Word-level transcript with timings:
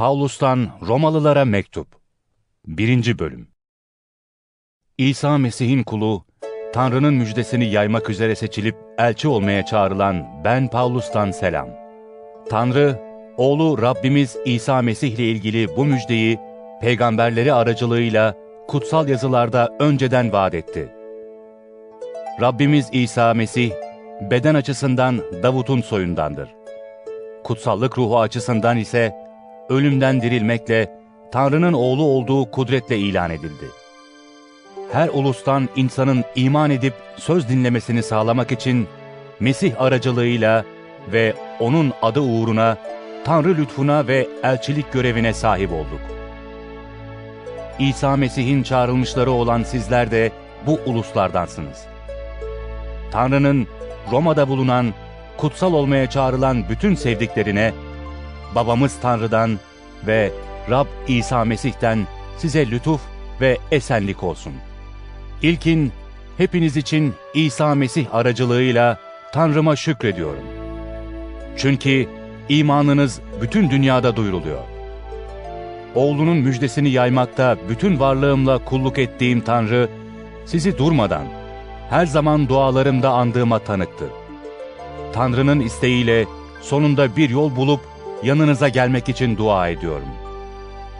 Paulus'tan 0.00 0.68
Romalılara 0.86 1.44
Mektup 1.44 1.88
1. 2.66 3.18
Bölüm 3.18 3.48
İsa 4.98 5.38
Mesih'in 5.38 5.82
kulu, 5.82 6.24
Tanrı'nın 6.72 7.14
müjdesini 7.14 7.64
yaymak 7.66 8.10
üzere 8.10 8.34
seçilip 8.34 8.76
elçi 8.98 9.28
olmaya 9.28 9.66
çağrılan 9.66 10.26
ben 10.44 10.68
Paulus'tan 10.68 11.30
selam. 11.30 11.68
Tanrı, 12.50 13.00
oğlu 13.36 13.82
Rabbimiz 13.82 14.36
İsa 14.44 14.82
Mesih 14.82 15.12
ile 15.12 15.24
ilgili 15.24 15.76
bu 15.76 15.84
müjdeyi 15.84 16.38
peygamberleri 16.80 17.52
aracılığıyla 17.52 18.34
kutsal 18.68 19.08
yazılarda 19.08 19.76
önceden 19.80 20.32
vaat 20.32 20.54
etti. 20.54 20.88
Rabbimiz 22.40 22.88
İsa 22.92 23.34
Mesih, 23.34 23.72
beden 24.30 24.54
açısından 24.54 25.18
Davut'un 25.42 25.80
soyundandır. 25.80 26.48
Kutsallık 27.44 27.98
ruhu 27.98 28.20
açısından 28.20 28.76
ise 28.76 29.19
ölümden 29.70 30.22
dirilmekle 30.22 31.00
Tanrı'nın 31.32 31.72
oğlu 31.72 32.02
olduğu 32.02 32.50
kudretle 32.50 32.98
ilan 32.98 33.30
edildi. 33.30 33.66
Her 34.92 35.08
ulustan 35.08 35.68
insanın 35.76 36.24
iman 36.34 36.70
edip 36.70 36.94
söz 37.16 37.48
dinlemesini 37.48 38.02
sağlamak 38.02 38.52
için 38.52 38.88
Mesih 39.40 39.80
aracılığıyla 39.80 40.64
ve 41.12 41.34
onun 41.60 41.92
adı 42.02 42.20
uğruna 42.20 42.76
Tanrı 43.24 43.56
lütfuna 43.56 44.06
ve 44.06 44.28
elçilik 44.42 44.92
görevine 44.92 45.32
sahip 45.32 45.72
olduk. 45.72 46.00
İsa 47.78 48.16
Mesih'in 48.16 48.62
çağrılmışları 48.62 49.30
olan 49.30 49.62
sizler 49.62 50.10
de 50.10 50.32
bu 50.66 50.80
uluslardansınız. 50.86 51.78
Tanrı'nın 53.10 53.66
Roma'da 54.12 54.48
bulunan, 54.48 54.94
kutsal 55.36 55.72
olmaya 55.72 56.10
çağrılan 56.10 56.68
bütün 56.68 56.94
sevdiklerine, 56.94 57.72
babamız 58.54 58.96
Tanrı'dan 59.02 59.58
ve 60.06 60.32
Rab 60.70 60.86
İsa 61.08 61.44
Mesih'ten 61.44 62.06
size 62.38 62.70
lütuf 62.70 63.00
ve 63.40 63.58
esenlik 63.70 64.22
olsun. 64.22 64.52
İlkin, 65.42 65.92
hepiniz 66.38 66.76
için 66.76 67.14
İsa 67.34 67.74
Mesih 67.74 68.14
aracılığıyla 68.14 68.98
Tanrı'ma 69.32 69.76
şükrediyorum. 69.76 70.44
Çünkü 71.56 72.08
imanınız 72.48 73.20
bütün 73.40 73.70
dünyada 73.70 74.16
duyuruluyor. 74.16 74.60
Oğlunun 75.94 76.36
müjdesini 76.36 76.90
yaymakta 76.90 77.56
bütün 77.68 78.00
varlığımla 78.00 78.64
kulluk 78.64 78.98
ettiğim 78.98 79.40
Tanrı, 79.40 79.88
sizi 80.46 80.78
durmadan, 80.78 81.24
her 81.90 82.06
zaman 82.06 82.48
dualarımda 82.48 83.10
andığıma 83.10 83.58
tanıktır. 83.58 84.08
Tanrı'nın 85.12 85.60
isteğiyle 85.60 86.26
sonunda 86.62 87.16
bir 87.16 87.30
yol 87.30 87.56
bulup 87.56 87.80
yanınıza 88.22 88.68
gelmek 88.68 89.08
için 89.08 89.36
dua 89.36 89.68
ediyorum. 89.68 90.08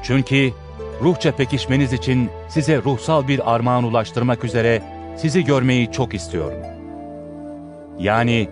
Çünkü 0.03 0.53
ruhça 1.03 1.33
pekişmeniz 1.33 1.93
için 1.93 2.31
size 2.49 2.83
ruhsal 2.83 3.29
bir 3.29 3.55
armağan 3.55 3.85
ulaştırmak 3.85 4.45
üzere 4.45 4.83
sizi 5.17 5.45
görmeyi 5.45 5.93
çok 5.93 6.15
istiyorum. 6.15 6.59
Yani 7.99 8.49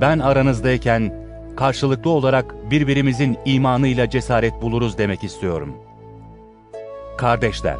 ben 0.00 0.18
aranızdayken 0.18 1.14
karşılıklı 1.56 2.10
olarak 2.10 2.70
birbirimizin 2.70 3.38
imanıyla 3.44 4.10
cesaret 4.10 4.62
buluruz 4.62 4.98
demek 4.98 5.24
istiyorum. 5.24 5.76
Kardeşler, 7.18 7.76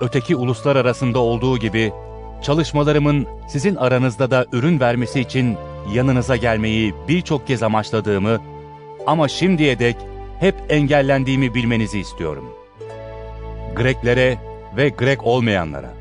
öteki 0.00 0.36
uluslar 0.36 0.76
arasında 0.76 1.18
olduğu 1.18 1.58
gibi 1.58 1.92
çalışmalarımın 2.42 3.26
sizin 3.48 3.76
aranızda 3.76 4.30
da 4.30 4.46
ürün 4.52 4.80
vermesi 4.80 5.20
için 5.20 5.56
yanınıza 5.92 6.36
gelmeyi 6.36 6.94
birçok 7.08 7.46
kez 7.46 7.62
amaçladığımı 7.62 8.40
ama 9.06 9.28
şimdiye 9.28 9.78
dek 9.78 9.96
hep 10.40 10.54
engellendiğimi 10.68 11.54
bilmenizi 11.54 11.98
istiyorum. 11.98 12.44
Greklere 13.76 14.38
ve 14.76 14.88
Grek 14.88 15.26
olmayanlara, 15.26 15.94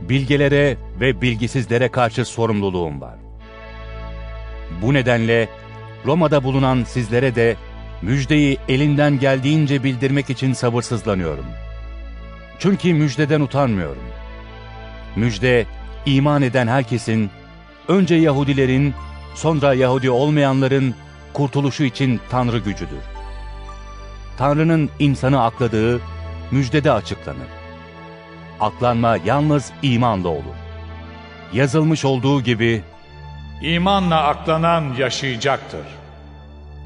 bilgelere 0.00 0.76
ve 1.00 1.20
bilgisizlere 1.20 1.88
karşı 1.88 2.24
sorumluluğum 2.24 3.00
var. 3.00 3.14
Bu 4.82 4.94
nedenle 4.94 5.48
Roma'da 6.06 6.44
bulunan 6.44 6.84
sizlere 6.84 7.34
de 7.34 7.56
müjdeyi 8.02 8.58
elinden 8.68 9.18
geldiğince 9.18 9.84
bildirmek 9.84 10.30
için 10.30 10.52
sabırsızlanıyorum. 10.52 11.46
Çünkü 12.58 12.94
müjdeden 12.94 13.40
utanmıyorum. 13.40 14.02
Müjde, 15.16 15.66
iman 16.06 16.42
eden 16.42 16.66
herkesin, 16.66 17.30
önce 17.88 18.14
Yahudilerin, 18.14 18.94
sonra 19.34 19.74
Yahudi 19.74 20.10
olmayanların 20.10 20.94
kurtuluşu 21.36 21.84
için 21.84 22.20
Tanrı 22.30 22.58
gücüdür. 22.58 23.02
Tanrı'nın 24.38 24.90
insanı 24.98 25.44
akladığı 25.44 26.00
müjdede 26.50 26.92
açıklanır. 26.92 27.48
Aklanma 28.60 29.16
yalnız 29.24 29.72
imanla 29.82 30.28
olur. 30.28 30.56
Yazılmış 31.52 32.04
olduğu 32.04 32.42
gibi 32.42 32.82
İmanla 33.62 34.22
aklanan 34.22 34.94
yaşayacaktır. 34.98 35.86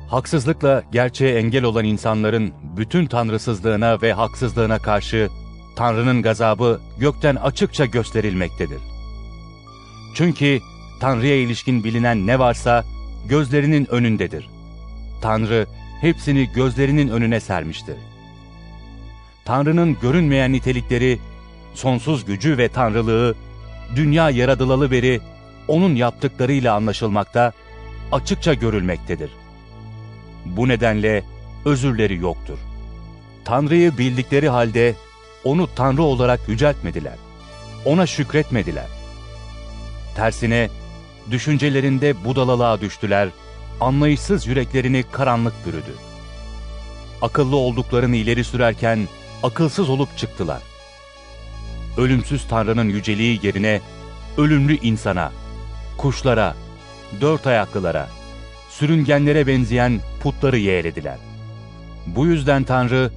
haksızlıkla 0.08 0.82
gerçeğe 0.92 1.38
engel 1.38 1.64
olan 1.64 1.84
insanların 1.84 2.52
bütün 2.76 3.06
tanrısızlığına 3.06 4.02
ve 4.02 4.12
haksızlığına 4.12 4.78
karşı 4.78 5.28
Tanrı'nın 5.76 6.22
gazabı 6.22 6.80
gökten 6.98 7.36
açıkça 7.36 7.84
gösterilmektedir. 7.84 8.80
Çünkü 10.14 10.60
Tanrı'ya 11.00 11.36
ilişkin 11.36 11.84
bilinen 11.84 12.26
ne 12.26 12.38
varsa 12.38 12.84
gözlerinin 13.28 13.86
önündedir. 13.90 14.50
Tanrı 15.22 15.66
hepsini 16.00 16.52
gözlerinin 16.52 17.08
önüne 17.08 17.40
sermiştir. 17.40 17.96
Tanrı'nın 19.44 19.96
görünmeyen 20.02 20.52
nitelikleri, 20.52 21.18
sonsuz 21.74 22.24
gücü 22.24 22.58
ve 22.58 22.68
tanrılığı, 22.68 23.34
dünya 23.96 24.30
yaradılalı 24.30 24.90
beri 24.90 25.20
onun 25.68 25.94
yaptıklarıyla 25.94 26.74
anlaşılmakta, 26.74 27.52
açıkça 28.12 28.54
görülmektedir. 28.54 29.30
Bu 30.46 30.68
nedenle 30.68 31.24
özürleri 31.64 32.16
yoktur. 32.16 32.58
Tanrı'yı 33.44 33.98
bildikleri 33.98 34.48
halde 34.48 34.94
onu 35.44 35.68
Tanrı 35.76 36.02
olarak 36.02 36.48
yüceltmediler. 36.48 37.16
Ona 37.84 38.06
şükretmediler. 38.06 38.86
Tersine 40.16 40.68
düşüncelerinde 41.30 42.24
budalalığa 42.24 42.80
düştüler, 42.80 43.28
anlayışsız 43.80 44.46
yüreklerini 44.46 45.04
karanlık 45.12 45.66
bürüdü. 45.66 45.94
Akıllı 47.22 47.56
olduklarını 47.56 48.16
ileri 48.16 48.44
sürerken 48.44 49.08
akılsız 49.42 49.90
olup 49.90 50.16
çıktılar. 50.16 50.62
Ölümsüz 51.96 52.48
Tanrı'nın 52.48 52.88
yüceliği 52.88 53.40
yerine 53.42 53.80
ölümlü 54.38 54.76
insana, 54.76 55.32
kuşlara, 55.96 56.54
dört 57.20 57.46
ayaklılara, 57.46 58.08
sürüngenlere 58.70 59.46
benzeyen 59.46 60.00
putları 60.22 60.58
yeğlediler. 60.58 61.18
Bu 62.06 62.26
yüzden 62.26 62.64
Tanrı, 62.64 63.10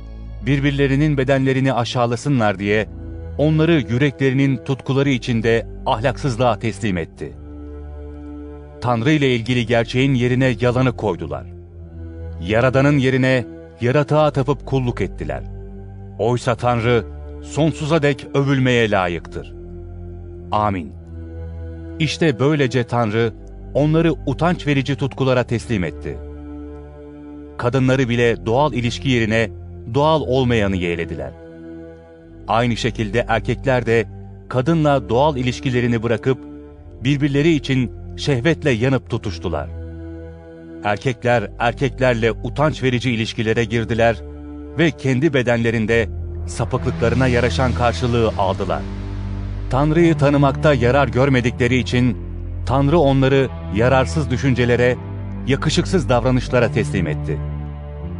birbirlerinin 0.45 1.17
bedenlerini 1.17 1.73
aşağılasınlar 1.73 2.59
diye 2.59 2.89
onları 3.37 3.73
yüreklerinin 3.73 4.57
tutkuları 4.57 5.09
içinde 5.09 5.67
ahlaksızlığa 5.85 6.59
teslim 6.59 6.97
etti. 6.97 7.42
Tanrı 8.83 9.11
ile 9.11 9.35
ilgili 9.35 9.65
gerçeğin 9.65 10.13
yerine 10.13 10.55
yalanı 10.61 10.97
koydular. 10.97 11.45
Yaradanın 12.47 12.97
yerine 12.97 13.45
yaratığa 13.81 14.31
tapıp 14.31 14.65
kulluk 14.65 15.01
ettiler. 15.01 15.43
Oysa 16.19 16.55
Tanrı 16.55 17.05
sonsuza 17.43 18.01
dek 18.01 18.27
övülmeye 18.33 18.91
layıktır. 18.91 19.53
Amin. 20.51 20.93
İşte 21.99 22.39
böylece 22.39 22.83
Tanrı 22.83 23.33
onları 23.73 24.13
utanç 24.25 24.67
verici 24.67 24.95
tutkulara 24.95 25.43
teslim 25.43 25.83
etti. 25.83 26.17
Kadınları 27.57 28.09
bile 28.09 28.45
doğal 28.45 28.73
ilişki 28.73 29.09
yerine 29.09 29.49
doğal 29.93 30.21
olmayanı 30.21 30.75
yeğlediler. 30.75 31.31
Aynı 32.47 32.77
şekilde 32.77 33.25
erkekler 33.27 33.85
de 33.85 34.05
kadınla 34.49 35.09
doğal 35.09 35.37
ilişkilerini 35.37 36.03
bırakıp 36.03 36.37
birbirleri 37.03 37.51
için 37.51 38.02
şehvetle 38.17 38.71
yanıp 38.71 39.09
tutuştular. 39.09 39.69
Erkekler 40.83 41.51
erkeklerle 41.59 42.31
utanç 42.31 42.83
verici 42.83 43.11
ilişkilere 43.11 43.63
girdiler 43.65 44.21
ve 44.77 44.91
kendi 44.91 45.33
bedenlerinde 45.33 46.09
sapıklıklarına 46.47 47.27
yaraşan 47.27 47.73
karşılığı 47.73 48.31
aldılar. 48.37 48.81
Tanrı'yı 49.69 50.17
tanımakta 50.17 50.73
yarar 50.73 51.07
görmedikleri 51.07 51.77
için 51.77 52.17
Tanrı 52.65 52.99
onları 52.99 53.49
yararsız 53.75 54.31
düşüncelere, 54.31 54.97
yakışıksız 55.47 56.09
davranışlara 56.09 56.71
teslim 56.71 57.07
etti. 57.07 57.39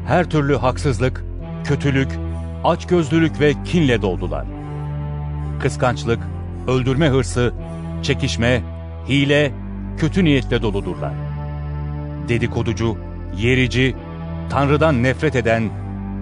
Her 0.07 0.29
türlü 0.29 0.55
haksızlık, 0.55 1.23
kötülük, 1.63 2.09
açgözlülük 2.63 3.39
ve 3.39 3.53
kinle 3.65 4.01
doldular. 4.01 4.45
Kıskançlık, 5.59 6.19
öldürme 6.67 7.09
hırsı, 7.09 7.53
çekişme, 8.03 8.61
hile, 9.09 9.51
kötü 9.97 10.23
niyetle 10.23 10.61
doludurlar. 10.61 11.13
Dedikoducu, 12.27 12.97
yerici, 13.37 13.95
Tanrı'dan 14.49 15.03
nefret 15.03 15.35
eden, 15.35 15.69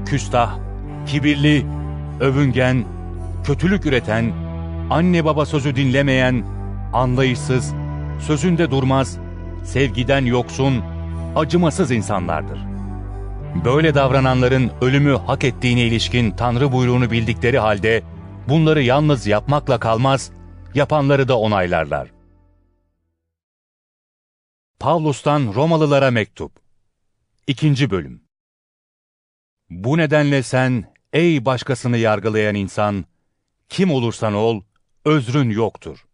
küstah, 0.05 0.57
kibirli, 1.07 1.65
övüngen, 2.19 2.85
kötülük 3.43 3.85
üreten, 3.85 4.31
anne 4.89 5.25
baba 5.25 5.45
sözü 5.45 5.75
dinlemeyen, 5.75 6.43
anlayışsız, 6.93 7.73
sözünde 8.19 8.71
durmaz, 8.71 9.17
sevgiden 9.63 10.25
yoksun, 10.25 10.83
acımasız 11.35 11.91
insanlardır. 11.91 12.59
Böyle 13.65 13.95
davrananların 13.95 14.71
ölümü 14.81 15.17
hak 15.27 15.43
ettiğine 15.43 15.81
ilişkin 15.81 16.31
Tanrı 16.31 16.71
buyruğunu 16.71 17.11
bildikleri 17.11 17.59
halde 17.59 18.03
bunları 18.49 18.81
yalnız 18.81 19.27
yapmakla 19.27 19.79
kalmaz, 19.79 20.31
yapanları 20.75 21.27
da 21.27 21.39
onaylarlar. 21.39 22.07
Pavlus'tan 24.81 25.53
Romalılara 25.55 26.11
mektup 26.11 26.51
2. 27.47 27.91
bölüm 27.91 28.21
Bu 29.69 29.97
nedenle 29.97 30.43
sen, 30.43 30.93
ey 31.13 31.45
başkasını 31.45 31.97
yargılayan 31.97 32.55
insan, 32.55 33.05
kim 33.69 33.91
olursan 33.91 34.33
ol, 34.33 34.61
özrün 35.05 35.49
yoktur. 35.49 36.05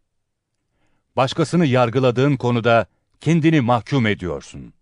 Başkasını 1.16 1.66
yargıladığın 1.66 2.36
konuda 2.36 2.86
kendini 3.20 3.60
mahkum 3.60 4.06
ediyorsun. 4.06 4.72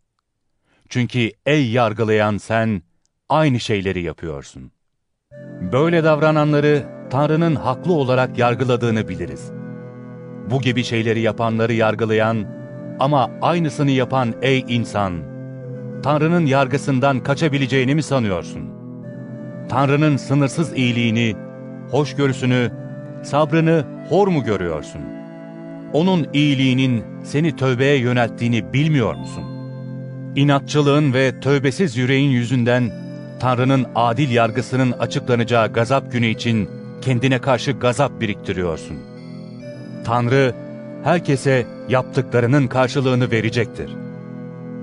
Çünkü 0.89 1.31
ey 1.47 1.71
yargılayan 1.71 2.39
sen, 2.39 2.83
aynı 3.29 3.61
şeyleri 3.61 4.03
yapıyorsun. 4.03 4.73
Böyle 5.73 6.05
davrananları 6.05 6.89
Tanrı'nın 7.11 7.55
haklı 7.55 7.93
olarak 7.93 8.39
yargıladığını 8.39 9.09
biliriz. 9.09 9.51
Bu 10.51 10.61
gibi 10.61 10.85
şeyleri 10.85 11.21
yapanları 11.21 11.73
yargılayan 11.73 12.57
ama 13.01 13.31
aynısını 13.43 13.91
yapan 13.91 14.35
ey 14.43 14.65
insan, 14.69 15.13
Tanrı'nın 16.03 16.47
yargısından 16.47 17.21
kaçabileceğini 17.21 17.95
mi 17.95 18.03
sanıyorsun? 18.03 18.63
Tanrı'nın 19.69 20.17
sınırsız 20.17 20.77
iyiliğini, 20.77 21.37
hoşgörüsünü, 21.91 22.71
sabrını 23.23 23.85
hor 24.09 24.29
mu 24.29 24.45
görüyorsun? 24.45 25.01
Onun 25.93 26.27
iyiliğinin 26.33 27.05
seni 27.25 27.57
tövbeye 27.57 27.99
yönelttiğini 27.99 28.73
bilmiyor 28.73 29.15
musun? 29.15 29.45
İnatçılığın 30.37 31.13
ve 31.13 31.41
tövbesiz 31.41 31.97
yüreğin 31.97 32.31
yüzünden 32.31 32.93
Tanrı'nın 33.41 33.87
adil 33.95 34.31
yargısının 34.31 34.93
açıklanacağı 34.93 35.73
gazap 35.73 36.13
günü 36.13 36.27
için 36.27 36.71
kendine 37.03 37.39
karşı 37.39 37.73
gazap 37.73 38.21
biriktiriyorsun. 38.21 38.97
Tanrı 40.05 40.55
herkese 41.07 41.67
yaptıklarının 41.89 42.67
karşılığını 42.67 43.31
verecektir. 43.31 43.91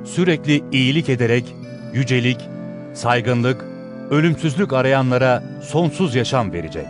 Sürekli 0.05 0.63
iyilik 0.71 1.09
ederek 1.09 1.55
yücelik, 1.93 2.37
saygınlık, 2.93 3.65
ölümsüzlük 4.11 4.73
arayanlara 4.73 5.43
sonsuz 5.61 6.15
yaşam 6.15 6.53
verecek. 6.53 6.85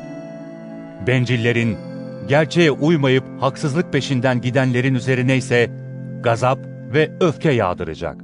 Bencillerin, 1.08 1.78
gerçeğe 2.28 2.72
uymayıp 2.72 3.24
haksızlık 3.40 3.94
peşinden 3.94 4.42
gidenlerin 4.42 4.96
üzerine 4.96 5.38
ise 5.38 5.70
gazap 6.24 6.60
ve 6.94 7.12
öfke 7.20 7.52
yağdıracak. 7.52 8.18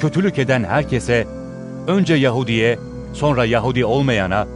Kötülük 0.00 0.38
eden 0.38 0.64
herkese, 0.64 1.26
önce 1.86 2.14
Yahudiye, 2.14 2.78
sonra 3.12 3.44
Yahudi 3.44 3.84
olmayana, 3.84 4.46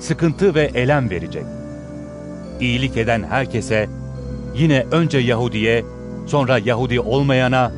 sıkıntı 0.00 0.54
ve 0.54 0.70
elem 0.74 1.10
verecek. 1.10 1.44
İyilik 2.60 2.96
eden 2.96 3.22
herkese, 3.22 3.88
yine 4.54 4.86
önce 4.90 5.18
Yahudiye, 5.18 5.84
sonra 6.26 6.58
Yahudi 6.58 7.00
olmayana, 7.00 7.72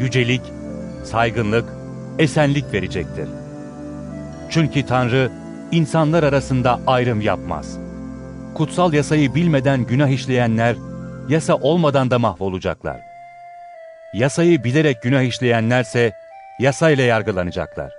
yücelik, 0.00 0.42
saygınlık, 1.04 1.64
esenlik 2.18 2.72
verecektir. 2.72 3.28
Çünkü 4.50 4.86
Tanrı, 4.86 5.30
insanlar 5.72 6.22
arasında 6.22 6.80
ayrım 6.86 7.20
yapmaz. 7.20 7.78
Kutsal 8.54 8.92
yasayı 8.92 9.34
bilmeden 9.34 9.84
günah 9.84 10.08
işleyenler, 10.08 10.76
yasa 11.28 11.54
olmadan 11.54 12.10
da 12.10 12.18
mahvolacaklar. 12.18 13.00
Yasayı 14.14 14.64
bilerek 14.64 15.02
günah 15.02 15.22
işleyenlerse, 15.22 16.12
yasayla 16.60 17.04
yargılanacaklar. 17.04 17.92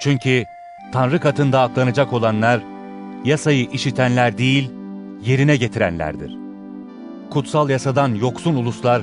Çünkü 0.00 0.44
Tanrı 0.92 1.20
katında 1.20 1.60
aklanacak 1.62 2.12
olanlar, 2.12 2.60
yasayı 3.24 3.70
işitenler 3.72 4.38
değil, 4.38 4.70
yerine 5.24 5.56
getirenlerdir. 5.56 6.47
Kutsal 7.30 7.70
yasadan 7.70 8.14
yoksun 8.14 8.54
uluslar, 8.54 9.02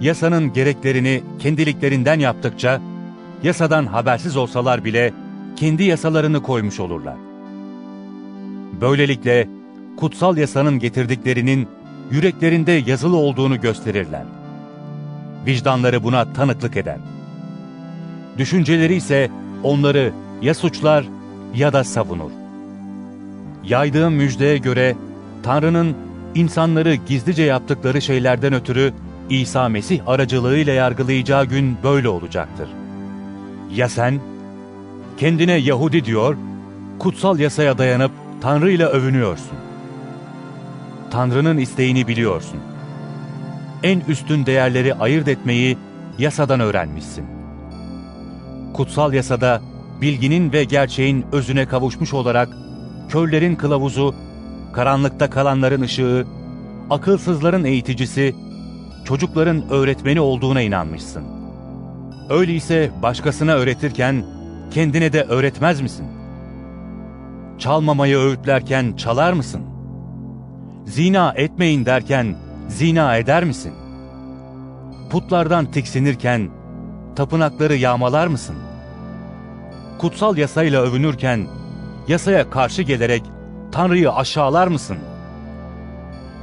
yasanın 0.00 0.52
gereklerini 0.52 1.22
kendiliklerinden 1.38 2.20
yaptıkça, 2.20 2.80
yasadan 3.42 3.86
habersiz 3.86 4.36
olsalar 4.36 4.84
bile 4.84 5.12
kendi 5.56 5.82
yasalarını 5.82 6.42
koymuş 6.42 6.80
olurlar. 6.80 7.16
Böylelikle 8.80 9.48
kutsal 9.96 10.36
yasanın 10.36 10.78
getirdiklerinin 10.78 11.68
yüreklerinde 12.10 12.72
yazılı 12.72 13.16
olduğunu 13.16 13.60
gösterirler. 13.60 14.24
Vicdanları 15.46 16.04
buna 16.04 16.32
tanıklık 16.32 16.76
eder. 16.76 16.98
Düşünceleri 18.38 18.94
ise 18.94 19.30
onları 19.62 20.12
ya 20.42 20.54
suçlar 20.54 21.04
ya 21.54 21.72
da 21.72 21.84
savunur. 21.84 22.30
Yaydığım 23.64 24.14
müjdeye 24.14 24.58
göre 24.58 24.96
Tanrı'nın 25.42 25.96
insanları 26.34 26.94
gizlice 26.94 27.42
yaptıkları 27.42 28.02
şeylerden 28.02 28.52
ötürü 28.52 28.92
İsa 29.30 29.68
Mesih 29.68 30.00
aracılığıyla 30.06 30.72
yargılayacağı 30.72 31.44
gün 31.44 31.76
böyle 31.82 32.08
olacaktır. 32.08 32.68
Ya 33.74 33.88
sen? 33.88 34.20
Kendine 35.18 35.52
Yahudi 35.52 36.04
diyor, 36.04 36.36
kutsal 36.98 37.38
yasaya 37.38 37.78
dayanıp 37.78 38.10
Tanrı 38.40 38.70
ile 38.70 38.86
övünüyorsun. 38.86 39.58
Tanrı'nın 41.10 41.58
isteğini 41.58 42.08
biliyorsun. 42.08 42.60
En 43.82 44.00
üstün 44.00 44.46
değerleri 44.46 44.94
ayırt 44.94 45.28
etmeyi 45.28 45.78
yasadan 46.18 46.60
öğrenmişsin. 46.60 47.26
Kutsal 48.74 49.12
yasada 49.12 49.62
bilginin 50.00 50.52
ve 50.52 50.64
gerçeğin 50.64 51.24
özüne 51.32 51.66
kavuşmuş 51.66 52.14
olarak 52.14 52.48
körlerin 53.08 53.56
kılavuzu, 53.56 54.14
karanlıkta 54.74 55.30
kalanların 55.30 55.82
ışığı, 55.82 56.26
akılsızların 56.90 57.64
eğiticisi, 57.64 58.34
çocukların 59.04 59.70
öğretmeni 59.70 60.20
olduğuna 60.20 60.60
inanmışsın. 60.60 61.24
Öyleyse 62.30 62.90
başkasına 63.02 63.52
öğretirken 63.52 64.24
kendine 64.70 65.12
de 65.12 65.22
öğretmez 65.22 65.80
misin? 65.80 66.06
Çalmamayı 67.58 68.18
öğütlerken 68.18 68.92
çalar 68.96 69.32
mısın? 69.32 69.62
Zina 70.86 71.32
etmeyin 71.36 71.86
derken 71.86 72.36
zina 72.68 73.16
eder 73.16 73.44
misin? 73.44 73.72
Putlardan 75.10 75.66
tiksinirken 75.66 76.50
tapınakları 77.16 77.74
yağmalar 77.74 78.26
mısın? 78.26 78.56
Kutsal 79.98 80.36
yasayla 80.36 80.82
övünürken 80.82 81.46
yasaya 82.08 82.50
karşı 82.50 82.82
gelerek 82.82 83.22
Tanrı'yı 83.74 84.12
aşağılar 84.12 84.66
mısın? 84.66 84.96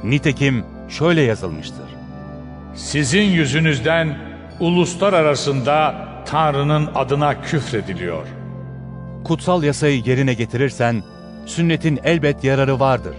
Nitekim 0.04 0.64
şöyle 0.88 1.20
yazılmıştır. 1.20 1.86
Sizin 2.74 3.22
yüzünüzden 3.22 4.18
uluslar 4.60 5.12
arasında 5.12 5.94
Tanrı'nın 6.26 6.88
adına 6.94 7.40
küfrediliyor. 7.40 8.26
Kutsal 9.24 9.62
yasayı 9.62 10.02
yerine 10.04 10.34
getirirsen, 10.34 11.02
sünnetin 11.46 12.00
elbet 12.04 12.44
yararı 12.44 12.80
vardır. 12.80 13.14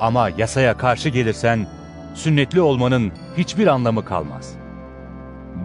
Ama 0.00 0.28
yasaya 0.38 0.76
karşı 0.76 1.08
gelirsen, 1.08 1.66
sünnetli 2.14 2.60
olmanın 2.60 3.12
hiçbir 3.36 3.66
anlamı 3.66 4.04
kalmaz. 4.04 4.52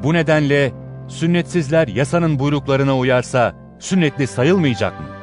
Bu 0.03 0.13
nedenle 0.13 0.71
sünnetsizler 1.07 1.87
yasanın 1.87 2.39
buyruklarına 2.39 2.97
uyarsa, 2.97 3.55
sünnetli 3.79 4.27
sayılmayacak 4.27 4.99
mı? 4.99 5.20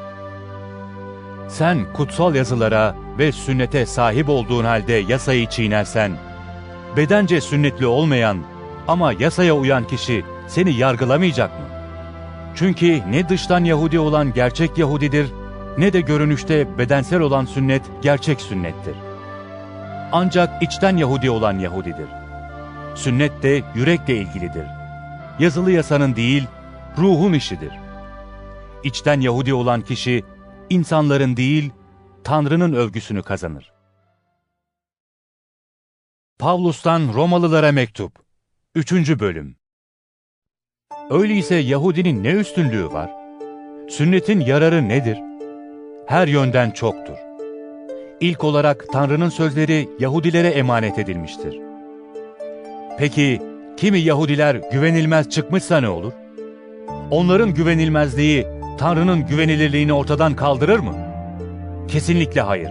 Sen 1.49 1.93
kutsal 1.93 2.35
yazılara 2.35 2.95
ve 3.19 3.33
sünnete 3.33 3.87
sahip 3.87 4.29
olduğun 4.29 4.65
halde 4.65 4.93
yasayı 4.93 5.47
çiğnersen, 5.47 6.13
bedence 6.97 7.41
sünnetli 7.41 7.87
olmayan 7.87 8.39
ama 8.89 9.13
yasaya 9.13 9.57
uyan 9.57 9.87
kişi 9.87 10.25
seni 10.49 10.75
yargılamayacak 10.75 11.51
mı? 11.51 11.67
Çünkü 12.55 13.03
ne 13.11 13.29
dıştan 13.29 13.65
Yahudi 13.65 13.99
olan 13.99 14.33
gerçek 14.33 14.79
Yahudidir, 14.79 15.33
ne 15.79 15.93
de 15.93 16.01
görünüşte 16.01 16.79
bedensel 16.79 17.21
olan 17.21 17.45
sünnet 17.45 17.83
gerçek 18.03 18.41
sünnettir. 18.41 18.95
Ancak 20.13 20.63
içten 20.63 20.97
Yahudi 20.97 21.31
olan 21.31 21.59
Yahudidir. 21.59 22.07
Sünnet 22.95 23.43
de 23.43 23.63
yürekle 23.75 24.17
ilgilidir. 24.17 24.67
Yazılı 25.39 25.71
yasanın 25.71 26.17
değil, 26.17 26.47
ruhun 26.99 27.33
işidir. 27.33 27.73
İçten 28.85 29.21
Yahudi 29.21 29.55
olan 29.55 29.81
kişi, 29.81 30.25
insanların 30.71 31.37
değil, 31.37 31.71
Tanrı'nın 32.25 32.73
övgüsünü 32.73 33.23
kazanır. 33.23 33.73
Pavlus'tan 36.39 37.15
Romalılara 37.15 37.73
mektup 37.73 38.13
3. 38.75 38.93
bölüm 39.21 39.57
Öyleyse 41.11 41.55
Yahudinin 41.55 42.25
ne 42.25 42.31
üstünlüğü 42.31 42.87
var? 42.87 43.11
Sünnetin 43.89 44.41
yararı 44.41 44.89
nedir? 44.89 45.19
Her 46.07 46.29
yönden 46.29 46.71
çoktur. 46.71 47.17
İlk 48.21 48.45
olarak 48.45 48.87
Tanrı'nın 48.93 49.29
sözleri 49.29 49.89
Yahudilere 49.99 50.49
emanet 50.49 50.99
edilmiştir. 50.99 51.61
Peki 52.99 53.43
kimi 53.77 53.99
Yahudiler 53.99 54.55
güvenilmez 54.73 55.29
çıkmışsa 55.29 55.81
ne 55.81 55.89
olur? 55.89 56.13
Onların 57.11 57.55
güvenilmezliği 57.55 58.47
Tanrı'nın 58.79 59.27
güvenilirliğini 59.27 59.93
ortadan 59.93 60.37
kaldırır 60.37 60.79
mı? 60.79 60.95
Kesinlikle 61.89 62.41
hayır. 62.41 62.71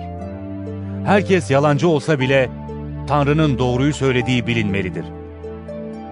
Herkes 1.05 1.51
yalancı 1.51 1.87
olsa 1.89 2.19
bile 2.19 2.49
Tanrı'nın 3.07 3.59
doğruyu 3.59 3.93
söylediği 3.93 4.47
bilinmelidir. 4.47 5.05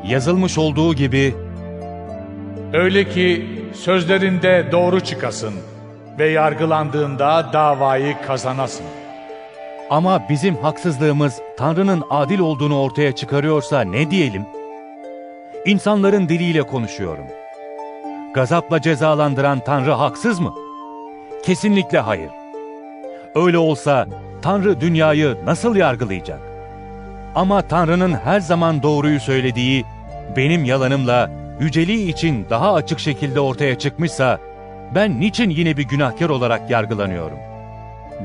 Yazılmış 0.08 0.58
olduğu 0.58 0.94
gibi 0.94 1.36
Öyle 2.74 3.10
ki 3.10 3.46
sözlerinde 3.74 4.66
doğru 4.72 5.00
çıkasın 5.00 5.54
ve 6.20 6.30
yargılandığında 6.30 7.50
davayı 7.54 8.16
kazanasın. 8.28 8.86
ama 9.90 10.22
bizim 10.30 10.56
haksızlığımız 10.56 11.42
Tanrı'nın 11.58 12.04
adil 12.10 12.40
olduğunu 12.40 12.82
ortaya 12.82 13.12
çıkarıyorsa 13.16 13.82
ne 13.82 14.12
diyelim? 14.12 14.46
İnsanların 15.66 16.30
diliyle 16.30 16.64
konuşuyorum. 16.64 17.26
Gazapla 18.36 18.82
cezalandıran 18.82 19.60
Tanrı 19.60 19.92
haksız 19.92 20.40
mı? 20.40 20.54
Kesinlikle 21.46 22.00
hayır. 22.00 22.30
Öyle 23.36 23.58
olsa 23.58 24.08
Tanrı 24.42 24.82
dünyayı 24.82 25.38
nasıl 25.46 25.76
yargılayacak? 25.76 26.40
Ama 27.36 27.62
Tanrı'nın 27.62 28.14
her 28.14 28.40
zaman 28.40 28.84
doğruyu 28.84 29.20
söylediği, 29.20 29.86
benim 30.38 30.66
yalanımla 30.66 31.30
yüceliği 31.60 32.12
için 32.12 32.46
daha 32.50 32.74
açık 32.74 33.00
şekilde 33.00 33.40
ortaya 33.40 33.80
çıkmışsa, 33.80 34.40
ben 34.96 35.20
niçin 35.22 35.50
yine 35.50 35.78
bir 35.78 35.84
günahkar 35.84 36.30
olarak 36.30 36.70
yargılanıyorum? 36.70 37.38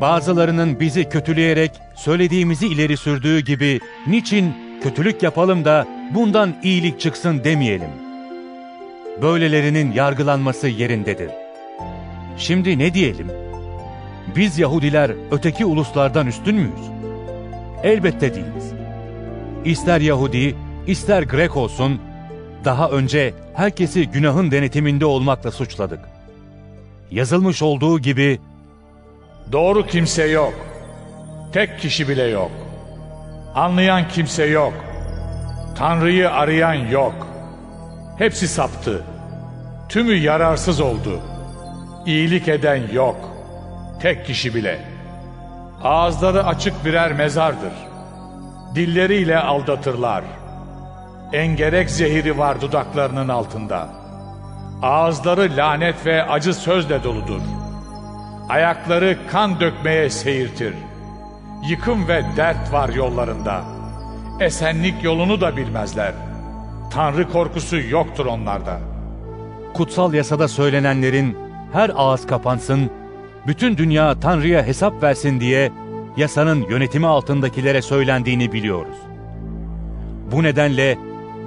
Bazılarının 0.00 0.80
bizi 0.80 1.08
kötüleyerek 1.08 1.70
söylediğimizi 1.94 2.66
ileri 2.66 2.96
sürdüğü 2.96 3.40
gibi 3.40 3.80
niçin 4.06 4.54
kötülük 4.82 5.22
yapalım 5.22 5.64
da 5.64 5.86
bundan 6.14 6.54
iyilik 6.62 7.00
çıksın 7.00 7.44
demeyelim. 7.44 7.99
Böylelerinin 9.22 9.92
yargılanması 9.92 10.68
yerindedir. 10.68 11.30
Şimdi 12.36 12.78
ne 12.78 12.94
diyelim? 12.94 13.30
Biz 14.36 14.58
Yahudiler 14.58 15.10
öteki 15.30 15.64
uluslardan 15.64 16.26
üstün 16.26 16.54
müyüz? 16.54 16.90
Elbette 17.82 18.34
değiliz. 18.34 18.72
İster 19.64 20.00
Yahudi, 20.00 20.56
ister 20.86 21.22
Grek 21.22 21.56
olsun, 21.56 22.00
daha 22.64 22.90
önce 22.90 23.34
herkesi 23.54 24.06
günahın 24.06 24.50
denetiminde 24.50 25.06
olmakla 25.06 25.50
suçladık. 25.50 26.00
Yazılmış 27.10 27.62
olduğu 27.62 27.98
gibi 27.98 28.40
Doğru 29.52 29.86
kimse 29.86 30.24
yok. 30.24 30.54
Tek 31.52 31.80
kişi 31.80 32.08
bile 32.08 32.22
yok. 32.22 32.50
Anlayan 33.54 34.08
kimse 34.08 34.44
yok. 34.44 34.72
Tanrı'yı 35.76 36.30
arayan 36.30 36.74
yok. 36.74 37.29
Hepsi 38.20 38.48
saptı. 38.48 39.02
Tümü 39.88 40.14
yararsız 40.14 40.80
oldu. 40.80 41.20
İyilik 42.06 42.48
eden 42.48 42.82
yok. 42.92 43.16
Tek 44.02 44.26
kişi 44.26 44.54
bile. 44.54 44.78
Ağızları 45.82 46.46
açık 46.46 46.84
birer 46.84 47.12
mezardır. 47.12 47.72
Dilleriyle 48.74 49.38
aldatırlar. 49.38 50.24
Engerek 51.32 51.90
zehiri 51.90 52.38
var 52.38 52.60
dudaklarının 52.60 53.28
altında. 53.28 53.88
Ağızları 54.82 55.56
lanet 55.56 56.06
ve 56.06 56.22
acı 56.24 56.54
sözle 56.54 57.04
doludur. 57.04 57.40
Ayakları 58.48 59.18
kan 59.30 59.60
dökmeye 59.60 60.10
seyirtir. 60.10 60.74
Yıkım 61.68 62.08
ve 62.08 62.24
dert 62.36 62.72
var 62.72 62.88
yollarında. 62.88 63.60
Esenlik 64.40 65.04
yolunu 65.04 65.40
da 65.40 65.56
bilmezler. 65.56 66.29
Tanrı 66.90 67.28
korkusu 67.32 67.76
yoktur 67.76 68.26
onlarda. 68.26 68.80
kutsal 69.74 70.14
yasada 70.14 70.48
söylenenlerin 70.48 71.36
her 71.72 71.90
ağız 71.96 72.26
kapansın, 72.26 72.90
bütün 73.46 73.76
dünya 73.76 74.20
Tanrı'ya 74.20 74.62
hesap 74.66 75.02
versin 75.02 75.40
diye 75.40 75.72
yasanın 76.16 76.62
yönetimi 76.62 77.06
altındakilere 77.06 77.82
söylendiğini 77.82 78.52
biliyoruz. 78.52 78.96
Bu 80.32 80.42
nedenle 80.42 80.98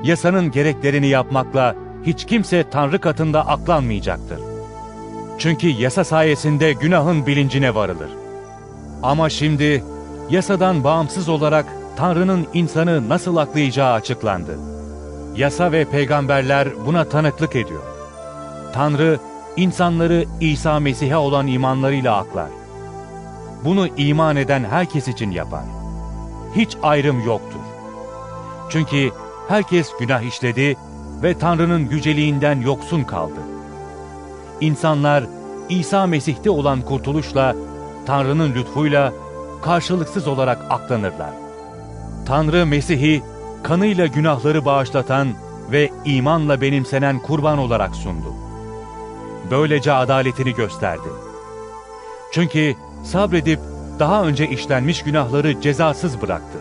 yasanın 0.04 0.52
gereklerini 0.52 1.08
yapmakla 1.08 1.76
hiç 2.06 2.26
kimse 2.26 2.70
Tanrı 2.70 3.00
katında 3.00 3.48
aklanmayacaktır. 3.48 4.40
Çünkü 5.38 5.68
yasa 5.68 6.04
sayesinde 6.04 6.74
günahın 6.74 7.26
bilincine 7.28 7.76
varılır. 7.76 8.10
Ama 9.04 9.30
şimdi 9.30 9.84
yasadan 10.30 10.84
bağımsız 10.84 11.30
olarak 11.30 11.66
Tanrı'nın 11.96 12.48
insanı 12.54 13.10
nasıl 13.10 13.38
aklayacağı 13.38 13.94
açıklandı. 13.94 14.73
Yasa 15.36 15.72
ve 15.72 15.86
peygamberler 15.86 16.86
buna 16.86 17.06
tanıklık 17.06 17.56
ediyor. 17.56 17.82
Tanrı 18.74 19.20
insanları 19.58 20.26
İsa 20.40 20.80
Mesih'e 20.80 21.18
olan 21.18 21.48
imanlarıyla 21.48 22.18
aklar. 22.18 22.50
Bunu 23.66 23.88
iman 23.88 24.36
eden 24.36 24.64
herkes 24.64 25.08
için 25.08 25.32
yapar. 25.32 25.64
Hiç 26.56 26.78
ayrım 26.84 27.26
yoktur. 27.26 27.60
Çünkü 28.70 29.12
herkes 29.48 29.92
günah 30.00 30.22
işledi 30.22 30.78
ve 31.24 31.38
Tanrı'nın 31.38 31.90
yüceliğinden 31.90 32.62
yoksun 32.62 33.04
kaldı. 33.04 33.40
İnsanlar 34.62 35.24
İsa 35.70 36.08
Mesih'te 36.08 36.50
olan 36.50 36.82
kurtuluşla, 36.82 37.56
Tanrı'nın 38.06 38.56
lütfuyla 38.56 39.14
karşılıksız 39.62 40.28
olarak 40.28 40.58
aklanırlar. 40.70 41.32
Tanrı 42.26 42.66
Mesih'i 42.66 43.24
kanıyla 43.64 44.08
günahları 44.08 44.66
bağışlatan 44.66 45.28
ve 45.72 45.90
imanla 46.06 46.62
benimsenen 46.62 47.20
kurban 47.20 47.58
olarak 47.58 47.96
sundu. 47.96 48.34
Böylece 49.52 49.92
adaletini 49.92 50.56
gösterdi. 50.56 51.08
Çünkü 52.32 52.76
sabredip 53.04 53.60
daha 54.00 54.24
önce 54.24 54.50
işlenmiş 54.50 55.04
günahları 55.04 55.62
cezasız 55.62 56.22
bıraktı. 56.22 56.58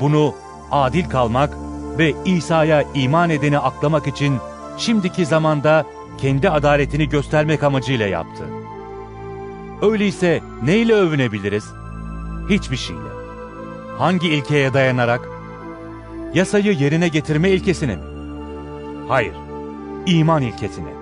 Bunu 0.00 0.34
adil 0.70 1.08
kalmak 1.08 1.56
ve 1.98 2.14
İsa'ya 2.24 2.84
iman 2.94 3.30
edeni 3.30 3.58
aklamak 3.58 4.06
için 4.06 4.38
şimdiki 4.78 5.26
zamanda 5.26 5.84
kendi 6.18 6.50
adaletini 6.50 7.08
göstermek 7.08 7.62
amacıyla 7.62 8.06
yaptı. 8.06 8.44
Öyleyse 9.82 10.40
neyle 10.62 10.94
övünebiliriz? 10.94 11.64
Hiçbir 12.50 12.76
şeyle. 12.76 13.12
Hangi 13.98 14.28
ilkeye 14.28 14.74
dayanarak? 14.74 15.31
Yasayı 16.34 16.72
yerine 16.72 17.08
getirme 17.08 17.50
ilkesine 17.50 17.96
mi? 17.96 18.02
Hayır, 19.08 19.34
iman 20.06 20.42
ilkesine. 20.42 20.92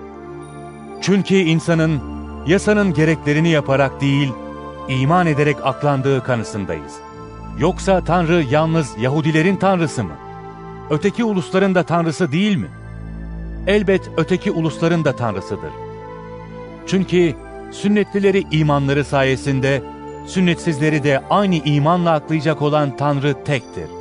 Çünkü 1.01 1.35
insanın 1.35 2.01
yasanın 2.47 2.93
gereklerini 2.93 3.49
yaparak 3.49 4.01
değil, 4.01 4.29
iman 4.89 5.27
ederek 5.27 5.57
aklandığı 5.63 6.23
kanısındayız. 6.23 6.93
Yoksa 7.59 8.03
Tanrı 8.03 8.43
yalnız 8.49 8.95
Yahudilerin 8.99 9.55
Tanrısı 9.55 10.03
mı? 10.03 10.13
Öteki 10.89 11.23
ulusların 11.23 11.75
da 11.75 11.83
Tanrısı 11.83 12.31
değil 12.31 12.55
mi? 12.55 12.67
Elbet 13.67 14.11
öteki 14.17 14.51
ulusların 14.51 15.05
da 15.05 15.15
Tanrısıdır. 15.15 15.71
Çünkü 16.87 17.35
sünnetlileri 17.71 18.43
imanları 18.51 19.05
sayesinde, 19.05 19.83
sünnetsizleri 20.27 21.03
de 21.03 21.23
aynı 21.29 21.55
imanla 21.55 22.11
aklayacak 22.11 22.61
olan 22.61 22.97
Tanrı 22.97 23.43
tektir. 23.45 24.00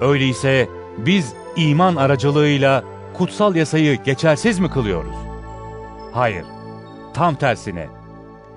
Öyleyse 0.00 0.68
biz 0.98 1.34
iman 1.56 1.96
aracılığıyla 1.96 2.84
kutsal 3.14 3.56
yasayı 3.56 4.02
geçersiz 4.02 4.58
mi 4.58 4.70
kılıyoruz? 4.70 5.16
Hayır, 6.12 6.44
tam 7.14 7.34
tersine. 7.34 7.88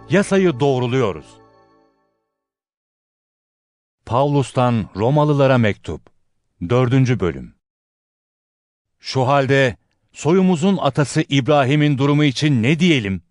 Yasayı 0.10 0.60
doğruluyoruz. 0.60 1.26
Pavlus'tan 4.06 4.90
Romalılara 4.96 5.58
Mektup 5.58 6.02
4. 6.70 7.20
Bölüm 7.20 7.54
Şu 9.00 9.28
halde 9.28 9.78
soyumuzun 10.12 10.78
atası 10.78 11.24
İbrahim'in 11.30 11.98
durumu 11.98 12.24
için 12.24 12.64
ne 12.64 12.80
diyelim? 12.80 13.22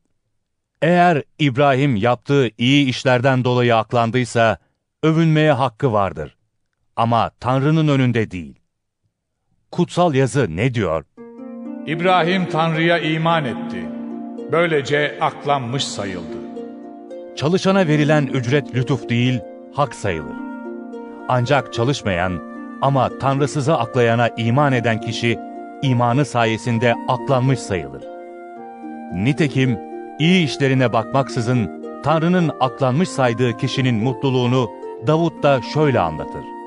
Eğer 0.83 1.23
İbrahim 1.39 1.97
yaptığı 1.97 2.51
iyi 2.59 2.87
işlerden 2.89 3.45
dolayı 3.45 3.77
aklandıysa, 3.77 4.59
övünmeye 5.03 5.53
hakkı 5.53 5.93
vardır. 5.93 6.38
Ama 6.99 7.31
Tanrı'nın 7.41 7.89
önünde 7.89 8.31
değil. 8.31 8.59
Kutsal 9.73 10.15
yazı 10.15 10.57
ne 10.57 10.75
diyor? 10.75 11.05
İbrahim 11.87 12.49
Tanrı'ya 12.49 12.99
iman 12.99 13.45
etti. 13.45 13.87
Böylece 14.53 15.19
aklanmış 15.21 15.85
sayıldı. 15.85 16.39
Çalışana 17.37 17.87
verilen 17.87 18.27
ücret 18.27 18.75
lütuf 18.75 19.09
değil, 19.09 19.41
hak 19.75 19.95
sayılır. 19.95 20.37
Ancak 21.29 21.73
çalışmayan 21.73 22.43
ama 22.83 23.19
Tanrısızı 23.19 23.79
aklayana 23.79 24.29
iman 24.29 24.73
eden 24.73 25.01
kişi, 25.01 25.39
imanı 25.83 26.25
sayesinde 26.25 26.95
aklanmış 27.09 27.59
sayılır. 27.59 28.03
Nitekim 29.15 29.79
iyi 30.19 30.45
işlerine 30.45 30.93
bakmaksızın 30.93 31.83
Tanrı'nın 32.03 32.51
aklanmış 32.61 33.09
saydığı 33.09 33.57
kişinin 33.57 33.95
mutluluğunu 33.95 34.71
Davut 35.07 35.43
da 35.43 35.61
şöyle 35.75 36.01
anlatır. 36.01 36.58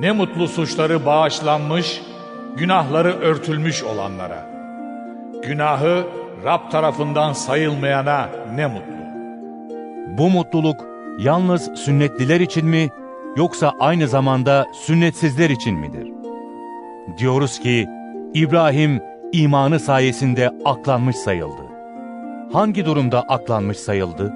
Ne 0.00 0.12
mutlu 0.12 0.48
suçları 0.48 1.06
bağışlanmış, 1.06 2.02
günahları 2.56 3.12
örtülmüş 3.20 3.82
olanlara. 3.84 4.46
Günahı 5.42 6.04
Rab 6.44 6.70
tarafından 6.70 7.32
sayılmayana 7.32 8.28
ne 8.54 8.66
mutlu. 8.66 8.98
Bu 10.18 10.30
mutluluk 10.30 10.76
yalnız 11.18 11.70
sünnetliler 11.74 12.40
için 12.40 12.66
mi 12.66 12.88
yoksa 13.36 13.72
aynı 13.80 14.08
zamanda 14.08 14.66
sünnetsizler 14.72 15.50
için 15.50 15.74
midir? 15.74 16.08
Diyoruz 17.18 17.58
ki 17.58 17.88
İbrahim 18.34 19.02
imanı 19.32 19.80
sayesinde 19.80 20.50
aklanmış 20.64 21.16
sayıldı. 21.16 21.62
Hangi 22.52 22.86
durumda 22.86 23.22
aklanmış 23.22 23.76
sayıldı? 23.76 24.34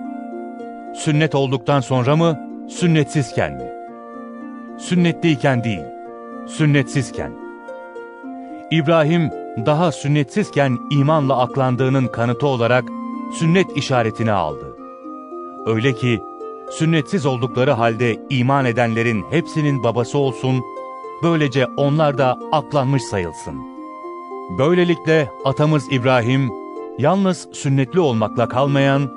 Sünnet 0.94 1.34
olduktan 1.34 1.80
sonra 1.80 2.16
mı, 2.16 2.40
sünnetsizken 2.68 3.52
mi? 3.52 3.71
Sünnetliyken 4.82 5.64
değil, 5.64 5.84
sünnetsizken. 6.46 7.32
İbrahim 8.70 9.30
daha 9.66 9.92
sünnetsizken 9.92 10.78
imanla 10.90 11.38
aklandığının 11.38 12.06
kanıtı 12.06 12.46
olarak 12.46 12.84
sünnet 13.32 13.76
işaretini 13.76 14.32
aldı. 14.32 14.76
Öyle 15.66 15.92
ki 15.92 16.22
sünnetsiz 16.70 17.26
oldukları 17.26 17.70
halde 17.70 18.16
iman 18.30 18.64
edenlerin 18.64 19.24
hepsinin 19.30 19.82
babası 19.82 20.18
olsun, 20.18 20.60
böylece 21.22 21.66
onlar 21.76 22.18
da 22.18 22.38
aklanmış 22.52 23.02
sayılsın. 23.02 23.54
Böylelikle 24.58 25.28
atamız 25.44 25.92
İbrahim, 25.92 26.50
yalnız 26.98 27.48
sünnetli 27.52 28.00
olmakla 28.00 28.48
kalmayan 28.48 29.10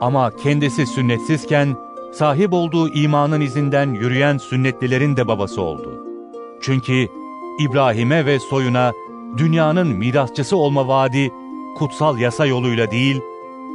ama 0.00 0.30
kendisi 0.36 0.86
sünnetsizken 0.86 1.76
sahip 2.12 2.52
olduğu 2.52 2.88
imanın 2.88 3.40
izinden 3.40 3.94
yürüyen 3.94 4.38
sünnetlilerin 4.38 5.16
de 5.16 5.28
babası 5.28 5.62
oldu. 5.62 6.06
Çünkü 6.62 7.08
İbrahim'e 7.58 8.26
ve 8.26 8.38
soyuna 8.38 8.92
dünyanın 9.36 9.88
mirasçısı 9.88 10.56
olma 10.56 10.88
vaadi 10.88 11.30
kutsal 11.76 12.18
yasa 12.18 12.46
yoluyla 12.46 12.90
değil, 12.90 13.20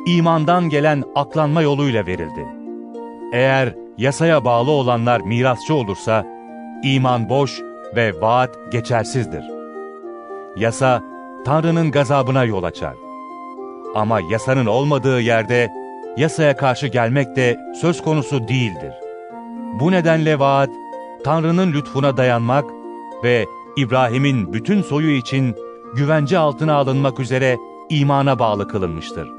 imandan 0.05 0.69
gelen 0.69 1.03
aklanma 1.15 1.61
yoluyla 1.61 2.05
verildi. 2.05 2.47
Eğer 3.33 3.75
yasaya 3.97 4.45
bağlı 4.45 4.71
olanlar 4.71 5.21
mirasçı 5.21 5.73
olursa, 5.73 6.25
iman 6.83 7.29
boş 7.29 7.61
ve 7.95 8.21
vaat 8.21 8.71
geçersizdir. 8.71 9.43
Yasa, 10.57 11.03
Tanrı'nın 11.45 11.91
gazabına 11.91 12.43
yol 12.43 12.63
açar. 12.63 12.95
Ama 13.95 14.19
yasanın 14.19 14.65
olmadığı 14.65 15.21
yerde, 15.21 15.69
yasaya 16.17 16.57
karşı 16.57 16.87
gelmek 16.87 17.35
de 17.35 17.59
söz 17.81 18.01
konusu 18.01 18.47
değildir. 18.47 18.93
Bu 19.79 19.91
nedenle 19.91 20.39
vaat, 20.39 20.69
Tanrı'nın 21.23 21.73
lütfuna 21.73 22.17
dayanmak 22.17 22.65
ve 23.23 23.45
İbrahim'in 23.77 24.53
bütün 24.53 24.81
soyu 24.81 25.11
için 25.11 25.55
güvence 25.95 26.37
altına 26.37 26.73
alınmak 26.73 27.19
üzere 27.19 27.57
imana 27.89 28.39
bağlı 28.39 28.67
kılınmıştır. 28.67 29.29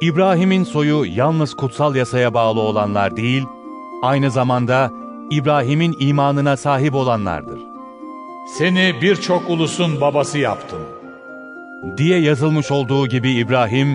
İbrahim'in 0.00 0.64
soyu 0.64 1.04
yalnız 1.04 1.54
kutsal 1.54 1.94
yasaya 1.94 2.34
bağlı 2.34 2.60
olanlar 2.60 3.16
değil, 3.16 3.44
aynı 4.02 4.30
zamanda 4.30 4.90
İbrahim'in 5.30 5.96
imanına 6.00 6.56
sahip 6.56 6.94
olanlardır. 6.94 7.60
Seni 8.58 8.94
birçok 9.02 9.50
ulusun 9.50 10.00
babası 10.00 10.38
yaptım. 10.38 10.80
Diye 11.96 12.20
yazılmış 12.20 12.70
olduğu 12.70 13.06
gibi 13.06 13.30
İbrahim, 13.30 13.88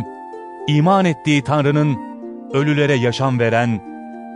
iman 0.67 1.05
ettiği 1.05 1.43
Tanrı'nın 1.43 1.97
ölülere 2.53 2.93
yaşam 2.93 3.39
veren, 3.39 3.81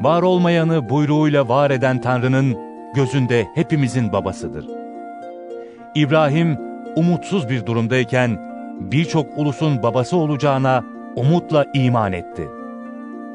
var 0.01 0.21
olmayanı 0.21 0.89
buyruğuyla 0.89 1.49
var 1.49 1.71
eden 1.71 2.01
Tanrı'nın 2.01 2.57
gözünde 2.95 3.47
hepimizin 3.55 4.13
babasıdır. 4.13 4.65
İbrahim, 5.95 6.57
umutsuz 6.95 7.49
bir 7.49 7.65
durumdayken 7.65 8.39
birçok 8.79 9.37
ulusun 9.37 9.83
babası 9.83 10.17
olacağına 10.17 10.83
umutla 11.15 11.65
iman 11.73 12.13
etti. 12.13 12.47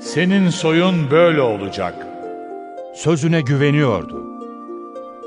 Senin 0.01 0.49
soyun 0.49 1.11
böyle 1.11 1.41
olacak. 1.41 2.07
Sözüne 2.95 3.41
güveniyordu. 3.41 4.27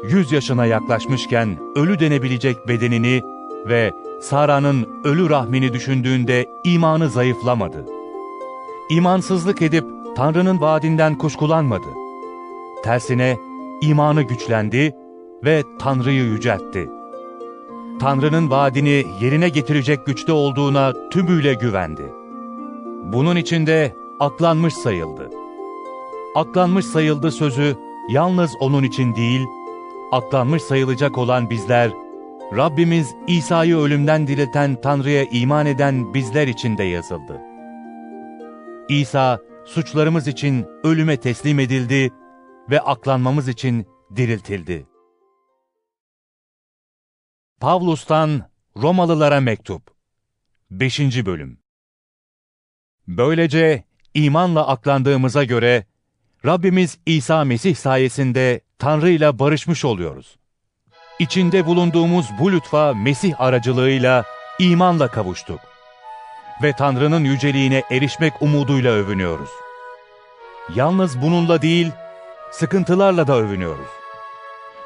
Yüz 0.09 0.31
yaşına 0.31 0.65
yaklaşmışken 0.65 1.57
ölü 1.75 1.99
denebilecek 1.99 2.67
bedenini 2.67 3.21
ve 3.67 3.91
Sara'nın 4.21 4.87
ölü 5.03 5.29
rahmini 5.29 5.73
düşündüğünde 5.73 6.45
imanı 6.63 7.09
zayıflamadı. 7.09 7.85
İmansızlık 8.89 9.61
edip 9.61 9.85
Tanrı'nın 10.15 10.61
vaadinden 10.61 11.17
kuşkulanmadı. 11.17 11.87
Tersine 12.83 13.37
imanı 13.81 14.21
güçlendi 14.21 14.95
ve 15.43 15.63
Tanrı'yı 15.79 16.23
yüceltti. 16.23 16.89
Tanrı'nın 17.99 18.49
vaadini 18.49 19.05
yerine 19.21 19.49
getirecek 19.49 20.05
güçte 20.05 20.31
olduğuna 20.31 20.93
tümüyle 21.09 21.53
güvendi. 21.53 22.13
Bunun 23.03 23.35
içinde 23.35 23.95
aklanmış 24.19 24.73
sayıldı. 24.73 25.29
Aklanmış 26.35 26.85
sayıldı 26.85 27.31
sözü 27.31 27.75
yalnız 28.09 28.51
onun 28.59 28.83
için 28.83 29.15
değil, 29.15 29.45
aklanmış 30.11 30.63
sayılacak 30.63 31.17
olan 31.17 31.49
bizler, 31.49 31.91
Rabbimiz 32.53 33.15
İsa'yı 33.27 33.77
ölümden 33.77 34.27
dirilten 34.27 34.81
Tanrı'ya 34.81 35.23
iman 35.23 35.65
eden 35.65 36.13
bizler 36.13 36.47
için 36.47 36.77
de 36.77 36.83
yazıldı. 36.83 37.41
İsa, 38.89 39.39
suçlarımız 39.65 40.27
için 40.27 40.65
ölüme 40.83 41.17
teslim 41.17 41.59
edildi 41.59 42.11
ve 42.69 42.79
aklanmamız 42.79 43.47
için 43.47 43.87
diriltildi. 44.15 44.87
Pavlus'tan 47.59 48.49
Romalılara 48.77 49.41
Mektup 49.41 49.91
5. 50.71 50.99
Bölüm 50.99 51.59
Böylece 53.07 53.83
imanla 54.13 54.67
aklandığımıza 54.67 55.43
göre 55.43 55.85
Rabbimiz 56.45 56.97
İsa 57.05 57.43
Mesih 57.43 57.75
sayesinde 57.75 58.61
Tanrı 58.79 59.09
ile 59.09 59.39
barışmış 59.39 59.85
oluyoruz. 59.85 60.37
İçinde 61.19 61.65
bulunduğumuz 61.65 62.29
bu 62.39 62.51
lütfa 62.51 62.93
Mesih 62.93 63.41
aracılığıyla 63.41 64.23
imanla 64.59 65.07
kavuştuk. 65.07 65.59
Ve 66.63 66.73
Tanrı'nın 66.73 67.23
yüceliğine 67.23 67.83
erişmek 67.91 68.41
umuduyla 68.41 68.91
övünüyoruz. 68.91 69.49
Yalnız 70.75 71.21
bununla 71.21 71.61
değil, 71.61 71.91
sıkıntılarla 72.51 73.27
da 73.27 73.35
övünüyoruz. 73.35 73.87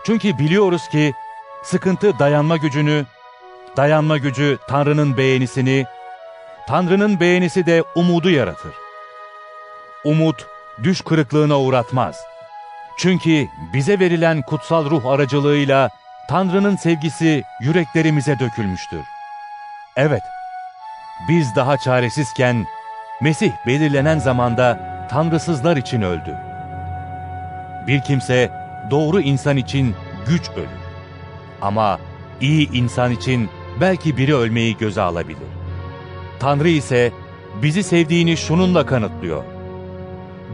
Çünkü 0.05 0.37
biliyoruz 0.37 0.87
ki 0.87 1.13
sıkıntı 1.63 2.19
dayanma 2.19 2.57
gücünü, 2.57 3.05
dayanma 3.77 4.17
gücü 4.17 4.57
Tanrı'nın 4.67 5.17
beğenisini, 5.17 5.85
Tanrı'nın 6.67 7.19
beğenisi 7.19 7.65
de 7.65 7.83
umudu 7.95 8.29
yaratır. 8.29 8.73
Umut, 10.03 10.47
düş 10.83 11.01
kırıklığına 11.01 11.59
uğratmaz. 11.59 12.17
Çünkü 12.97 13.47
bize 13.73 13.99
verilen 13.99 14.41
kutsal 14.41 14.89
ruh 14.89 15.05
aracılığıyla 15.05 15.89
Tanrı'nın 16.29 16.75
sevgisi 16.75 17.43
yüreklerimize 17.61 18.39
dökülmüştür. 18.39 19.01
Evet, 19.95 20.21
biz 21.29 21.55
daha 21.55 21.77
çaresizken 21.77 22.65
Mesih 23.21 23.51
belirlenen 23.67 24.19
zamanda 24.19 24.79
tanrısızlar 25.11 25.77
için 25.77 26.01
öldü. 26.01 26.37
Bir 27.87 28.01
kimse 28.01 28.51
doğru 28.91 29.21
insan 29.21 29.57
için 29.57 29.95
güç 30.27 30.49
ölür. 30.49 30.67
Ama 31.61 31.99
iyi 32.41 32.71
insan 32.71 33.11
için 33.11 33.49
belki 33.81 34.17
biri 34.17 34.35
ölmeyi 34.35 34.77
göze 34.77 35.01
alabilir. 35.01 35.47
Tanrı 36.39 36.69
ise 36.69 37.11
bizi 37.61 37.83
sevdiğini 37.83 38.37
şununla 38.37 38.85
kanıtlıyor. 38.85 39.43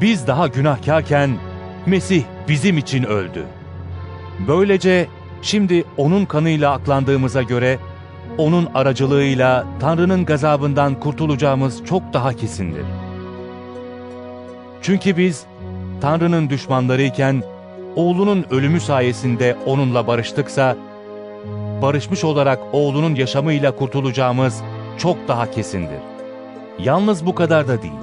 Biz 0.01 0.27
daha 0.27 0.47
günahkarken 0.47 1.38
Mesih 1.85 2.23
bizim 2.47 2.77
için 2.77 3.03
öldü. 3.03 3.45
Böylece 4.47 5.07
şimdi 5.45 5.84
onun 5.97 6.25
kanıyla 6.25 6.71
aklandığımıza 6.71 7.41
göre 7.41 7.79
onun 8.38 8.69
aracılığıyla 8.73 9.65
Tanrı'nın 9.79 10.25
gazabından 10.25 10.99
kurtulacağımız 10.99 11.86
çok 11.86 12.13
daha 12.13 12.34
kesindir. 12.34 12.86
Çünkü 14.81 15.17
biz 15.17 15.45
Tanrı'nın 16.01 16.49
düşmanlarıyken 16.49 17.43
oğlunun 17.95 18.45
ölümü 18.51 18.79
sayesinde 18.79 19.55
onunla 19.65 20.08
barıştıksa, 20.08 20.77
barışmış 21.81 22.23
olarak 22.23 22.60
oğlunun 22.73 23.15
yaşamıyla 23.15 23.75
kurtulacağımız 23.75 24.62
çok 24.97 25.17
daha 25.27 25.51
kesindir. 25.51 25.99
Yalnız 26.79 27.25
bu 27.25 27.36
kadar 27.36 27.67
da 27.67 27.81
değil. 27.81 27.93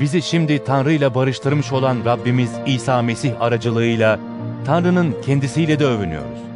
Bizi 0.00 0.22
şimdi 0.22 0.64
Tanrı 0.64 0.92
ile 0.92 1.14
barıştırmış 1.14 1.72
olan 1.72 1.96
Rabbimiz 2.04 2.50
İsa 2.66 3.02
Mesih 3.02 3.40
aracılığıyla 3.40 4.18
Tanrı'nın 4.66 5.16
kendisiyle 5.26 5.78
de 5.78 5.86
övünüyoruz. 5.86 6.47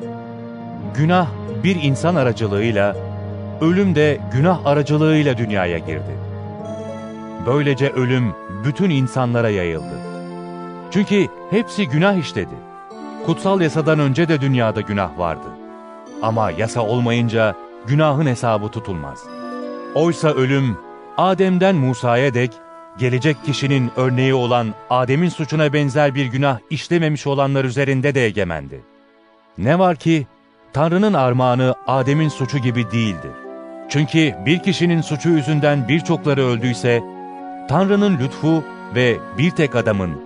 Günah 0.97 1.27
bir 1.65 1.83
insan 1.83 2.15
aracılığıyla, 2.15 2.97
ölüm 3.61 3.95
de 3.95 4.21
günah 4.33 4.67
aracılığıyla 4.67 5.39
dünyaya 5.39 5.79
girdi. 5.79 6.19
Böylece 7.47 7.91
ölüm 7.91 8.33
bütün 8.65 8.91
insanlara 8.91 9.49
yayıldı. 9.49 9.95
Çünkü 10.91 11.27
hepsi 11.51 11.89
günah 11.89 12.15
işledi. 12.15 12.55
Kutsal 13.27 13.61
yasadan 13.61 13.99
önce 13.99 14.29
de 14.29 14.41
dünyada 14.41 14.81
günah 14.81 15.19
vardı. 15.19 15.47
Ama 16.23 16.51
yasa 16.51 16.81
olmayınca 16.83 17.55
günahın 17.87 18.27
hesabı 18.27 18.69
tutulmaz. 18.69 19.25
Oysa 19.95 20.29
ölüm, 20.29 20.79
Adem'den 21.17 21.75
Musa'ya 21.77 22.35
dek, 22.35 22.53
gelecek 22.99 23.37
kişinin 23.45 23.91
örneği 23.97 24.35
olan 24.35 24.75
Adem'in 24.91 25.29
suçuna 25.29 25.73
benzer 25.73 26.15
bir 26.15 26.27
günah 26.27 26.59
işlememiş 26.71 27.27
olanlar 27.27 27.65
üzerinde 27.65 28.15
de 28.15 28.25
egemendi. 28.27 28.81
Ne 29.59 29.79
var 29.79 29.97
ki, 29.97 30.27
Tanrı'nın 30.73 31.13
armağanı 31.13 31.75
Adem'in 31.87 32.29
suçu 32.29 32.59
gibi 32.59 32.91
değildir. 32.91 33.31
Çünkü 33.89 34.35
bir 34.47 34.59
kişinin 34.59 35.01
suçu 35.01 35.29
yüzünden 35.29 35.89
birçokları 35.89 36.43
öldüyse, 36.43 37.03
Tanrı'nın 37.69 38.19
lütfu 38.19 38.65
ve 38.95 39.19
bir 39.39 39.51
tek 39.51 39.77
adamın, 39.77 40.21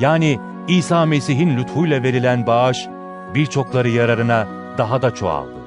yani 0.00 0.38
İsa 0.68 1.06
Mesih'in 1.06 1.56
lütfuyla 1.56 2.02
verilen 2.02 2.46
bağış, 2.46 2.88
birçokları 3.34 3.88
yararına 3.88 4.46
daha 4.78 5.02
da 5.02 5.14
çoğaldı. 5.14 5.60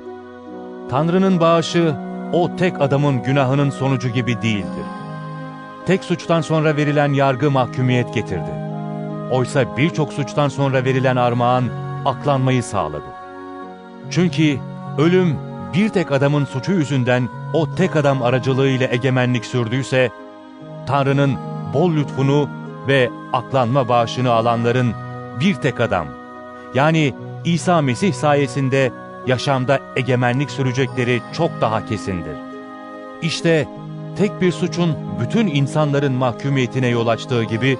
Tanrı'nın 0.89 1.39
bağışı, 1.39 1.95
o 2.33 2.55
tek 2.55 2.81
adamın 2.81 3.23
günahının 3.23 3.69
sonucu 3.69 4.09
gibi 4.09 4.41
değildir. 4.41 4.85
Tek 5.85 6.03
suçtan 6.03 6.41
sonra 6.41 6.75
verilen 6.75 7.13
yargı 7.13 7.51
mahkumiyet 7.51 8.13
getirdi. 8.13 8.53
Oysa 9.31 9.77
birçok 9.77 10.13
suçtan 10.13 10.49
sonra 10.49 10.85
verilen 10.85 11.15
armağan 11.15 11.63
aklanmayı 12.05 12.63
sağladı. 12.63 13.12
Çünkü 14.09 14.59
ölüm 14.97 15.35
bir 15.73 15.89
tek 15.89 16.11
adamın 16.11 16.45
suçu 16.45 16.71
yüzünden 16.71 17.29
o 17.53 17.75
tek 17.75 17.95
adam 17.95 18.21
aracılığıyla 18.21 18.87
egemenlik 18.91 19.45
sürdüyse, 19.45 20.09
Tanrı'nın 20.87 21.33
bol 21.73 21.95
lütfunu 21.95 22.49
ve 22.87 23.09
aklanma 23.33 23.89
bağışını 23.89 24.31
alanların 24.31 24.93
bir 25.39 25.55
tek 25.55 25.79
adam, 25.79 26.07
yani 26.75 27.13
İsa 27.45 27.81
Mesih 27.81 28.13
sayesinde 28.13 28.91
yaşamda 29.27 29.79
egemenlik 29.95 30.51
sürecekleri 30.51 31.21
çok 31.33 31.61
daha 31.61 31.85
kesindir. 31.85 32.35
İşte 33.21 33.67
tek 34.17 34.41
bir 34.41 34.51
suçun 34.51 34.95
bütün 35.21 35.47
insanların 35.47 36.13
mahkumiyetine 36.13 36.87
yol 36.87 37.07
açtığı 37.07 37.43
gibi, 37.43 37.77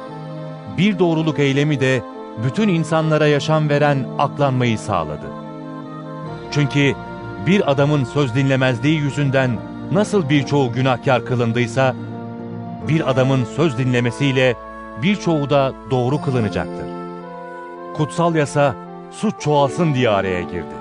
bir 0.77 0.99
doğruluk 0.99 1.39
eylemi 1.39 1.79
de 1.79 2.01
bütün 2.45 2.67
insanlara 2.67 3.27
yaşam 3.27 3.69
veren 3.69 4.05
aklanmayı 4.19 4.77
sağladı. 4.77 5.42
Çünkü 6.54 6.96
bir 7.48 7.72
adamın 7.72 8.04
söz 8.04 8.36
dinlemezliği 8.36 9.00
yüzünden 9.00 9.60
nasıl 9.92 10.30
birçoğu 10.30 10.74
günahkar 10.74 11.26
kılındıysa, 11.26 11.96
bir 12.88 13.10
adamın 13.10 13.46
söz 13.46 13.78
dinlemesiyle 13.78 14.56
birçoğu 15.02 15.50
da 15.50 15.74
doğru 15.92 16.22
kılınacaktır. 16.22 16.86
Kutsal 17.94 18.36
yasa 18.36 18.76
suç 19.12 19.34
çoğalsın 19.39 19.94
diye 19.94 20.10
araya 20.10 20.42
girdi. 20.42 20.76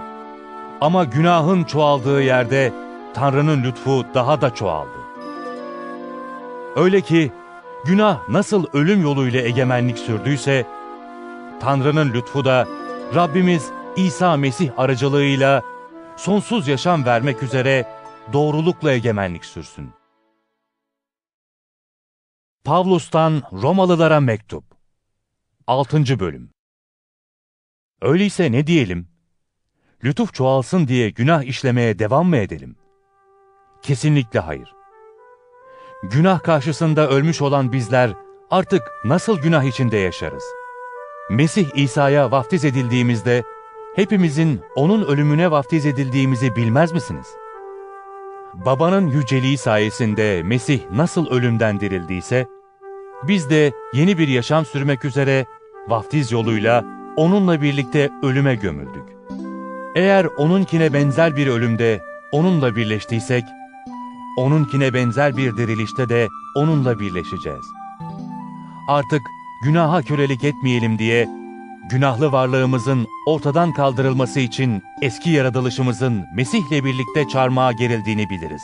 Ama 0.80 1.04
günahın 1.04 1.64
çoğaldığı 1.64 2.22
yerde 2.22 2.72
Tanrı'nın 3.14 3.64
lütfu 3.64 4.04
daha 4.14 4.40
da 4.40 4.54
çoğaldı. 4.54 5.02
Öyle 6.76 7.00
ki 7.00 7.32
günah 7.84 8.28
nasıl 8.28 8.66
ölüm 8.72 9.02
yoluyla 9.02 9.40
egemenlik 9.40 9.98
sürdüyse, 9.98 10.66
Tanrı'nın 11.60 12.12
lütfu 12.12 12.44
da 12.44 12.66
Rabbimiz 13.14 13.70
İsa 13.96 14.36
Mesih 14.36 14.78
aracılığıyla 14.78 15.62
sonsuz 16.16 16.68
yaşam 16.68 17.04
vermek 17.04 17.42
üzere 17.42 17.86
doğrulukla 18.32 18.92
egemenlik 18.92 19.44
sürsün. 19.44 19.90
Pavlus'tan 22.64 23.42
Romalılara 23.52 24.20
Mektup 24.20 24.64
6. 25.66 26.20
Bölüm 26.20 26.50
Öyleyse 28.00 28.52
ne 28.52 28.66
diyelim? 28.66 29.08
Lütuf 30.04 30.34
çoğalsın 30.34 30.88
diye 30.88 31.10
günah 31.10 31.42
işlemeye 31.42 31.98
devam 31.98 32.28
mı 32.28 32.36
edelim? 32.36 32.76
Kesinlikle 33.82 34.40
hayır. 34.40 34.74
Günah 36.02 36.42
karşısında 36.42 37.08
ölmüş 37.08 37.42
olan 37.42 37.72
bizler 37.72 38.12
artık 38.50 38.82
nasıl 39.04 39.38
günah 39.38 39.64
içinde 39.64 39.96
yaşarız? 39.96 40.44
Mesih 41.30 41.70
İsa'ya 41.74 42.30
vaftiz 42.30 42.64
edildiğimizde 42.64 43.42
hepimizin 43.96 44.60
onun 44.76 45.02
ölümüne 45.02 45.50
vaftiz 45.50 45.86
edildiğimizi 45.86 46.56
bilmez 46.56 46.92
misiniz? 46.92 47.26
Babanın 48.54 49.06
yüceliği 49.06 49.58
sayesinde 49.58 50.42
Mesih 50.42 50.80
nasıl 50.92 51.26
ölümden 51.26 51.80
dirildiyse, 51.80 52.46
biz 53.22 53.50
de 53.50 53.72
yeni 53.92 54.18
bir 54.18 54.28
yaşam 54.28 54.64
sürmek 54.64 55.04
üzere 55.04 55.46
vaftiz 55.88 56.32
yoluyla 56.32 56.84
onunla 57.16 57.62
birlikte 57.62 58.10
ölüme 58.22 58.54
gömüldük. 58.54 59.04
Eğer 59.94 60.24
onunkine 60.24 60.92
benzer 60.92 61.36
bir 61.36 61.46
ölümde 61.46 62.00
onunla 62.32 62.76
birleştiysek, 62.76 63.44
onunkine 64.38 64.94
benzer 64.94 65.36
bir 65.36 65.56
dirilişte 65.56 66.08
de 66.08 66.28
onunla 66.56 67.00
birleşeceğiz. 67.00 67.64
Artık 68.88 69.20
günaha 69.64 70.02
kölelik 70.02 70.44
etmeyelim 70.44 70.98
diye, 70.98 71.41
günahlı 71.92 72.32
varlığımızın 72.32 73.06
ortadan 73.26 73.72
kaldırılması 73.72 74.40
için 74.40 74.82
eski 75.02 75.30
yaratılışımızın 75.30 76.24
Mesih'le 76.34 76.84
birlikte 76.84 77.28
çarmıha 77.28 77.72
gerildiğini 77.72 78.30
biliriz. 78.30 78.62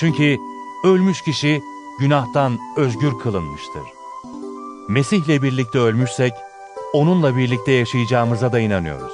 Çünkü 0.00 0.36
ölmüş 0.84 1.22
kişi 1.22 1.62
günahtan 2.00 2.58
özgür 2.76 3.18
kılınmıştır. 3.22 3.82
Mesih'le 4.88 5.42
birlikte 5.42 5.78
ölmüşsek, 5.78 6.32
onunla 6.92 7.36
birlikte 7.36 7.72
yaşayacağımıza 7.72 8.52
da 8.52 8.60
inanıyoruz. 8.60 9.12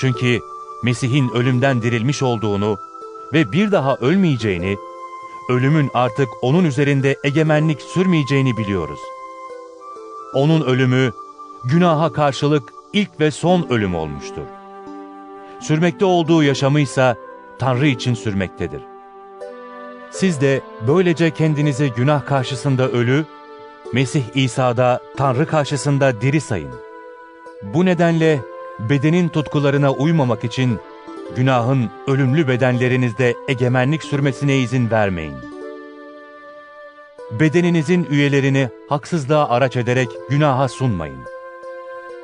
Çünkü 0.00 0.40
Mesih'in 0.82 1.28
ölümden 1.28 1.82
dirilmiş 1.82 2.22
olduğunu 2.22 2.78
ve 3.32 3.52
bir 3.52 3.72
daha 3.72 3.96
ölmeyeceğini, 3.96 4.76
ölümün 5.48 5.90
artık 5.94 6.28
onun 6.42 6.64
üzerinde 6.64 7.16
egemenlik 7.24 7.82
sürmeyeceğini 7.82 8.56
biliyoruz. 8.56 9.00
Onun 10.34 10.60
ölümü, 10.60 11.12
günaha 11.66 12.12
karşılık 12.12 12.72
ilk 12.92 13.20
ve 13.20 13.30
son 13.30 13.66
ölüm 13.70 13.94
olmuştur. 13.94 14.46
Sürmekte 15.60 16.04
olduğu 16.04 16.42
yaşamıysa 16.42 17.16
Tanrı 17.58 17.86
için 17.86 18.14
sürmektedir. 18.14 18.82
Siz 20.10 20.40
de 20.40 20.60
böylece 20.86 21.30
kendinizi 21.30 21.92
günah 21.96 22.26
karşısında 22.26 22.88
ölü, 22.88 23.24
Mesih 23.92 24.22
İsa'da 24.34 25.00
Tanrı 25.16 25.46
karşısında 25.46 26.20
diri 26.20 26.40
sayın. 26.40 26.74
Bu 27.62 27.84
nedenle 27.84 28.40
bedenin 28.78 29.28
tutkularına 29.28 29.92
uymamak 29.92 30.44
için 30.44 30.78
günahın 31.36 31.90
ölümlü 32.06 32.48
bedenlerinizde 32.48 33.34
egemenlik 33.48 34.02
sürmesine 34.02 34.58
izin 34.58 34.90
vermeyin. 34.90 35.36
Bedeninizin 37.30 38.06
üyelerini 38.10 38.68
haksızlığa 38.88 39.48
araç 39.48 39.76
ederek 39.76 40.08
günaha 40.30 40.68
sunmayın. 40.68 41.35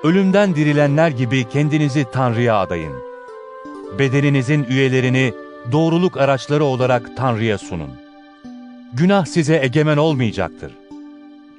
Ölümden 0.02 0.54
dirilenler 0.54 1.10
gibi 1.10 1.48
kendinizi 1.48 2.06
Tanrı'ya 2.12 2.56
adayın. 2.56 2.92
Bedeninizin 3.98 4.64
üyelerini 4.64 5.32
doğruluk 5.72 6.16
araçları 6.16 6.64
olarak 6.64 7.16
Tanrı'ya 7.16 7.58
sunun. 7.58 7.90
Günah 8.92 9.26
size 9.26 9.60
egemen 9.62 9.96
olmayacaktır. 9.96 10.72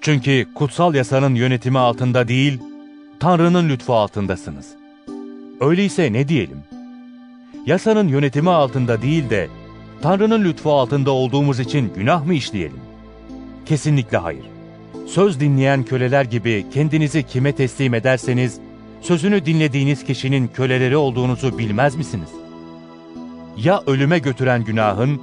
Çünkü 0.01 0.47
kutsal 0.55 0.95
yasanın 0.95 1.35
yönetimi 1.35 1.79
altında 1.79 2.27
değil, 2.27 2.59
Tanrı'nın 3.19 3.69
lütfu 3.69 3.93
altındasınız. 3.93 4.67
Öyleyse 5.59 6.13
ne 6.13 6.27
diyelim? 6.27 6.63
Yasanın 7.65 8.07
yönetimi 8.07 8.49
altında 8.49 9.01
değil 9.01 9.29
de, 9.29 9.49
Tanrı'nın 10.01 10.43
lütfu 10.43 10.73
altında 10.73 11.11
olduğumuz 11.11 11.59
için 11.59 11.93
günah 11.95 12.25
mı 12.25 12.33
işleyelim? 12.33 12.81
Kesinlikle 13.65 14.17
hayır. 14.17 14.52
Söz 15.07 15.39
dinleyen 15.39 15.83
köleler 15.83 16.25
gibi 16.25 16.65
kendinizi 16.73 17.23
kime 17.23 17.51
teslim 17.55 17.93
ederseniz, 17.93 18.59
sözünü 19.01 19.45
dinlediğiniz 19.45 20.03
kişinin 20.03 20.47
köleleri 20.47 20.97
olduğunuzu 20.97 21.57
bilmez 21.57 21.95
misiniz? 21.95 22.29
Ya 23.57 23.83
ölüme 23.87 24.19
götüren 24.19 24.63
günahın 24.63 25.21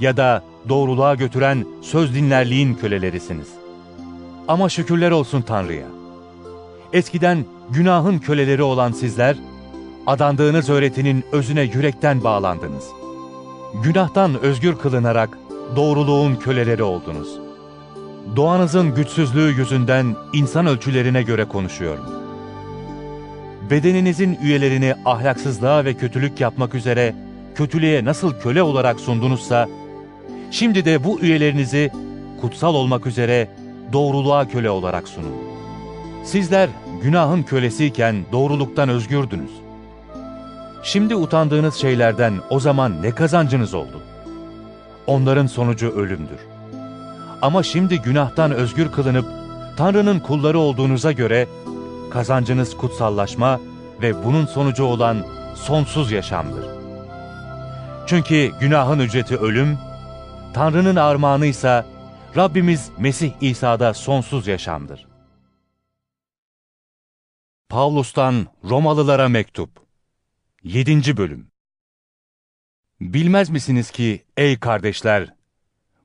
ya 0.00 0.16
da 0.16 0.42
doğruluğa 0.68 1.14
götüren 1.14 1.66
söz 1.82 2.14
dinlerliğin 2.14 2.74
kölelerisiniz. 2.74 3.48
Ama 4.48 4.68
şükürler 4.68 5.10
olsun 5.10 5.42
Tanrı'ya. 5.42 5.86
Eskiden 6.92 7.44
günahın 7.70 8.18
köleleri 8.18 8.62
olan 8.62 8.92
sizler, 8.92 9.36
adandığınız 10.06 10.70
öğretinin 10.70 11.24
özüne 11.32 11.62
yürekten 11.62 12.24
bağlandınız. 12.24 12.84
Günahtan 13.82 14.40
özgür 14.40 14.76
kılınarak 14.76 15.38
doğruluğun 15.76 16.36
köleleri 16.36 16.82
oldunuz. 16.82 17.47
Doğanızın 18.36 18.94
güçsüzlüğü 18.94 19.54
yüzünden 19.58 20.16
insan 20.32 20.66
ölçülerine 20.66 21.22
göre 21.22 21.44
konuşuyorum. 21.44 22.04
Bedeninizin 23.70 24.38
üyelerini 24.42 24.94
ahlaksızlığa 25.04 25.84
ve 25.84 25.94
kötülük 25.94 26.40
yapmak 26.40 26.74
üzere 26.74 27.14
kötülüğe 27.54 28.04
nasıl 28.04 28.40
köle 28.40 28.62
olarak 28.62 29.00
sundunuzsa, 29.00 29.68
şimdi 30.50 30.84
de 30.84 31.04
bu 31.04 31.20
üyelerinizi 31.20 31.90
kutsal 32.40 32.74
olmak 32.74 33.06
üzere 33.06 33.48
doğruluğa 33.92 34.48
köle 34.48 34.70
olarak 34.70 35.08
sunun. 35.08 35.34
Sizler 36.24 36.68
günahın 37.02 37.42
kölesiyken 37.42 38.16
doğruluktan 38.32 38.88
özgürdünüz. 38.88 39.50
Şimdi 40.82 41.14
utandığınız 41.14 41.74
şeylerden 41.74 42.34
o 42.50 42.60
zaman 42.60 43.02
ne 43.02 43.10
kazancınız 43.10 43.74
oldu? 43.74 44.02
Onların 45.06 45.46
sonucu 45.46 45.90
ölümdür. 45.90 46.57
Ama 47.42 47.62
şimdi 47.62 48.02
günahtan 48.02 48.50
özgür 48.52 48.92
kılınıp 48.92 49.26
Tanrı'nın 49.76 50.20
kulları 50.20 50.58
olduğunuza 50.58 51.12
göre 51.12 51.48
kazancınız 52.10 52.76
kutsallaşma 52.76 53.60
ve 54.02 54.24
bunun 54.24 54.46
sonucu 54.46 54.84
olan 54.84 55.26
sonsuz 55.54 56.12
yaşamdır. 56.12 56.66
Çünkü 58.06 58.52
günahın 58.60 58.98
ücreti 58.98 59.36
ölüm, 59.36 59.78
Tanrı'nın 60.54 60.96
armağanı 60.96 61.46
ise 61.46 61.84
Rabbimiz 62.36 62.90
Mesih 62.98 63.32
İsa'da 63.40 63.94
sonsuz 63.94 64.46
yaşamdır. 64.46 65.06
Pavlus'tan 67.68 68.46
Romalılara 68.64 69.28
mektup 69.28 69.70
7. 70.64 71.16
bölüm 71.16 71.50
Bilmez 73.00 73.50
misiniz 73.50 73.90
ki 73.90 74.24
ey 74.36 74.58
kardeşler, 74.58 75.34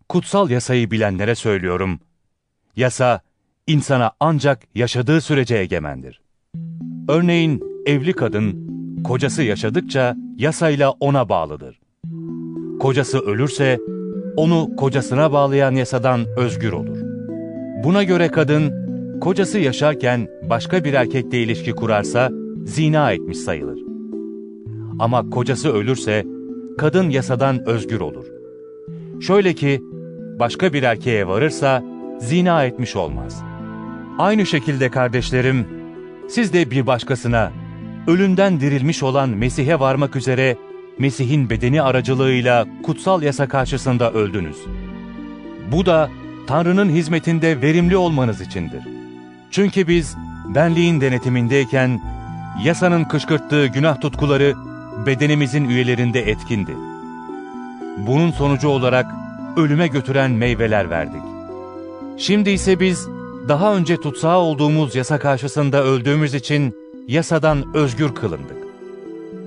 kutsal 0.09 0.49
yasayı 0.49 0.91
bilenlere 0.91 1.35
söylüyorum. 1.35 1.99
Yasa, 2.75 3.21
insana 3.67 4.11
ancak 4.19 4.59
yaşadığı 4.75 5.21
sürece 5.21 5.55
egemendir. 5.55 6.21
Örneğin 7.09 7.63
evli 7.85 8.13
kadın, 8.13 8.67
kocası 9.03 9.43
yaşadıkça 9.43 10.15
yasayla 10.37 10.91
ona 10.91 11.29
bağlıdır. 11.29 11.79
Kocası 12.79 13.19
ölürse, 13.19 13.79
onu 14.37 14.75
kocasına 14.77 15.31
bağlayan 15.31 15.71
yasadan 15.71 16.25
özgür 16.37 16.71
olur. 16.71 16.97
Buna 17.83 18.03
göre 18.03 18.27
kadın, 18.27 18.73
kocası 19.19 19.59
yaşarken 19.59 20.27
başka 20.49 20.83
bir 20.83 20.93
erkekle 20.93 21.43
ilişki 21.43 21.71
kurarsa, 21.71 22.29
zina 22.65 23.11
etmiş 23.11 23.37
sayılır. 23.37 23.79
Ama 24.99 25.29
kocası 25.29 25.73
ölürse, 25.73 26.25
kadın 26.77 27.09
yasadan 27.09 27.67
özgür 27.69 27.99
olur. 27.99 28.25
Şöyle 29.21 29.53
ki, 29.53 29.81
başka 30.39 30.73
bir 30.73 30.83
erkeğe 30.83 31.27
varırsa, 31.27 31.83
zina 32.19 32.63
etmiş 32.63 32.95
olmaz. 32.95 33.43
Aynı 34.19 34.45
şekilde 34.45 34.89
kardeşlerim, 34.89 35.67
siz 36.29 36.53
de 36.53 36.71
bir 36.71 36.87
başkasına, 36.87 37.51
ölümden 38.07 38.59
dirilmiş 38.59 39.03
olan 39.03 39.29
Mesih'e 39.29 39.79
varmak 39.79 40.15
üzere, 40.15 40.57
Mesih'in 40.99 41.49
bedeni 41.49 41.81
aracılığıyla 41.81 42.65
kutsal 42.83 43.21
yasa 43.21 43.47
karşısında 43.47 44.11
öldünüz. 44.11 44.57
Bu 45.71 45.85
da 45.85 46.09
Tanrı'nın 46.47 46.89
hizmetinde 46.89 47.61
verimli 47.61 47.97
olmanız 47.97 48.41
içindir. 48.41 48.83
Çünkü 49.51 49.87
biz 49.87 50.15
benliğin 50.55 51.01
denetimindeyken, 51.01 52.01
yasanın 52.63 53.03
kışkırttığı 53.03 53.67
günah 53.67 54.01
tutkuları 54.01 54.53
bedenimizin 55.05 55.69
üyelerinde 55.69 56.29
etkindi. 56.29 56.71
Bunun 57.97 58.31
sonucu 58.31 58.67
olarak 58.67 59.05
ölüme 59.57 59.87
götüren 59.87 60.31
meyveler 60.31 60.89
verdik. 60.89 61.21
Şimdi 62.17 62.49
ise 62.49 62.79
biz 62.79 63.07
daha 63.47 63.75
önce 63.75 63.97
tutsağı 63.97 64.37
olduğumuz 64.37 64.95
yasa 64.95 65.19
karşısında 65.19 65.83
öldüğümüz 65.83 66.33
için 66.33 66.75
yasadan 67.07 67.75
özgür 67.75 68.15
kılındık. 68.15 68.57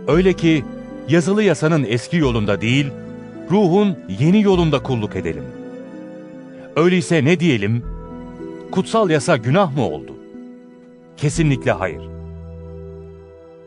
Öyle 0.09 0.33
ki 0.33 0.65
yazılı 1.09 1.43
yasanın 1.43 1.85
eski 1.89 2.17
yolunda 2.17 2.61
değil, 2.61 2.87
ruhun 3.51 3.99
yeni 4.21 4.43
yolunda 4.43 4.83
kulluk 4.83 5.17
edelim. 5.17 5.45
Öyleyse 6.77 7.25
ne 7.25 7.41
diyelim? 7.41 7.83
Kutsal 8.71 9.11
yasa 9.11 9.37
günah 9.37 9.77
mı 9.77 9.89
oldu? 9.89 10.13
Kesinlikle 11.17 11.73
hayır. 11.73 12.03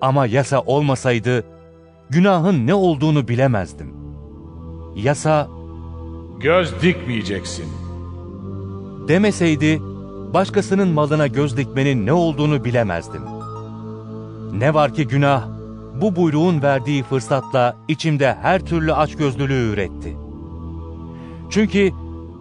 Ama 0.02 0.25
yasa 0.25 0.62
olmasaydı 0.62 1.43
günahın 2.10 2.67
ne 2.67 2.73
olduğunu 2.73 3.28
bilemezdim. 3.28 3.93
Yasa 4.95 5.47
Göz 6.39 6.82
dikmeyeceksin. 6.82 7.65
demeseydi 9.08 9.80
başkasının 10.34 10.88
malına 10.88 11.28
göz 11.28 11.58
dikmenin 11.58 12.06
ne 12.06 12.13
olduğunu 12.13 12.65
bilemezdim. 12.65 13.21
Ne 14.54 14.73
var 14.73 14.93
ki 14.93 15.08
günah 15.08 15.47
bu 16.02 16.15
buyruğun 16.15 16.62
verdiği 16.62 17.04
fırsatla 17.04 17.78
içimde 17.88 18.38
her 18.41 18.65
türlü 18.65 18.93
açgözlülüğü 18.93 19.73
üretti. 19.73 20.17
Çünkü 21.49 21.91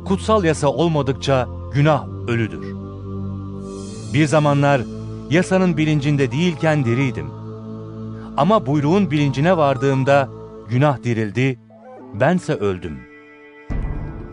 kutsal 0.05 0.45
yasa 0.45 0.69
olmadıkça 0.69 1.49
günah 1.75 2.09
ölüdür. 2.29 2.75
Bir 4.15 4.27
zamanlar 4.27 4.81
yasanın 5.31 5.77
bilincinde 5.77 6.33
değilken 6.33 6.85
diriydim. 6.85 7.27
Ama 8.37 8.67
buyruğun 8.67 9.11
bilincine 9.11 9.57
vardığımda 9.57 10.29
günah 10.69 11.03
dirildi, 11.03 11.61
bense 12.21 12.55
öldüm. 12.55 13.08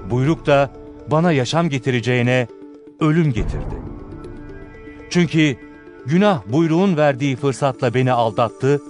Buyruk 0.09 0.45
da 0.45 0.71
bana 1.11 1.31
yaşam 1.31 1.69
getireceğine 1.69 2.47
ölüm 2.99 3.33
getirdi. 3.33 3.75
Çünkü 5.09 5.55
günah 6.05 6.41
buyruğun 6.47 6.97
verdiği 6.97 7.35
fırsatla 7.35 7.93
beni 7.93 8.11
aldattı, 8.11 8.81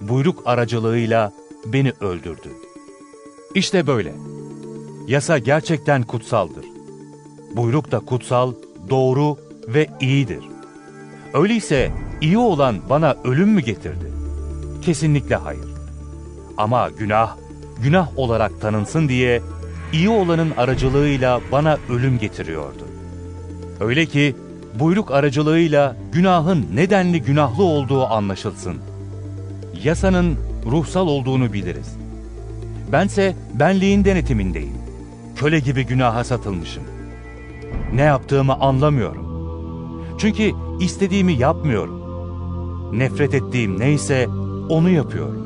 buyruk 0.00 0.42
aracılığıyla 0.46 1.32
beni 1.66 1.92
öldürdü. 2.00 2.48
İşte 3.54 3.86
böyle. 3.86 4.14
Yasa 5.06 5.38
gerçekten 5.38 6.02
kutsaldır. 6.02 6.64
Buyruk 7.56 7.92
da 7.92 8.00
kutsal, 8.00 8.52
doğru 8.90 9.36
ve 9.68 9.86
iyidir. 10.00 10.44
Öyleyse 11.34 11.92
iyi 12.20 12.38
olan 12.38 12.76
bana 12.90 13.16
ölüm 13.24 13.48
mü 13.48 13.60
getirdi? 13.60 14.12
Kesinlikle 14.82 15.36
hayır. 15.36 15.64
Ama 16.56 16.90
günah, 16.98 17.36
günah 17.82 18.18
olarak 18.18 18.60
tanınsın 18.60 19.08
diye 19.08 19.42
iyi 19.92 20.08
olanın 20.08 20.50
aracılığıyla 20.56 21.40
bana 21.52 21.78
ölüm 21.90 22.18
getiriyordu. 22.18 22.84
Öyle 23.80 24.06
ki 24.06 24.36
buyruk 24.80 25.10
aracılığıyla 25.10 25.96
günahın 26.12 26.66
nedenli 26.74 27.22
günahlı 27.22 27.62
olduğu 27.62 28.06
anlaşılsın. 28.06 28.76
Yasanın 29.84 30.36
ruhsal 30.66 31.08
olduğunu 31.08 31.52
biliriz. 31.52 31.96
Bense 32.92 33.36
benliğin 33.54 34.04
denetimindeyim. 34.04 34.76
Köle 35.36 35.58
gibi 35.58 35.86
günaha 35.86 36.24
satılmışım. 36.24 36.82
Ne 37.94 38.02
yaptığımı 38.02 38.54
anlamıyorum. 38.54 39.24
Çünkü 40.18 40.52
istediğimi 40.80 41.32
yapmıyorum. 41.32 42.04
Nefret 42.98 43.34
ettiğim 43.34 43.80
neyse 43.80 44.26
onu 44.68 44.90
yapıyorum. 44.90 45.44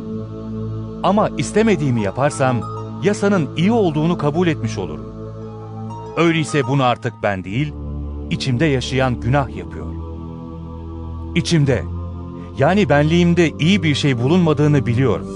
Ama 1.03 1.31
istemediğimi 1.39 2.03
yaparsam 2.03 2.78
yasanın 3.03 3.57
iyi 3.57 3.73
olduğunu 3.73 4.19
kabul 4.19 4.47
etmiş 4.47 4.79
olurum. 4.79 5.07
Öyleyse 6.17 6.67
bunu 6.69 6.83
artık 6.83 7.13
ben 7.23 7.45
değil, 7.45 7.73
içimde 8.31 8.65
yaşayan 8.65 9.21
günah 9.21 9.57
yapıyor. 9.57 9.87
İçimde, 11.35 11.85
yani 12.59 12.89
benliğimde 12.89 13.51
iyi 13.59 13.83
bir 13.83 13.95
şey 13.95 14.19
bulunmadığını 14.19 14.87
biliyorum. 14.87 15.29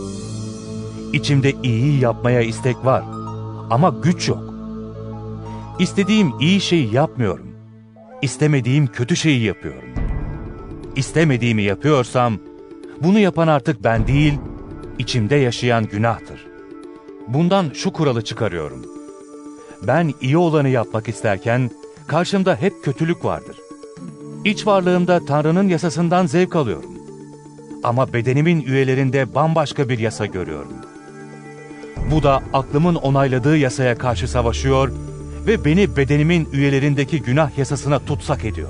İçimde 1.13 1.53
iyi 1.63 2.01
yapmaya 2.01 2.41
istek 2.41 2.85
var 2.85 3.05
ama 3.71 3.95
güç 4.03 4.29
yok. 4.29 4.55
İstediğim 5.79 6.33
iyi 6.41 6.61
şeyi 6.61 6.95
yapmıyorum. 6.95 7.47
İstemediğim 8.23 8.87
kötü 8.87 9.17
şeyi 9.17 9.43
yapıyorum. 9.43 9.89
İstemediğimi 10.97 11.63
yapıyorsam, 11.63 12.39
bunu 13.03 13.19
yapan 13.19 13.49
artık 13.49 13.85
ben 13.85 14.07
değil, 14.07 14.35
içimde 14.99 15.35
yaşayan 15.35 15.87
günahtır. 15.87 16.52
Bundan 17.29 17.71
şu 17.75 17.93
kuralı 17.93 18.23
çıkarıyorum. 18.25 18.87
Ben 19.87 20.15
iyi 20.21 20.37
olanı 20.37 20.69
yapmak 20.69 21.09
isterken 21.09 21.71
karşımda 22.07 22.57
hep 22.57 22.85
kötülük 22.85 23.25
vardır. 23.25 23.57
İç 24.45 24.67
varlığımda 24.67 25.25
Tanrı'nın 25.25 25.69
yasasından 25.69 26.27
zevk 26.27 26.57
alıyorum. 26.57 26.91
Ama 27.83 28.13
bedenimin 28.13 28.61
üyelerinde 28.61 29.35
bambaşka 29.35 29.89
bir 29.89 29.99
yasa 29.99 30.27
görüyorum. 30.27 30.73
Bu 32.11 32.23
da 32.23 32.43
aklımın 32.53 32.95
onayladığı 32.95 33.57
yasaya 33.57 33.99
karşı 33.99 34.29
savaşıyor 34.29 34.93
ve 35.47 35.65
beni 35.65 35.97
bedenimin 35.97 36.49
üyelerindeki 36.53 37.23
günah 37.23 37.59
yasasına 37.59 37.99
tutsak 37.99 38.45
ediyor. 38.45 38.69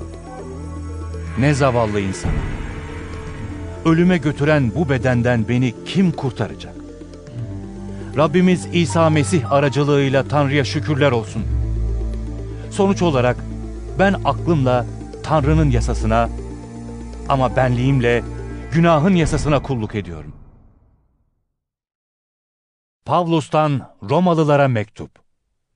Ne 1.39 1.53
zavallı 1.53 1.99
insan. 1.99 2.31
Ölüme 3.85 4.17
götüren 4.17 4.71
bu 4.75 4.89
bedenden 4.89 5.47
beni 5.49 5.73
kim 5.85 6.11
kurtaracak? 6.11 6.72
Rabbimiz 8.17 8.67
İsa 8.73 9.09
Mesih 9.09 9.51
aracılığıyla 9.51 10.27
Tanrı'ya 10.27 10.65
şükürler 10.65 11.11
olsun. 11.11 11.43
Sonuç 12.71 13.01
olarak 13.01 13.37
ben 13.99 14.15
aklımla 14.25 14.85
Tanrı'nın 15.23 15.69
yasasına 15.69 16.29
ama 17.29 17.55
benliğimle 17.55 18.23
günahın 18.73 19.15
yasasına 19.15 19.61
kulluk 19.61 19.95
ediyorum. 19.95 20.33
Pavlus'tan 23.05 23.95
Romalılara 24.09 24.67
Mektup 24.67 25.11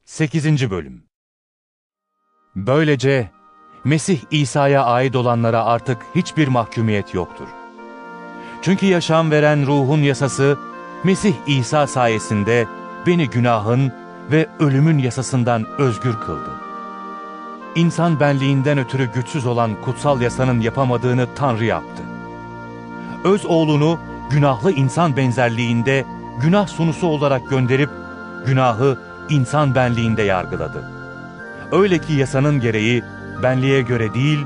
8. 0.05 0.71
Bölüm 0.71 1.03
Böylece 2.55 3.31
Mesih 3.83 4.19
İsa'ya 4.31 4.83
ait 4.83 5.15
olanlara 5.15 5.65
artık 5.65 6.05
hiçbir 6.15 6.47
mahkumiyet 6.47 7.13
yoktur. 7.13 7.47
Çünkü 8.61 8.85
yaşam 8.85 9.31
veren 9.31 9.67
ruhun 9.67 9.99
yasası 9.99 10.57
Mesih 11.03 11.33
İsa 11.47 11.87
sayesinde 11.87 12.67
beni 13.07 13.29
günahın 13.29 13.91
ve 14.31 14.47
ölümün 14.59 14.97
yasasından 14.97 15.65
özgür 15.77 16.13
kıldı. 16.13 16.49
İnsan 17.75 18.19
benliğinden 18.19 18.77
ötürü 18.77 19.11
güçsüz 19.11 19.45
olan 19.45 19.81
kutsal 19.81 20.21
yasanın 20.21 20.59
yapamadığını 20.59 21.27
Tanrı 21.35 21.65
yaptı. 21.65 22.03
Öz 23.23 23.45
oğlunu 23.45 23.99
günahlı 24.29 24.71
insan 24.71 25.17
benzerliğinde 25.17 26.05
günah 26.41 26.67
sunusu 26.67 27.07
olarak 27.07 27.49
gönderip 27.49 27.89
günahı 28.45 28.97
insan 29.29 29.75
benliğinde 29.75 30.21
yargıladı. 30.21 30.91
Öyle 31.71 31.99
ki 31.99 32.13
yasanın 32.13 32.59
gereği 32.59 33.03
benliğe 33.43 33.81
göre 33.81 34.13
değil, 34.13 34.45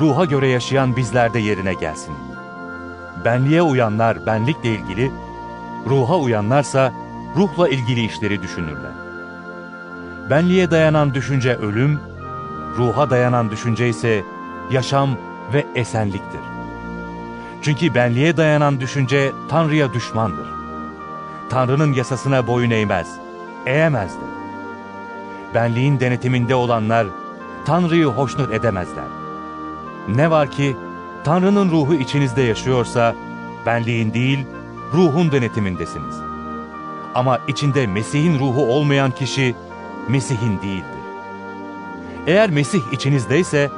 ruha 0.00 0.24
göre 0.24 0.48
yaşayan 0.48 0.96
bizlerde 0.96 1.38
yerine 1.38 1.74
gelsin. 1.74 2.14
Benliğe 3.24 3.62
uyanlar 3.62 4.26
benlikle 4.26 4.74
ilgili, 4.74 5.10
ruha 5.86 6.16
uyanlarsa 6.18 6.92
ruhla 7.36 7.68
ilgili 7.68 8.04
işleri 8.04 8.42
düşünürler. 8.42 8.92
Benliğe 10.30 10.70
dayanan 10.70 11.14
düşünce 11.14 11.56
ölüm, 11.56 12.00
ruha 12.76 13.10
dayanan 13.10 13.50
düşünce 13.50 13.88
ise 13.88 14.24
yaşam 14.70 15.10
ve 15.52 15.66
esenliktir. 15.74 16.40
Çünkü 17.62 17.94
benliğe 17.94 18.36
dayanan 18.36 18.80
düşünce 18.80 19.32
Tanrı'ya 19.48 19.92
düşmandır. 19.92 20.46
Tanrı'nın 21.50 21.92
yasasına 21.92 22.46
boyun 22.46 22.70
eğmez, 22.70 23.08
eğemez 23.66 24.10
de. 24.10 24.24
Benliğin 25.54 26.00
denetiminde 26.00 26.54
olanlar 26.54 27.06
Tanrı'yı 27.64 28.06
hoşnut 28.06 28.52
edemezler. 28.52 29.04
Ne 30.08 30.30
var 30.30 30.50
ki 30.50 30.76
Tanrı'nın 31.24 31.70
ruhu 31.70 31.94
içinizde 31.94 32.42
yaşıyorsa 32.42 33.14
benliğin 33.66 34.14
değil 34.14 34.46
ruhun 34.94 35.32
denetimindesiniz. 35.32 36.14
Ama 37.14 37.38
içinde 37.48 37.86
Mesih'in 37.86 38.38
ruhu 38.38 38.66
olmayan 38.66 39.10
kişi 39.10 39.54
Mesih'in 40.08 40.62
değildir. 40.62 41.00
Eğer 42.26 42.50
Mesih 42.50 42.80
içinizdeyse 42.92 43.70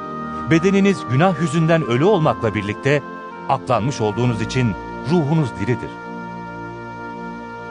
bedeniniz 0.51 0.97
günah 1.11 1.41
yüzünden 1.41 1.83
ölü 1.83 2.03
olmakla 2.03 2.55
birlikte 2.55 3.01
aklanmış 3.49 4.01
olduğunuz 4.01 4.41
için 4.41 4.73
ruhunuz 5.11 5.49
diridir. 5.59 5.89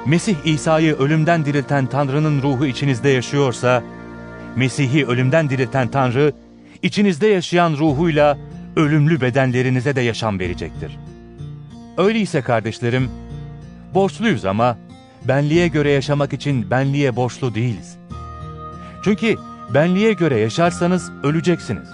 Mesih 0.07 0.37
İsa'yı 0.45 0.95
ölümden 0.95 1.45
dirilten 1.45 1.87
Tanrı'nın 1.87 2.43
ruhu 2.43 2.67
içinizde 2.67 3.09
yaşıyorsa, 3.09 3.83
Mesih'i 4.57 5.07
ölümden 5.07 5.51
dirilten 5.51 5.89
Tanrı, 5.89 6.33
içinizde 6.83 7.27
yaşayan 7.27 7.73
ruhuyla 7.73 8.39
ölümlü 8.77 9.21
bedenlerinize 9.21 9.97
de 9.97 10.01
yaşam 10.01 10.39
verecektir. 10.39 10.99
Öyleyse 11.99 12.43
kardeşlerim, 12.43 13.11
borçluyuz 13.95 14.45
ama 14.45 14.77
benliğe 15.25 15.69
göre 15.69 15.91
yaşamak 15.91 16.33
için 16.33 16.71
benliğe 16.71 17.17
borçlu 17.17 17.55
değiliz. 17.55 17.99
Çünkü 19.05 19.37
benliğe 19.75 20.13
göre 20.13 20.39
yaşarsanız 20.39 21.11
öleceksiniz. 21.23 21.89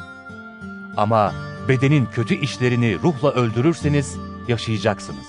Ama 0.97 1.33
bedenin 1.69 2.07
kötü 2.07 2.35
işlerini 2.35 2.99
ruhla 3.03 3.31
öldürürseniz 3.31 4.17
yaşayacaksınız. 4.49 5.27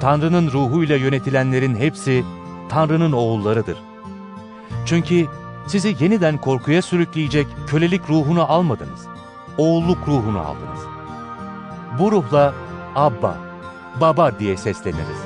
Tanrı'nın 0.00 0.50
ruhuyla 0.50 0.96
yönetilenlerin 0.96 1.76
hepsi 1.76 2.24
Tanrı'nın 2.68 3.12
oğullarıdır. 3.12 3.78
Çünkü 4.86 5.26
sizi 5.66 5.96
yeniden 6.00 6.38
korkuya 6.38 6.82
sürükleyecek 6.82 7.46
kölelik 7.66 8.10
ruhunu 8.10 8.52
almadınız. 8.52 9.06
Oğulluk 9.58 10.08
ruhunu 10.08 10.40
aldınız. 10.40 10.80
Bu 11.98 12.12
ruhla 12.12 12.54
Abba, 12.94 13.49
Baba 14.00 14.38
diye 14.38 14.56
sesleniriz. 14.56 15.18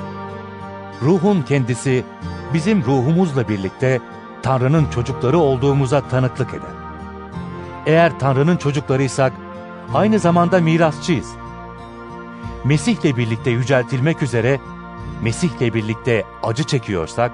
Ruhun 1.01 1.41
kendisi 1.41 2.03
bizim 2.53 2.83
ruhumuzla 2.83 3.49
birlikte 3.49 3.99
Tanrı'nın 4.43 4.89
çocukları 4.89 5.37
olduğumuza 5.37 6.07
tanıklık 6.07 6.49
eder. 6.49 6.75
Eğer 7.85 8.19
Tanrı'nın 8.19 8.57
çocuklarıysak 8.57 9.33
aynı 9.93 10.19
zamanda 10.19 10.59
mirasçıyız. 10.59 11.31
Mesih'le 12.63 13.17
birlikte 13.17 13.51
yüceltilmek 13.51 14.23
üzere, 14.23 14.59
Mesih'le 15.21 15.73
birlikte 15.73 16.23
acı 16.43 16.63
çekiyorsak, 16.63 17.31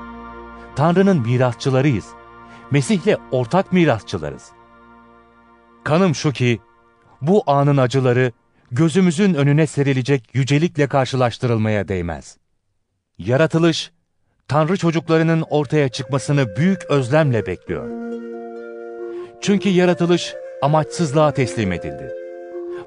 Tanrı'nın 0.76 1.22
mirasçılarıyız. 1.22 2.06
Mesih'le 2.72 3.18
ortak 3.32 3.74
mirasçılarız. 3.74 4.50
Kanım 5.84 6.16
şu 6.16 6.32
ki, 6.32 6.62
bu 7.22 7.44
anın 7.48 7.78
acıları 7.78 8.32
gözümüzün 8.72 9.34
önüne 9.34 9.68
serilecek 9.68 10.30
yücelikle 10.34 10.88
karşılaştırılmaya 10.88 11.88
değmez. 11.88 12.38
Yaratılış, 13.18 13.92
Tanrı 14.48 14.78
çocuklarının 14.78 15.46
ortaya 15.50 15.90
çıkmasını 15.90 16.56
büyük 16.56 16.86
özlemle 16.90 17.46
bekliyor. 17.46 17.90
Çünkü 19.42 19.70
yaratılış 19.70 20.34
amaçsızlığa 20.62 21.32
teslim 21.32 21.72
edildi. 21.72 22.12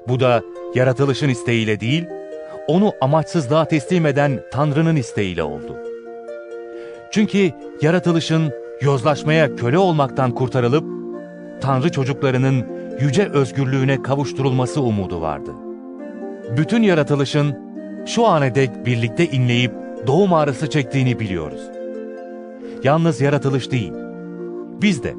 Bu 0.07 0.19
da 0.19 0.41
yaratılışın 0.75 1.29
isteğiyle 1.29 1.79
değil, 1.79 2.05
onu 2.67 2.93
amaçsızlığa 3.01 3.65
teslim 3.65 4.05
eden 4.05 4.43
Tanrı'nın 4.51 4.95
isteğiyle 4.95 5.43
oldu. 5.43 5.77
Çünkü 7.11 7.51
yaratılışın 7.81 8.53
yozlaşmaya 8.81 9.55
köle 9.55 9.77
olmaktan 9.77 10.31
kurtarılıp, 10.31 10.85
Tanrı 11.61 11.91
çocuklarının 11.91 12.65
yüce 12.99 13.29
özgürlüğüne 13.29 14.01
kavuşturulması 14.01 14.81
umudu 14.81 15.21
vardı. 15.21 15.64
Bütün 16.51 16.83
yaratılışın 16.83 17.55
şu 18.05 18.25
ana 18.25 18.55
dek 18.55 18.85
birlikte 18.85 19.25
inleyip 19.25 19.71
doğum 20.07 20.33
ağrısı 20.33 20.69
çektiğini 20.69 21.19
biliyoruz. 21.19 21.61
Yalnız 22.83 23.21
yaratılış 23.21 23.71
değil, 23.71 23.93
biz 24.81 25.03
de, 25.03 25.13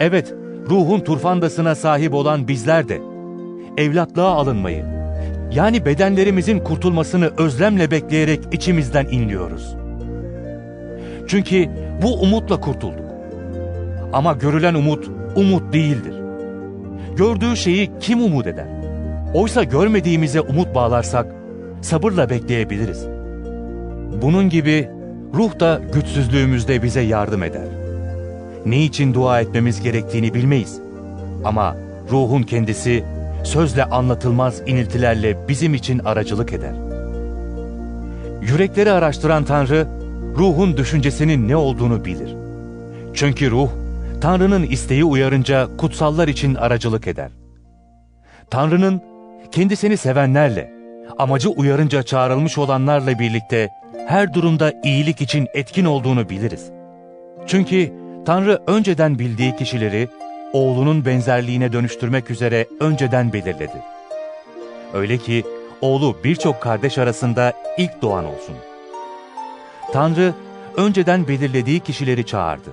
evet 0.00 0.34
ruhun 0.70 1.00
turfandasına 1.00 1.74
sahip 1.74 2.14
olan 2.14 2.48
bizler 2.48 2.88
de, 2.88 3.00
evlatlığa 3.76 4.34
alınmayı, 4.34 4.84
yani 5.52 5.84
bedenlerimizin 5.84 6.58
kurtulmasını 6.58 7.30
özlemle 7.38 7.90
bekleyerek 7.90 8.40
içimizden 8.52 9.06
inliyoruz. 9.06 9.76
Çünkü 11.26 11.68
bu 12.02 12.20
umutla 12.20 12.60
kurtulduk. 12.60 13.10
Ama 14.12 14.32
görülen 14.32 14.74
umut, 14.74 15.10
umut 15.36 15.72
değildir. 15.72 16.14
Gördüğü 17.16 17.56
şeyi 17.56 17.90
kim 18.00 18.22
umut 18.22 18.46
eder? 18.46 18.79
Oysa 19.34 19.64
görmediğimize 19.64 20.40
umut 20.40 20.74
bağlarsak, 20.74 21.26
sabırla 21.82 22.30
bekleyebiliriz. 22.30 23.06
Bunun 24.22 24.48
gibi 24.48 24.90
ruh 25.34 25.60
da 25.60 25.80
güçsüzlüğümüzde 25.94 26.82
bize 26.82 27.00
yardım 27.00 27.42
eder. 27.42 27.68
Ne 28.66 28.84
için 28.84 29.14
dua 29.14 29.40
etmemiz 29.40 29.82
gerektiğini 29.82 30.34
bilmeyiz. 30.34 30.80
Ama 31.44 31.76
ruhun 32.10 32.42
kendisi 32.42 33.04
sözle 33.44 33.84
anlatılmaz 33.84 34.60
iniltilerle 34.66 35.48
bizim 35.48 35.74
için 35.74 35.98
aracılık 35.98 36.52
eder. 36.52 36.74
Yürekleri 38.42 38.92
araştıran 38.92 39.44
Tanrı, 39.44 39.86
ruhun 40.36 40.76
düşüncesinin 40.76 41.48
ne 41.48 41.56
olduğunu 41.56 42.04
bilir. 42.04 42.36
Çünkü 43.14 43.50
ruh, 43.50 43.68
Tanrı'nın 44.20 44.62
isteği 44.62 45.04
uyarınca 45.04 45.76
kutsallar 45.76 46.28
için 46.28 46.54
aracılık 46.54 47.06
eder. 47.06 47.30
Tanrı'nın 48.50 49.09
kendisini 49.52 49.96
sevenlerle, 49.96 50.72
amacı 51.18 51.50
uyarınca 51.50 52.02
çağrılmış 52.02 52.58
olanlarla 52.58 53.18
birlikte 53.18 53.70
her 54.08 54.34
durumda 54.34 54.72
iyilik 54.84 55.20
için 55.20 55.48
etkin 55.54 55.84
olduğunu 55.84 56.28
biliriz. 56.28 56.70
Çünkü 57.46 57.92
Tanrı 58.26 58.62
önceden 58.66 59.18
bildiği 59.18 59.56
kişileri 59.56 60.08
oğlunun 60.52 61.04
benzerliğine 61.04 61.72
dönüştürmek 61.72 62.30
üzere 62.30 62.66
önceden 62.80 63.32
belirledi. 63.32 63.82
Öyle 64.94 65.18
ki 65.18 65.44
oğlu 65.80 66.16
birçok 66.24 66.60
kardeş 66.60 66.98
arasında 66.98 67.52
ilk 67.78 68.02
doğan 68.02 68.24
olsun. 68.24 68.54
Tanrı 69.92 70.34
önceden 70.76 71.28
belirlediği 71.28 71.80
kişileri 71.80 72.26
çağırdı. 72.26 72.70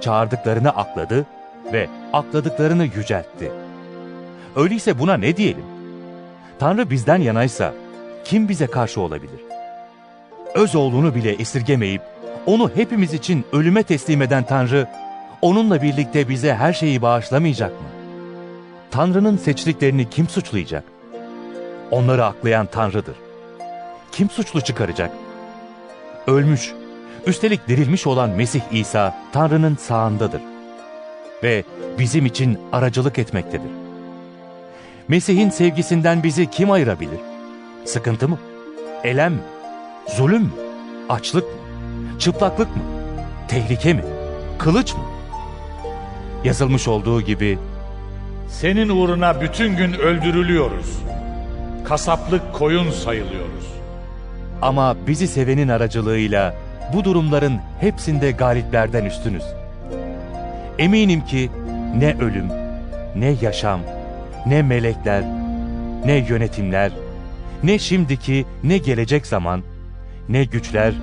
Çağırdıklarını 0.00 0.70
akladı 0.70 1.26
ve 1.72 1.88
akladıklarını 2.12 2.84
yüceltti. 2.84 3.52
Öyleyse 4.56 4.98
buna 4.98 5.16
ne 5.16 5.36
diyelim? 5.36 5.73
Tanrı 6.58 6.90
bizden 6.90 7.20
yanaysa 7.20 7.74
kim 8.24 8.48
bize 8.48 8.66
karşı 8.66 9.00
olabilir? 9.00 9.40
Öz 10.54 10.74
oğlunu 10.74 11.14
bile 11.14 11.32
esirgemeyip 11.32 12.02
onu 12.46 12.70
hepimiz 12.74 13.14
için 13.14 13.44
ölüme 13.52 13.82
teslim 13.82 14.22
eden 14.22 14.44
Tanrı, 14.44 14.88
onunla 15.42 15.82
birlikte 15.82 16.28
bize 16.28 16.54
her 16.54 16.72
şeyi 16.72 17.02
bağışlamayacak 17.02 17.70
mı? 17.70 17.88
Tanrı'nın 18.90 19.36
seçtiklerini 19.36 20.10
kim 20.10 20.28
suçlayacak? 20.28 20.84
Onları 21.90 22.24
aklayan 22.24 22.66
Tanrı'dır. 22.66 23.16
Kim 24.12 24.30
suçlu 24.30 24.60
çıkaracak? 24.60 25.10
Ölmüş, 26.26 26.72
Üstelik 27.26 27.68
dirilmiş 27.68 28.06
olan 28.06 28.30
Mesih 28.30 28.60
İsa 28.72 29.14
Tanrı'nın 29.32 29.76
sağındadır 29.76 30.40
ve 31.42 31.64
bizim 31.98 32.26
için 32.26 32.58
aracılık 32.72 33.18
etmektedir. 33.18 33.83
Mesih'in 35.08 35.50
sevgisinden 35.50 36.22
bizi 36.22 36.50
kim 36.50 36.70
ayırabilir? 36.70 37.18
Sıkıntı 37.84 38.28
mı? 38.28 38.38
Elem 39.04 39.32
mi? 39.32 39.38
Zulüm 40.16 40.42
mü? 40.42 40.50
Açlık 41.08 41.44
mı? 41.44 41.50
Çıplaklık 42.18 42.76
mı? 42.76 42.82
Tehlike 43.48 43.94
mi? 43.94 44.04
Kılıç 44.58 44.94
mı? 44.94 45.00
Yazılmış 46.44 46.88
olduğu 46.88 47.20
gibi 47.20 47.58
Senin 48.48 48.88
uğruna 48.88 49.40
bütün 49.40 49.76
gün 49.76 49.92
öldürülüyoruz. 49.92 50.98
Kasaplık 51.84 52.52
koyun 52.52 52.90
sayılıyoruz. 52.90 53.64
ama 54.62 54.96
bizi 55.06 55.28
sevenin 55.28 55.68
aracılığıyla 55.68 56.54
bu 56.94 57.04
durumların 57.04 57.60
hepsinde 57.80 58.30
galiplerden 58.30 59.04
üstünüz. 59.04 59.44
Eminim 60.78 61.24
ki 61.24 61.50
ne 61.98 62.14
ölüm, 62.20 62.48
ne 63.16 63.34
yaşam, 63.42 63.80
ne 64.46 64.62
melekler, 64.62 65.24
ne 66.06 66.26
yönetimler, 66.28 66.92
ne 67.62 67.78
şimdiki 67.78 68.46
ne 68.62 68.78
gelecek 68.78 69.26
zaman, 69.26 69.62
ne 70.28 70.44
güçler, 70.44 70.94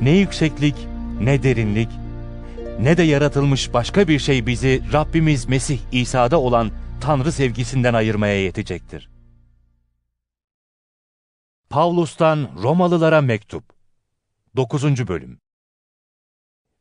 ne 0.00 0.10
yükseklik, 0.10 0.76
ne 1.20 1.42
derinlik, 1.42 1.88
ne 2.80 2.96
de 2.96 3.02
yaratılmış 3.02 3.72
başka 3.72 4.08
bir 4.08 4.18
şey 4.18 4.46
bizi 4.46 4.82
Rabbimiz 4.92 5.48
Mesih 5.48 5.78
İsa'da 5.92 6.40
olan 6.40 6.70
Tanrı 7.00 7.32
sevgisinden 7.32 7.94
ayırmaya 7.94 8.42
yetecektir. 8.44 9.10
Pavlus'tan 11.70 12.50
Romalılara 12.62 13.20
mektup 13.20 13.64
9. 14.56 15.08
bölüm 15.08 15.38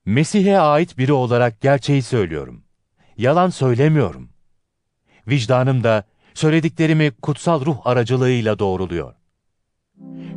Mesih'e 0.05 0.59
ait 0.59 0.97
biri 0.97 1.13
olarak 1.13 1.61
gerçeği 1.61 2.01
söylüyorum. 2.01 2.63
Yalan 3.17 3.49
söylemiyorum. 3.49 4.36
Vicdanım 5.27 5.83
da 5.83 6.03
söylediklerimi 6.33 7.11
kutsal 7.11 7.65
ruh 7.65 7.77
aracılığıyla 7.85 8.59
doğruluyor. 8.59 9.13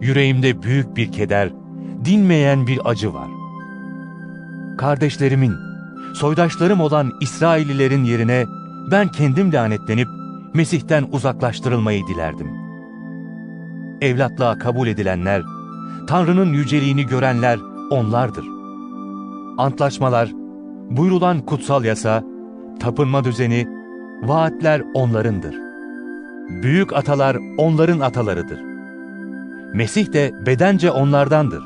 Yüreğimde 0.00 0.62
büyük 0.62 0.96
bir 0.96 1.12
keder, 1.12 1.50
dinmeyen 2.04 2.66
bir 2.66 2.80
acı 2.84 3.14
var. 3.14 3.28
Kardeşlerimin, 4.78 5.54
soydaşlarım 6.14 6.80
olan 6.80 7.12
İsraillilerin 7.20 8.04
yerine 8.04 8.44
ben 8.90 9.08
kendim 9.08 9.52
lanetlenip 9.52 10.08
Mesih'ten 10.54 11.08
uzaklaştırılmayı 11.12 12.06
dilerdim. 12.06 12.50
Evlatlığa 14.00 14.58
kabul 14.58 14.88
edilenler, 14.88 15.42
Tanrı'nın 16.06 16.52
yüceliğini 16.52 17.06
görenler 17.06 17.58
onlardır. 17.90 18.44
Antlaşmalar, 19.58 20.30
buyrulan 20.90 21.40
kutsal 21.40 21.84
yasa, 21.84 22.24
tapınma 22.80 23.24
düzeni, 23.24 23.79
vaatler 24.22 24.82
onlarındır. 24.94 25.54
Büyük 26.62 26.92
atalar 26.92 27.36
onların 27.58 28.00
atalarıdır. 28.00 28.60
Mesih 29.74 30.12
de 30.12 30.32
bedence 30.46 30.90
onlardandır. 30.90 31.62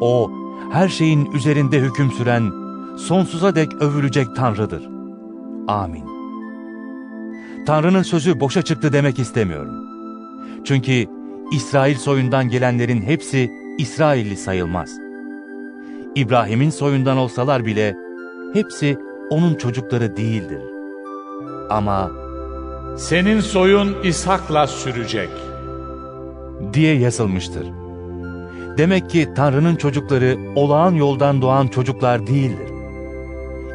O, 0.00 0.30
her 0.72 0.88
şeyin 0.88 1.32
üzerinde 1.32 1.80
hüküm 1.80 2.10
süren, 2.10 2.50
sonsuza 2.98 3.54
dek 3.54 3.72
övülecek 3.80 4.36
Tanrı'dır. 4.36 4.88
Amin. 5.68 6.04
Tanrı'nın 7.66 8.02
sözü 8.02 8.40
boşa 8.40 8.62
çıktı 8.62 8.92
demek 8.92 9.18
istemiyorum. 9.18 9.74
Çünkü 10.64 11.06
İsrail 11.52 11.96
soyundan 11.96 12.48
gelenlerin 12.48 13.02
hepsi 13.02 13.50
İsrailli 13.78 14.36
sayılmaz. 14.36 14.90
İbrahim'in 16.14 16.70
soyundan 16.70 17.16
olsalar 17.16 17.66
bile 17.66 17.96
hepsi 18.52 18.98
onun 19.30 19.54
çocukları 19.54 20.16
değildir. 20.16 20.69
Ama 21.70 22.10
Senin 22.96 23.40
soyun 23.40 23.96
İshak'la 24.04 24.66
sürecek. 24.66 25.28
diye 26.72 26.98
yazılmıştır. 26.98 27.66
Demek 28.78 29.10
ki 29.10 29.28
Tanrı'nın 29.36 29.76
çocukları 29.76 30.38
olağan 30.56 30.94
yoldan 30.94 31.42
doğan 31.42 31.68
çocuklar 31.68 32.26
değildir. 32.26 32.68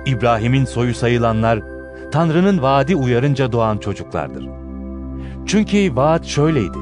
İbrahim'in 0.06 0.66
soyu 0.66 0.94
sayılanlar 0.94 1.60
Tanrı'nın 2.12 2.62
vaadi 2.62 2.96
uyarınca 2.96 3.52
doğan 3.52 3.78
çocuklardır. 3.78 4.50
Çünkü 5.46 5.96
vaat 5.96 6.26
şöyleydi. 6.26 6.78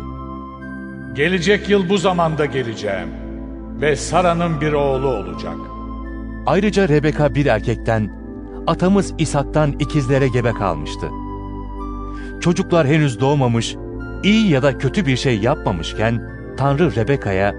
Gelecek 1.14 1.70
yıl 1.70 1.90
bu 1.90 1.98
zamanda 1.98 2.46
geleceğim 2.46 3.08
ve 3.82 3.96
Sara'nın 3.96 4.62
bir 4.62 4.74
oğlu 4.74 5.08
olacak. 5.08 5.56
Ayrıca 6.46 6.90
Rebeka 6.90 7.36
bir 7.36 7.46
erkekten, 7.46 8.23
atamız 8.68 9.14
İshak'tan 9.18 9.72
ikizlere 9.80 10.28
gebe 10.28 10.52
kalmıştı. 10.52 11.08
Çocuklar 12.42 12.88
henüz 12.88 13.20
doğmamış, 13.20 13.76
iyi 14.24 14.50
ya 14.52 14.64
da 14.64 14.78
kötü 14.78 15.06
bir 15.06 15.18
şey 15.18 15.40
yapmamışken 15.40 16.22
Tanrı 16.58 16.96
Rebeka'ya 16.96 17.56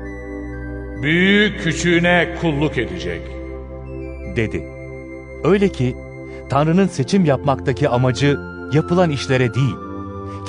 Büyüğü 1.02 1.56
küçüğüne 1.56 2.34
kulluk 2.40 2.78
edecek. 2.78 3.22
dedi. 4.36 4.64
Öyle 5.44 5.68
ki 5.68 5.96
Tanrı'nın 6.50 6.86
seçim 6.86 7.24
yapmaktaki 7.24 7.88
amacı 7.88 8.38
yapılan 8.72 9.10
işlere 9.10 9.54
değil, 9.54 9.74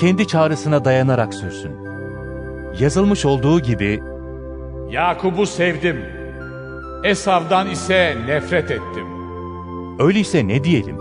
kendi 0.00 0.26
çağrısına 0.26 0.84
dayanarak 0.84 1.34
sürsün. 1.34 1.72
Yazılmış 2.80 3.24
olduğu 3.24 3.60
gibi 3.60 4.02
Yakup'u 4.90 5.46
sevdim. 5.46 5.96
Esav'dan 7.04 7.70
ise 7.70 8.16
nefret 8.26 8.70
ettim. 8.70 9.15
Öyleyse 9.98 10.48
ne 10.48 10.64
diyelim? 10.64 10.96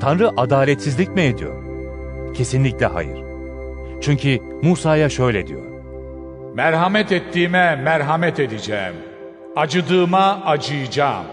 Tanrı 0.00 0.30
adaletsizlik 0.36 1.08
mi 1.08 1.20
ediyor? 1.22 1.62
Kesinlikle 2.34 2.86
hayır. 2.86 3.18
Çünkü 4.00 4.38
Musa'ya 4.62 5.08
şöyle 5.08 5.46
diyor. 5.46 5.62
Merhamet 6.54 7.12
ettiğime 7.12 7.76
merhamet 7.76 8.40
edeceğim. 8.40 8.94
Acıdığıma 9.56 10.42
acıyacağım. 10.44 11.24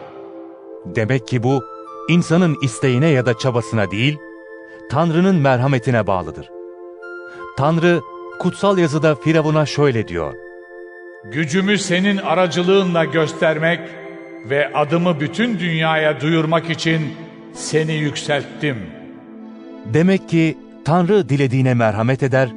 Demek 0.85 1.27
ki 1.27 1.43
bu 1.43 1.63
insanın 2.09 2.57
isteğine 2.63 3.07
ya 3.07 3.25
da 3.25 3.37
çabasına 3.37 3.91
değil, 3.91 4.17
Tanrı'nın 4.91 5.35
merhametine 5.35 6.07
bağlıdır. 6.07 6.49
Tanrı 7.57 8.01
kutsal 8.39 8.77
yazıda 8.77 9.15
Firavun'a 9.15 9.65
şöyle 9.65 10.07
diyor. 10.07 10.33
Gücümü 11.23 11.77
senin 11.77 12.17
aracılığınla 12.17 13.05
göstermek 13.05 13.79
ve 14.45 14.73
adımı 14.73 15.19
bütün 15.19 15.59
dünyaya 15.59 16.21
duyurmak 16.21 16.69
için 16.69 17.01
seni 17.53 17.93
yükselttim. 17.93 18.77
Demek 19.93 20.29
ki 20.29 20.57
Tanrı 20.85 21.29
dilediğine 21.29 21.73
merhamet 21.73 22.23
eder, 22.23 22.49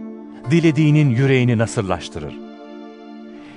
dilediğinin 0.51 1.11
yüreğini 1.11 1.59
nasırlaştırır. 1.59 2.35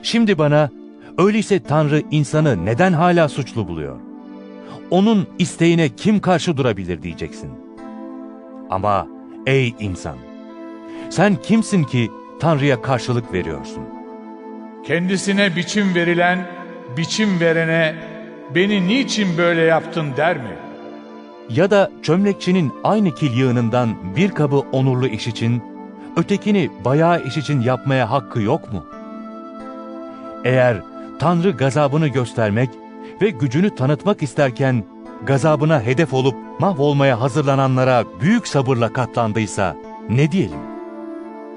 Şimdi 0.04 0.38
bana, 0.38 0.70
öyleyse 1.18 1.60
Tanrı 1.60 2.02
insanı 2.12 2.66
neden 2.66 2.94
hala 2.94 3.30
suçlu 3.30 3.68
buluyor? 3.68 4.00
Onun 4.90 5.28
isteğine 5.40 5.90
kim 5.90 6.20
karşı 6.20 6.58
durabilir 6.58 7.02
diyeceksin. 7.02 7.52
Ama 8.70 9.08
ey 9.46 9.76
insan, 9.80 10.18
sen 11.10 11.36
kimsin 11.36 11.84
ki 11.84 12.12
Tanrı'ya 12.40 12.82
karşılık 12.82 13.34
veriyorsun? 13.34 13.84
Kendisine 14.86 15.56
biçim 15.56 15.96
verilen, 15.96 16.48
biçim 16.98 17.40
verene 17.40 17.96
beni 18.56 18.88
niçin 18.88 19.38
böyle 19.38 19.62
yaptın 19.62 20.06
der 20.18 20.38
mi? 20.38 20.56
Ya 21.50 21.72
da 21.72 21.92
çömlekçinin 22.02 22.74
aynı 22.84 23.16
kil 23.16 23.38
yığınından 23.38 23.96
bir 24.16 24.32
kabı 24.32 24.60
onurlu 24.60 25.08
iş 25.08 25.28
için, 25.28 25.64
ötekini 26.18 26.70
bayağı 26.86 27.24
iş 27.24 27.38
için 27.38 27.62
yapmaya 27.62 28.12
hakkı 28.12 28.42
yok 28.42 28.74
mu? 28.74 28.86
Eğer 30.44 30.82
Tanrı 31.20 31.52
gazabını 31.52 32.08
göstermek 32.08 32.70
ve 33.22 33.30
gücünü 33.30 33.76
tanıtmak 33.76 34.24
isterken, 34.24 34.84
gazabına 35.26 35.82
hedef 35.82 36.14
olup 36.14 36.36
mahvolmaya 36.60 37.22
hazırlananlara 37.22 38.04
büyük 38.22 38.48
sabırla 38.48 38.94
katlandıysa 38.94 39.76
ne 40.10 40.32
diyelim? 40.32 40.60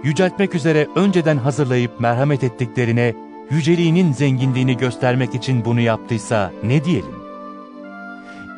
Yüceltmek 0.05 0.55
üzere 0.55 0.87
önceden 0.97 1.37
hazırlayıp 1.37 2.01
merhamet 2.01 2.45
ettiklerine, 2.45 3.15
yüceliğinin 3.51 4.13
zenginliğini 4.13 4.77
göstermek 4.77 5.35
için 5.35 5.65
bunu 5.65 5.81
yaptıysa 5.81 6.53
ne 6.63 6.85
diyelim? 6.85 7.19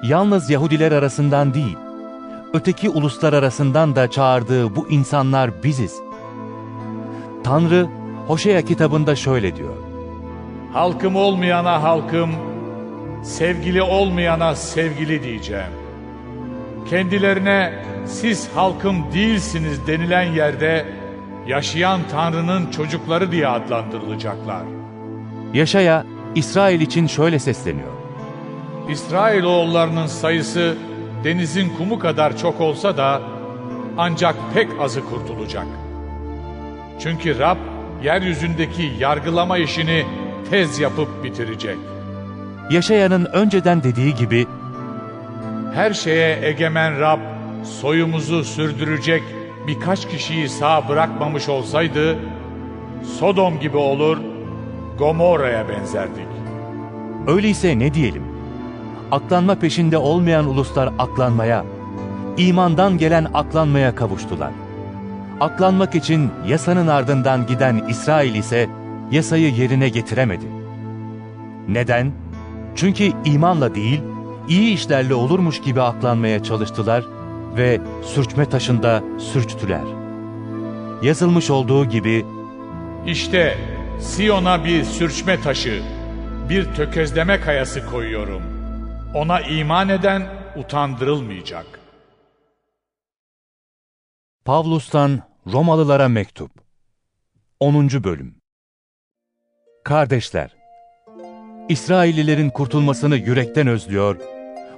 yalnız 0.03 0.51
Yahudiler 0.51 0.93
arasından 0.93 1.55
değil, 1.55 1.77
öteki 2.53 2.91
uluslar 2.91 3.33
arasından 3.33 3.97
da 3.97 4.11
çağırdığı 4.11 4.77
bu 4.77 4.89
insanlar 4.89 5.63
biziz. 5.63 6.01
Tanrı, 7.45 7.87
Hoşea 8.27 8.63
kitabında 8.63 9.17
şöyle 9.17 9.57
diyor. 9.57 9.75
Halkım 10.73 11.17
olmayana 11.17 11.83
halkım, 11.83 12.31
sevgili 13.25 13.83
olmayana 13.83 14.55
sevgili 14.55 15.23
diyeceğim. 15.23 15.73
Kendilerine 16.91 17.85
siz 18.07 18.49
halkım 18.55 19.13
değilsiniz 19.15 19.87
denilen 19.87 20.23
yerde 20.23 20.87
yaşayan 21.47 22.01
Tanrı'nın 22.11 22.71
çocukları 22.71 23.33
diye 23.33 23.49
adlandırılacaklar. 23.49 24.80
Yaşaya 25.55 26.05
İsrail 26.35 26.81
için 26.81 27.07
şöyle 27.07 27.39
sesleniyor. 27.39 27.89
İsrailoğullarının 28.89 30.07
sayısı 30.07 30.77
denizin 31.25 31.69
kumu 31.69 31.99
kadar 31.99 32.37
çok 32.37 32.61
olsa 32.61 32.97
da 32.97 33.23
ancak 33.99 34.35
pek 34.55 34.69
azı 34.81 35.05
kurtulacak. 35.05 35.67
Çünkü 37.01 37.39
Rab 37.39 37.57
yeryüzündeki 38.05 38.93
yargılama 38.99 39.59
işini 39.59 40.07
tez 40.51 40.79
yapıp 40.79 41.25
bitirecek. 41.25 41.77
Yaşayanın 42.71 43.25
önceden 43.25 43.83
dediği 43.83 44.15
gibi 44.15 44.47
Her 45.75 45.93
şeye 45.93 46.39
egemen 46.49 47.01
Rab 47.01 47.21
soyumuzu 47.65 48.45
sürdürecek 48.45 49.23
birkaç 49.67 50.09
kişiyi 50.09 50.49
sağ 50.49 50.89
bırakmamış 50.89 51.49
olsaydı 51.49 52.19
Sodom 53.19 53.61
gibi 53.61 53.77
olur, 53.77 54.19
Gomorra'ya 55.01 55.69
benzerdik. 55.69 56.27
öyleyse 57.27 57.79
ne 57.79 57.95
diyelim? 57.95 58.23
Aklanma 59.11 59.55
peşinde 59.55 59.97
olmayan 59.97 60.47
uluslar 60.47 60.93
aklanmaya, 60.99 61.65
imandan 62.37 62.99
gelen 62.99 63.27
aklanmaya 63.35 63.95
kavuştular. 63.95 64.51
Aklanmak 65.41 65.95
için 65.95 66.31
yasanın 66.47 66.87
ardından 66.87 67.47
giden 67.47 67.83
İsrail 67.89 68.35
ise 68.35 68.69
yasayı 69.11 69.55
yerine 69.55 69.89
getiremedi. 69.89 70.45
Neden? 71.69 72.13
Çünkü 72.75 73.13
imanla 73.25 73.75
değil, 73.75 74.01
iyi 74.49 74.75
işlerle 74.75 75.15
olurmuş 75.15 75.61
gibi 75.61 75.83
aklanmaya 75.83 76.43
çalıştılar 76.43 77.05
ve 77.57 77.81
sürçme 78.03 78.45
taşında 78.45 79.03
sürçtüler. 79.19 79.85
Yazılmış 81.03 81.51
olduğu 81.51 81.85
gibi 81.85 82.25
İşte 83.07 83.57
Siyon'a 84.01 84.65
bir 84.65 84.85
sürçme 84.85 85.41
taşı, 85.41 85.83
bir 86.49 86.75
tökezleme 86.75 87.41
kayası 87.41 87.87
koyuyorum. 87.87 88.43
Ona 89.15 89.41
iman 89.41 89.89
eden 89.89 90.23
utandırılmayacak. 90.57 91.67
Pavlus'tan 94.45 95.21
Romalılara 95.53 96.09
mektup 96.09 96.51
10. 97.61 97.89
bölüm 97.91 98.35
Kardeşler, 99.85 100.57
İsraillilerin 101.69 102.51
kurtulmasını 102.51 103.17
yürekten 103.17 103.67
özlüyor, 103.67 104.17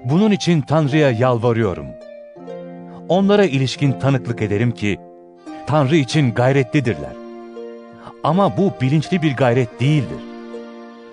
bunun 0.04 0.30
için 0.30 0.60
Tanrı'ya 0.60 1.10
yalvarıyorum. 1.10 1.86
Onlara 3.08 3.44
ilişkin 3.44 3.92
tanıklık 3.92 4.42
ederim 4.42 4.72
ki, 4.72 5.00
Tanrı 5.66 5.96
için 5.96 6.34
gayretlidirler. 6.34 7.21
Ama 8.24 8.56
bu 8.56 8.72
bilinçli 8.80 9.22
bir 9.22 9.36
gayret 9.36 9.80
değildir. 9.80 10.18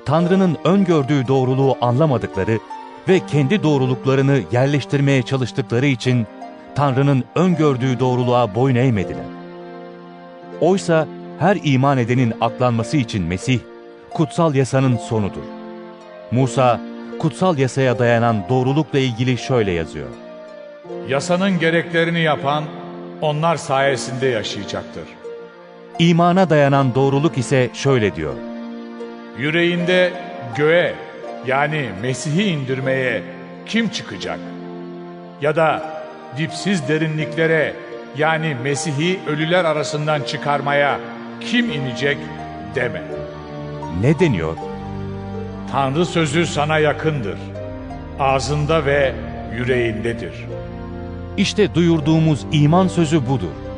Tanrı'nın 0.05 0.57
öngördüğü 0.63 1.27
doğruluğu 1.27 1.77
anlamadıkları 1.81 2.59
ve 3.07 3.19
kendi 3.27 3.63
doğruluklarını 3.63 4.41
yerleştirmeye 4.51 5.21
çalıştıkları 5.21 5.85
için 5.85 6.27
Tanrı'nın 6.75 7.23
öngördüğü 7.35 7.99
doğruluğa 7.99 8.55
boyun 8.55 8.75
eğmediler. 8.75 9.25
Oysa 10.61 11.07
her 11.39 11.57
iman 11.63 11.97
edenin 11.97 12.33
aklanması 12.41 12.97
için 12.97 13.23
Mesih, 13.23 13.59
kutsal 14.09 14.55
yasanın 14.55 14.97
sonudur. 14.97 15.43
Musa, 16.31 16.81
kutsal 17.19 17.57
yasaya 17.57 17.99
dayanan 17.99 18.43
doğrulukla 18.49 18.99
ilgili 18.99 19.37
şöyle 19.37 19.71
yazıyor. 19.71 20.07
Yasanın 21.07 21.59
gereklerini 21.59 22.21
yapan 22.21 22.63
onlar 23.21 23.55
sayesinde 23.55 24.27
yaşayacaktır. 24.27 25.18
İmana 25.99 26.49
dayanan 26.49 26.95
doğruluk 26.95 27.37
ise 27.37 27.69
şöyle 27.73 28.15
diyor. 28.15 28.33
Yüreğinde 29.37 30.13
göğe 30.55 30.95
yani 31.47 31.89
Mesih'i 32.01 32.43
indirmeye 32.43 33.23
kim 33.65 33.89
çıkacak? 33.89 34.39
Ya 35.41 35.55
da 35.55 35.83
dipsiz 36.37 36.87
derinliklere 36.87 37.75
yani 38.17 38.55
Mesih'i 38.63 39.19
ölüler 39.27 39.65
arasından 39.65 40.21
çıkarmaya 40.21 40.99
kim 41.41 41.71
inecek 41.71 42.17
deme. 42.75 43.01
Ne 44.01 44.19
deniyor? 44.19 44.55
Tanrı 45.71 46.05
sözü 46.05 46.45
sana 46.45 46.77
yakındır. 46.77 47.37
Ağzında 48.19 48.85
ve 48.85 49.13
yüreğindedir. 49.57 50.33
İşte 51.37 51.75
duyurduğumuz 51.75 52.45
iman 52.51 52.87
sözü 52.87 53.27
budur. 53.27 53.68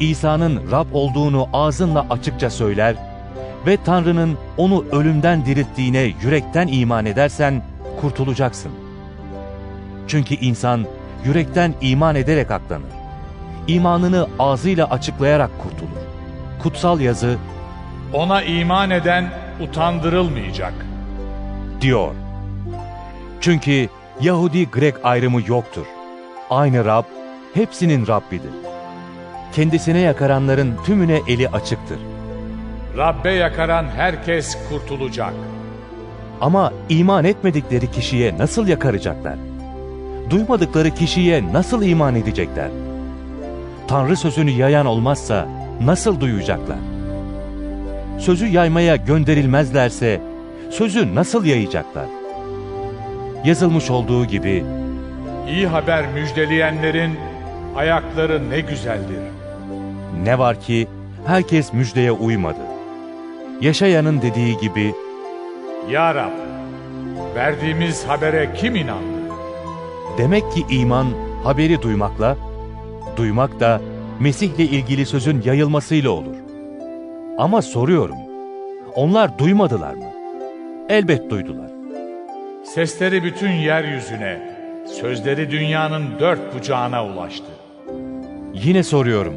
İsa'nın 0.00 0.70
Rab 0.70 0.86
olduğunu 0.92 1.48
ağzınla 1.52 2.06
açıkça 2.10 2.50
söyler 2.50 2.96
ve 3.66 3.78
Tanrı'nın 3.84 4.38
onu 4.56 4.84
ölümden 4.92 5.46
dirilttiğine 5.46 5.98
yürekten 6.22 6.68
iman 6.68 7.06
edersen 7.06 7.62
kurtulacaksın. 8.00 8.72
Çünkü 10.08 10.34
insan 10.34 10.86
yürekten 11.24 11.74
iman 11.80 12.14
ederek 12.14 12.50
aklanır. 12.50 12.90
İmanını 13.66 14.26
ağzıyla 14.38 14.90
açıklayarak 14.90 15.50
kurtulur. 15.58 16.02
Kutsal 16.62 17.00
yazı 17.00 17.36
Ona 18.12 18.42
iman 18.42 18.90
eden 18.90 19.30
utandırılmayacak. 19.60 20.74
diyor. 21.80 22.14
Çünkü 23.40 23.88
Yahudi-Grek 24.20 24.94
ayrımı 25.04 25.40
yoktur. 25.46 25.86
Aynı 26.50 26.84
Rab, 26.84 27.04
hepsinin 27.54 28.06
Rabbidir. 28.06 28.50
Kendisine 29.56 29.98
yakaranların 29.98 30.74
tümüne 30.86 31.20
eli 31.28 31.48
açıktır. 31.48 31.98
Rabbe 32.96 33.32
yakaran 33.32 33.84
herkes 33.84 34.58
kurtulacak. 34.68 35.32
Ama 36.40 36.72
iman 36.88 37.24
etmedikleri 37.24 37.90
kişiye 37.90 38.38
nasıl 38.38 38.66
yakaracaklar? 38.66 39.36
Duymadıkları 40.30 40.90
kişiye 40.90 41.52
nasıl 41.52 41.82
iman 41.82 42.14
edecekler? 42.14 42.68
Tanrı 43.88 44.16
sözünü 44.16 44.50
yayan 44.50 44.86
olmazsa 44.86 45.48
nasıl 45.80 46.20
duyacaklar? 46.20 46.78
Sözü 48.18 48.46
yaymaya 48.46 48.96
gönderilmezlerse 48.96 50.20
sözü 50.70 51.14
nasıl 51.14 51.44
yayacaklar? 51.44 52.06
Yazılmış 53.44 53.90
olduğu 53.90 54.24
gibi 54.24 54.64
İyi 55.48 55.66
haber 55.66 56.12
müjdeleyenlerin 56.12 57.18
ayakları 57.76 58.50
ne 58.50 58.60
güzeldir. 58.60 59.35
Ne 60.24 60.38
var 60.38 60.60
ki 60.60 60.88
herkes 61.26 61.72
müjdeye 61.72 62.12
uymadı. 62.12 62.60
Yaşayanın 63.60 64.22
dediği 64.22 64.58
gibi 64.58 64.94
Ya 65.90 66.14
Rab, 66.14 66.30
verdiğimiz 67.34 68.04
habere 68.04 68.54
kim 68.56 68.76
inandı? 68.76 69.16
Demek 70.18 70.52
ki 70.52 70.64
iman 70.70 71.06
haberi 71.44 71.82
duymakla, 71.82 72.36
duymak 73.16 73.60
da 73.60 73.80
Mesih'le 74.20 74.58
ilgili 74.58 75.06
sözün 75.06 75.42
yayılmasıyla 75.44 76.10
olur. 76.10 76.36
Ama 77.38 77.62
soruyorum, 77.62 78.16
onlar 78.94 79.38
duymadılar 79.38 79.94
mı? 79.94 80.04
Elbet 80.88 81.30
duydular. 81.30 81.70
Sesleri 82.64 83.24
bütün 83.24 83.50
yeryüzüne, 83.50 84.56
sözleri 85.00 85.50
dünyanın 85.50 86.04
dört 86.20 86.54
bucağına 86.54 87.06
ulaştı. 87.06 87.46
Yine 88.54 88.82
soruyorum, 88.82 89.34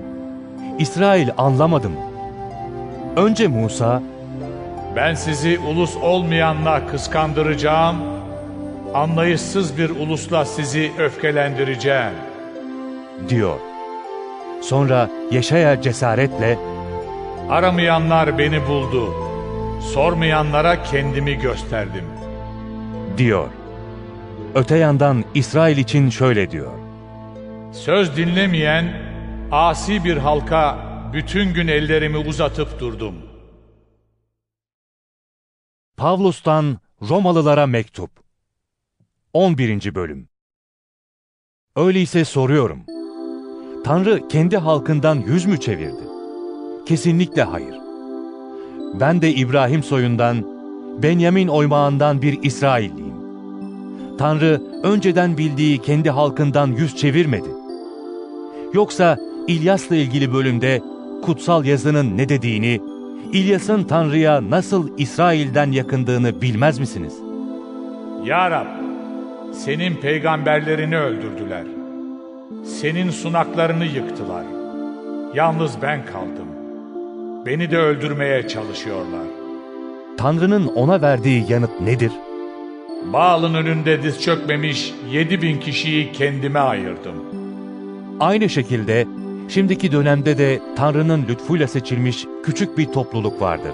İsrail 0.79 1.29
anlamadı 1.37 1.89
mı? 1.89 1.99
Önce 3.15 3.47
Musa, 3.47 4.01
Ben 4.95 5.13
sizi 5.13 5.59
ulus 5.59 5.95
olmayanla 5.97 6.87
kıskandıracağım, 6.87 7.95
anlayışsız 8.93 9.77
bir 9.77 9.89
ulusla 9.89 10.45
sizi 10.45 10.91
öfkelendireceğim. 10.99 12.13
diyor. 13.29 13.57
Sonra 14.61 15.09
Yaşaya 15.31 15.81
cesaretle, 15.81 16.57
Aramayanlar 17.49 18.37
beni 18.37 18.67
buldu, 18.67 19.13
sormayanlara 19.93 20.83
kendimi 20.83 21.35
gösterdim. 21.35 22.05
diyor. 23.17 23.47
Öte 24.55 24.77
yandan 24.77 25.23
İsrail 25.33 25.77
için 25.77 26.09
şöyle 26.09 26.51
diyor. 26.51 26.71
Söz 27.71 28.17
dinlemeyen, 28.17 28.85
asi 29.51 30.03
bir 30.03 30.17
halka 30.17 30.79
bütün 31.13 31.53
gün 31.53 31.67
ellerimi 31.67 32.17
uzatıp 32.17 32.79
durdum. 32.79 33.15
Pavlus'tan 35.97 36.77
Romalılara 37.09 37.67
mektup 37.67 38.11
11. 39.33 39.95
bölüm 39.95 40.29
Öyleyse 41.75 42.25
soruyorum. 42.25 42.79
Tanrı 43.83 44.27
kendi 44.27 44.57
halkından 44.57 45.15
yüz 45.15 45.45
mü 45.45 45.59
çevirdi? 45.59 46.03
Kesinlikle 46.85 47.43
hayır. 47.43 47.75
Ben 48.99 49.21
de 49.21 49.33
İbrahim 49.33 49.83
soyundan, 49.83 50.59
Benyamin 51.03 51.47
oymağından 51.47 52.21
bir 52.21 52.43
İsrailliyim. 52.43 53.19
Tanrı 54.17 54.61
önceden 54.83 55.37
bildiği 55.37 55.81
kendi 55.81 56.09
halkından 56.09 56.67
yüz 56.67 56.95
çevirmedi. 56.95 57.49
Yoksa 58.73 59.28
İlyas'la 59.49 59.95
ilgili 59.95 60.33
bölümde 60.33 60.81
kutsal 61.21 61.65
yazının 61.65 62.17
ne 62.17 62.29
dediğini, 62.29 62.81
İlyas'ın 63.33 63.83
Tanrı'ya 63.83 64.49
nasıl 64.49 64.89
İsrail'den 64.97 65.71
yakındığını 65.71 66.41
bilmez 66.41 66.79
misiniz? 66.79 67.13
Ya 68.25 68.51
Rab, 68.51 68.65
senin 69.53 69.95
peygamberlerini 69.95 70.97
öldürdüler. 70.97 71.63
Senin 72.65 73.09
sunaklarını 73.09 73.85
yıktılar. 73.85 74.43
Yalnız 75.35 75.71
ben 75.81 76.05
kaldım. 76.05 76.47
Beni 77.45 77.71
de 77.71 77.77
öldürmeye 77.77 78.47
çalışıyorlar. 78.47 79.27
Tanrı'nın 80.17 80.67
ona 80.67 81.01
verdiği 81.01 81.45
yanıt 81.49 81.81
nedir? 81.81 82.11
Baal'ın 83.13 83.53
önünde 83.53 84.03
diz 84.03 84.21
çökmemiş 84.21 84.93
yedi 85.11 85.41
bin 85.41 85.59
kişiyi 85.59 86.11
kendime 86.11 86.59
ayırdım. 86.59 87.15
Aynı 88.19 88.49
şekilde 88.49 89.05
şimdiki 89.49 89.91
dönemde 89.91 90.37
de 90.37 90.61
Tanrı'nın 90.75 91.25
lütfuyla 91.27 91.67
seçilmiş 91.67 92.25
küçük 92.43 92.77
bir 92.77 92.85
topluluk 92.85 93.41
vardır. 93.41 93.73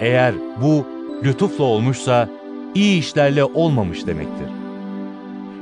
Eğer 0.00 0.34
bu 0.62 0.86
lütufla 1.24 1.64
olmuşsa 1.64 2.28
iyi 2.74 2.98
işlerle 2.98 3.44
olmamış 3.44 4.06
demektir. 4.06 4.48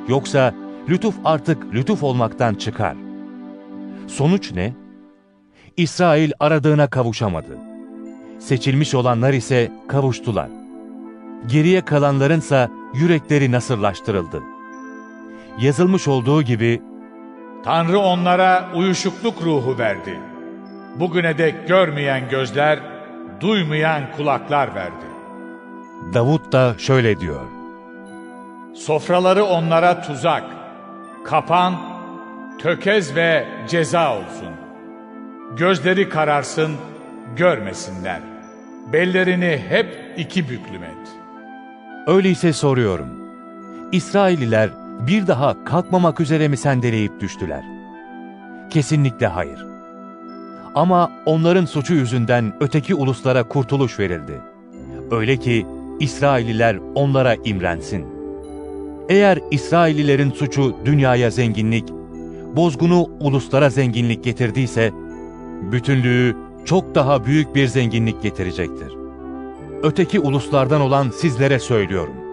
Yoksa 0.09 0.55
lütuf 0.89 1.15
artık 1.25 1.75
lütuf 1.75 2.03
olmaktan 2.03 2.55
çıkar. 2.55 2.97
Sonuç 4.07 4.53
ne? 4.53 4.75
İsrail 5.77 6.33
aradığına 6.41 6.87
kavuşamadı. 6.87 7.59
Seçilmiş 8.39 8.95
olanlar 8.95 9.33
ise 9.33 9.73
kavuştular. 9.89 10.49
Geriye 11.47 11.81
kalanlarınsa 11.81 12.71
yürekleri 12.95 13.53
nasırlaştırıldı. 13.53 14.43
Yazılmış 15.61 16.09
olduğu 16.09 16.43
gibi 16.43 16.81
Tanrı 17.65 17.99
onlara 17.99 18.69
uyuşukluk 18.75 19.43
ruhu 19.43 19.79
verdi. 19.79 20.21
Bugüne 21.01 21.39
dek 21.39 21.69
görmeyen 21.69 22.29
gözler, 22.29 22.79
duymayan 23.41 24.03
kulaklar 24.17 24.75
verdi. 24.75 25.05
Davut 26.15 26.53
da 26.53 26.75
şöyle 26.79 27.21
diyor. 27.21 27.41
Sofraları 28.75 29.45
onlara 29.45 30.03
tuzak, 30.03 30.45
kapan, 31.25 31.75
tökez 32.59 33.17
ve 33.17 33.49
ceza 33.69 34.17
olsun. 34.17 34.53
Gözleri 35.57 36.09
kararsın, 36.09 36.73
görmesinler. 37.37 38.21
Bellerini 38.93 39.65
hep 39.69 40.15
iki 40.17 40.49
büklüm 40.49 40.83
et. 40.83 41.09
Öyleyse 42.07 42.53
soruyorum. 42.53 43.09
İsrailliler 43.93 44.71
bir 45.07 45.27
daha 45.27 45.65
kalkmamak 45.65 46.21
üzere 46.21 46.49
mi 46.49 46.57
sendeleyip 46.57 47.21
düştüler? 47.21 47.65
Kesinlikle 48.71 49.27
hayır. 49.27 49.67
Ama 50.75 51.13
onların 51.27 51.65
suçu 51.65 51.95
yüzünden 51.95 52.53
öteki 52.61 52.95
uluslara 52.95 53.43
kurtuluş 53.43 53.99
verildi. 53.99 54.41
Öyle 55.11 55.37
ki 55.37 55.67
İsrailliler 56.01 56.79
onlara 56.95 57.37
imrensin. 57.45 58.07
Eğer 59.09 59.39
İsraillilerin 59.51 60.31
suçu 60.31 60.77
dünyaya 60.85 61.31
zenginlik, 61.31 61.89
bozgunu 62.57 63.09
uluslara 63.21 63.71
zenginlik 63.71 64.25
getirdiyse, 64.25 64.93
bütünlüğü 65.73 66.37
çok 66.65 66.95
daha 66.95 67.25
büyük 67.25 67.55
bir 67.55 67.67
zenginlik 67.67 68.23
getirecektir. 68.23 68.93
Öteki 69.83 70.21
uluslardan 70.21 70.81
olan 70.81 71.11
sizlere 71.11 71.59
söylüyorum. 71.59 72.24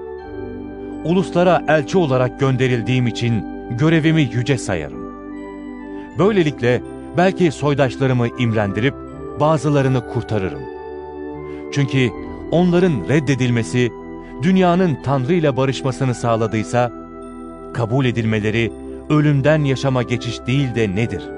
Uluslara 1.06 1.64
elçi 1.68 1.98
olarak 1.98 2.40
gönderildiğim 2.40 3.08
için 3.08 3.46
görevimi 3.78 4.22
yüce 4.22 4.58
sayarım. 4.58 5.12
Böylelikle 6.20 6.82
belki 7.18 7.52
soydaşlarımı 7.52 8.28
imrendirip 8.40 8.94
bazılarını 9.40 10.08
kurtarırım. 10.08 10.62
Çünkü 11.74 12.10
onların 12.52 12.94
reddedilmesi 13.10 13.92
dünyanın 14.42 14.98
Tanrı 15.04 15.34
ile 15.34 15.58
barışmasını 15.58 16.16
sağladıysa, 16.16 16.92
kabul 17.74 18.06
edilmeleri 18.06 18.72
ölümden 19.10 19.64
yaşama 19.64 20.04
geçiş 20.04 20.48
değil 20.48 20.76
de 20.76 20.96
nedir? 20.96 21.30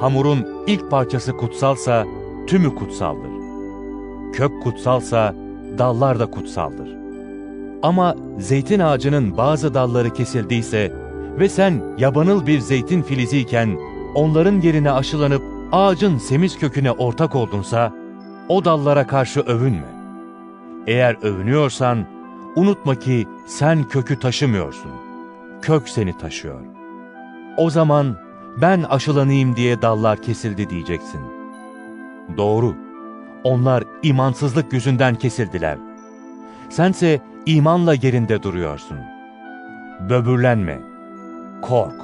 Hamurun 0.00 0.46
ilk 0.66 0.90
parçası 0.90 1.32
kutsalsa 1.32 2.04
tümü 2.46 2.74
kutsaldır. 2.74 3.30
Kök 4.32 4.62
kutsalsa 4.62 5.34
dallar 5.78 6.18
da 6.18 6.26
kutsaldır. 6.26 7.05
Ama 7.86 8.16
zeytin 8.38 8.80
ağacının 8.80 9.36
bazı 9.36 9.74
dalları 9.74 10.12
kesildiyse 10.12 10.92
ve 11.38 11.48
sen 11.48 11.82
yabanıl 11.98 12.46
bir 12.46 12.60
zeytin 12.60 13.02
filiziyken 13.02 13.78
onların 14.14 14.60
yerine 14.60 14.90
aşılanıp 14.90 15.42
ağacın 15.72 16.18
semiz 16.18 16.58
köküne 16.58 16.90
ortak 16.90 17.34
oldunsa, 17.34 17.92
o 18.48 18.64
dallara 18.64 19.06
karşı 19.06 19.40
övünme. 19.40 19.86
Eğer 20.86 21.16
övünüyorsan, 21.22 22.06
unutma 22.56 22.94
ki 22.94 23.26
sen 23.46 23.84
kökü 23.84 24.18
taşımıyorsun. 24.18 24.90
Kök 25.62 25.88
seni 25.88 26.18
taşıyor. 26.18 26.60
O 27.56 27.70
zaman 27.70 28.16
ben 28.60 28.82
aşılanayım 28.82 29.56
diye 29.56 29.82
dallar 29.82 30.22
kesildi 30.22 30.70
diyeceksin. 30.70 31.20
Doğru. 32.36 32.74
Onlar 33.44 33.84
imansızlık 34.02 34.72
yüzünden 34.72 35.14
kesildiler. 35.14 35.78
Sense 36.70 37.20
imanla 37.46 37.94
yerinde 37.94 38.42
duruyorsun. 38.42 38.98
Böbürlenme. 40.08 40.78
Kork. 41.62 41.94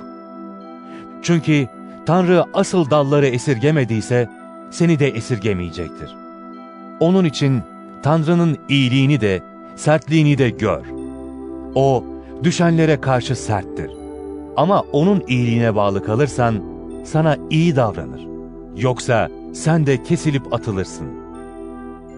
Çünkü 1.23 1.69
Tanrı 2.07 2.45
asıl 2.55 2.91
dalları 2.91 3.27
esirgemediyse 3.27 4.29
seni 4.71 4.99
de 4.99 5.09
esirgemeyecektir. 5.09 6.17
Onun 7.01 7.25
için 7.25 7.63
Tanrı'nın 8.03 8.59
iyiliğini 8.69 9.21
de 9.21 9.43
sertliğini 9.77 10.39
de 10.39 10.51
gör. 10.51 10.85
O 11.75 12.05
düşenlere 12.45 13.01
karşı 13.01 13.37
serttir. 13.37 13.91
Ama 14.57 14.81
onun 14.93 15.23
iyiliğine 15.29 15.75
bağlı 15.75 16.05
kalırsan 16.05 16.63
sana 17.05 17.37
iyi 17.51 17.77
davranır. 17.77 18.27
Yoksa 18.77 19.29
sen 19.55 19.87
de 19.87 20.03
kesilip 20.03 20.55
atılırsın. 20.55 21.09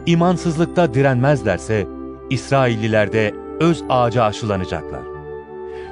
İmansızlıkta 0.06 0.94
direnmezlerse 0.94 1.86
İsrailliler 2.30 3.12
de 3.12 3.34
öz 3.60 3.84
ağaca 3.88 4.22
aşılanacaklar. 4.24 5.02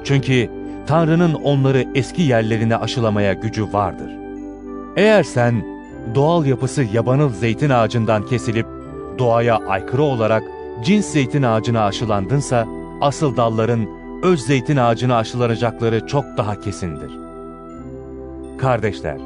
Çünkü 0.05 0.51
Tanrı'nın 0.87 1.35
onları 1.35 1.85
eski 1.95 2.23
yerlerine 2.23 2.77
aşılamaya 2.77 3.33
gücü 3.33 3.73
vardır. 3.73 4.11
Eğer 4.97 5.23
sen 5.23 5.65
doğal 6.15 6.47
yapısı 6.47 6.83
yabanıl 6.93 7.29
zeytin 7.29 7.71
ağacından 7.71 8.27
kesilip 8.27 8.67
doğaya 9.19 9.57
aykırı 9.57 10.03
olarak 10.03 10.43
cins 10.85 11.07
zeytin 11.07 11.43
ağacına 11.43 11.85
aşılandınsa, 11.85 12.67
asıl 13.01 13.37
dalların 13.37 13.87
öz 14.23 14.41
zeytin 14.41 14.77
ağacına 14.77 15.17
aşılanacakları 15.17 16.07
çok 16.07 16.25
daha 16.37 16.61
kesindir. 16.61 17.11
Kardeşler, 18.59 19.19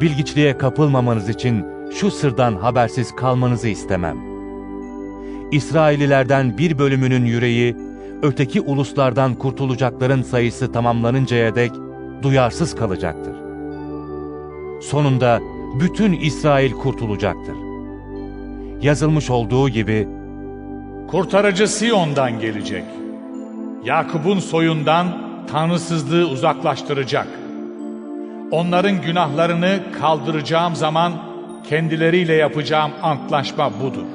bilgiçliğe 0.00 0.58
kapılmamanız 0.58 1.28
için 1.28 1.64
şu 1.94 2.10
sırdan 2.10 2.56
habersiz 2.56 3.14
kalmanızı 3.16 3.68
istemem. 3.68 4.33
İsraililerden 5.54 6.58
bir 6.58 6.78
bölümünün 6.78 7.24
yüreği, 7.24 7.76
öteki 8.22 8.60
uluslardan 8.60 9.34
kurtulacakların 9.34 10.22
sayısı 10.22 10.72
tamamlanıncaya 10.72 11.54
dek 11.54 11.72
duyarsız 12.22 12.74
kalacaktır. 12.74 13.34
Sonunda 14.82 15.40
bütün 15.80 16.12
İsrail 16.12 16.72
kurtulacaktır. 16.72 17.54
Yazılmış 18.82 19.30
olduğu 19.30 19.68
gibi, 19.68 20.08
Kurtarıcı 21.10 21.68
Siyon'dan 21.68 22.40
gelecek. 22.40 22.84
Yakup'un 23.84 24.38
soyundan 24.38 25.06
tanrısızlığı 25.52 26.26
uzaklaştıracak. 26.28 27.28
Onların 28.50 29.02
günahlarını 29.02 29.80
kaldıracağım 30.00 30.76
zaman 30.76 31.12
kendileriyle 31.68 32.34
yapacağım 32.34 32.92
antlaşma 33.02 33.70
budur. 33.80 34.13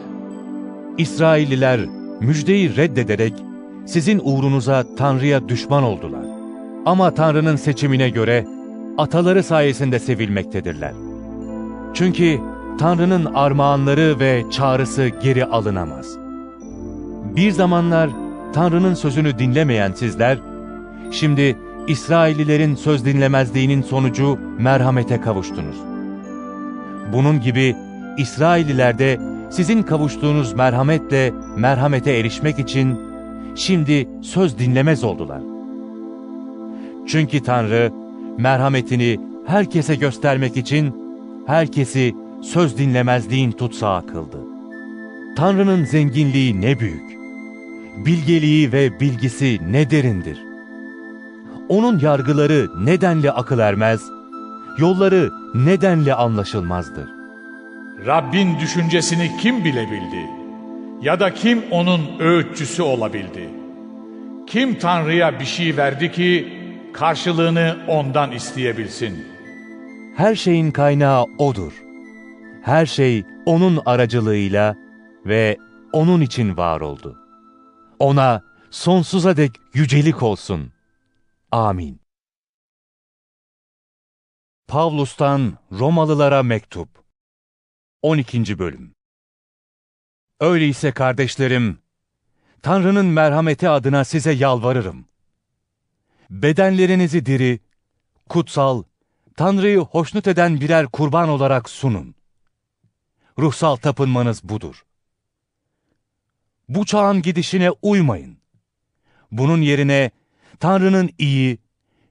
İsrailliler 0.98 1.80
müjdeyi 2.20 2.76
reddederek 2.76 3.34
sizin 3.86 4.22
uğrunuza 4.24 4.86
Tanrı'ya 4.98 5.50
düşman 5.50 5.84
oldular. 5.84 6.26
Ama 6.86 7.14
Tanrı'nın 7.14 7.56
seçimine 7.56 8.10
göre 8.10 8.46
ataları 8.98 9.44
sayesinde 9.44 10.00
sevilmektedirler. 10.00 10.94
Çünkü 11.94 12.40
Tanrı'nın 12.80 13.26
armağanları 13.26 14.20
ve 14.20 14.44
çağrısı 14.52 15.08
geri 15.08 15.46
alınamaz. 15.46 16.18
Bir 17.36 17.52
zamanlar 17.52 18.10
Tanrı'nın 18.54 18.94
sözünü 18.94 19.40
dinlemeyen 19.40 19.92
sizler, 19.92 20.38
şimdi 21.12 21.58
İsraillilerin 21.88 22.76
söz 22.76 23.06
dinlemezliğinin 23.06 23.82
sonucu 23.82 24.40
merhamete 24.60 25.22
kavuştunuz. 25.22 25.76
Bunun 27.14 27.42
gibi 27.42 27.76
İsrailliler 28.18 29.00
de 29.00 29.20
sizin 29.50 29.84
kavuştuğunuz 29.84 30.54
merhametle 30.54 31.34
merhamete 31.58 32.12
erişmek 32.12 32.60
için 32.60 33.00
şimdi 33.56 34.10
söz 34.22 34.60
dinlemez 34.60 35.04
oldular. 35.04 35.42
Çünkü 37.08 37.44
Tanrı 37.44 37.92
merhametini 38.38 39.20
herkese 39.48 39.96
göstermek 39.96 40.58
için 40.58 40.96
herkesi 41.48 42.16
söz 42.42 42.78
dinlemezliğin 42.78 43.52
tutsağı 43.52 44.08
kıldı. 44.08 44.38
Tanrı'nın 45.38 45.86
zenginliği 45.86 46.62
ne 46.62 46.80
büyük, 46.80 47.18
bilgeliği 48.06 48.72
ve 48.72 49.00
bilgisi 49.00 49.60
ne 49.72 49.92
derindir. 49.92 50.38
Onun 51.70 52.00
yargıları 52.00 52.86
nedenle 52.86 53.32
akıl 53.32 53.60
ermez, 53.60 54.02
yolları 54.78 55.32
nedenle 55.56 56.14
anlaşılmazdır. 56.14 57.19
Rabbin 58.06 58.60
düşüncesini 58.60 59.38
kim 59.38 59.64
bilebildi? 59.64 60.30
Ya 61.02 61.20
da 61.20 61.34
kim 61.34 61.64
onun 61.72 62.20
öğütçüsü 62.20 62.84
olabildi? 62.84 63.50
Kim 64.48 64.80
Tanrı'ya 64.80 65.40
bir 65.40 65.46
şey 65.46 65.78
verdi 65.78 66.12
ki 66.12 66.54
karşılığını 66.94 67.78
ondan 67.88 68.32
isteyebilsin? 68.32 69.26
Her 70.16 70.36
şeyin 70.36 70.72
kaynağı 70.72 71.26
O'dur. 71.38 71.74
Her 72.64 72.86
şey 72.86 73.24
O'nun 73.46 73.82
aracılığıyla 73.86 74.76
ve 75.26 75.58
O'nun 75.94 76.22
için 76.22 76.58
var 76.58 76.82
oldu. 76.82 77.18
O'na 78.00 78.42
sonsuza 78.72 79.38
dek 79.38 79.52
yücelik 79.74 80.24
olsun. 80.24 80.72
Amin. 81.52 82.02
Pavlus'tan 84.68 85.54
Romalılara 85.72 86.44
Mektup 86.44 86.90
12. 88.02 88.60
Bölüm 88.60 88.96
Öyleyse 90.40 90.92
kardeşlerim, 90.92 91.80
Tanrı'nın 92.62 93.06
merhameti 93.06 93.70
adına 93.70 94.04
size 94.04 94.32
yalvarırım. 94.32 95.06
Bedenlerinizi 96.30 97.26
diri, 97.26 97.60
kutsal, 98.30 98.84
Tanrı'yı 99.38 99.80
hoşnut 99.80 100.28
eden 100.28 100.62
birer 100.62 100.88
kurban 100.88 101.30
olarak 101.30 101.70
sunun. 101.70 102.16
Ruhsal 103.40 103.76
tapınmanız 103.76 104.44
budur. 104.44 104.86
Bu 106.70 106.86
çağın 106.86 107.22
gidişine 107.22 107.72
uymayın. 107.82 108.38
Bunun 109.32 109.62
yerine 109.62 110.12
Tanrı'nın 110.60 111.10
iyi, 111.18 111.58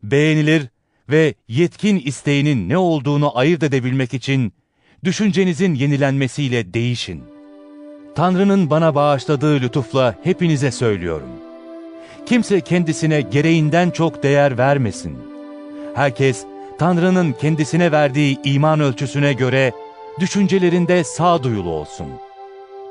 beğenilir 0.03 0.69
ve 1.09 1.35
yetkin 1.49 1.99
isteğinin 1.99 2.69
ne 2.69 2.79
olduğunu 2.79 3.39
ayırt 3.39 3.63
edebilmek 3.63 4.15
için 4.15 4.53
düşüncenizin 5.05 5.75
yenilenmesiyle 5.75 6.75
değişin. 6.75 7.23
Tanrı'nın 8.15 8.71
bana 8.71 8.95
bağışladığı 8.95 9.61
lütufla 9.61 10.15
hepinize 10.25 10.71
söylüyorum. 10.71 11.29
Kimse 12.27 12.61
kendisine 12.61 13.21
gereğinden 13.21 13.91
çok 13.91 14.23
değer 14.23 14.59
vermesin. 14.59 15.19
Herkes 15.95 16.45
Tanrı'nın 16.79 17.33
kendisine 17.33 17.93
verdiği 17.93 18.39
iman 18.45 18.81
ölçüsüne 18.81 19.33
göre 19.33 19.73
düşüncelerinde 20.21 21.05
sağduyulu 21.05 21.71
olsun. 21.71 22.07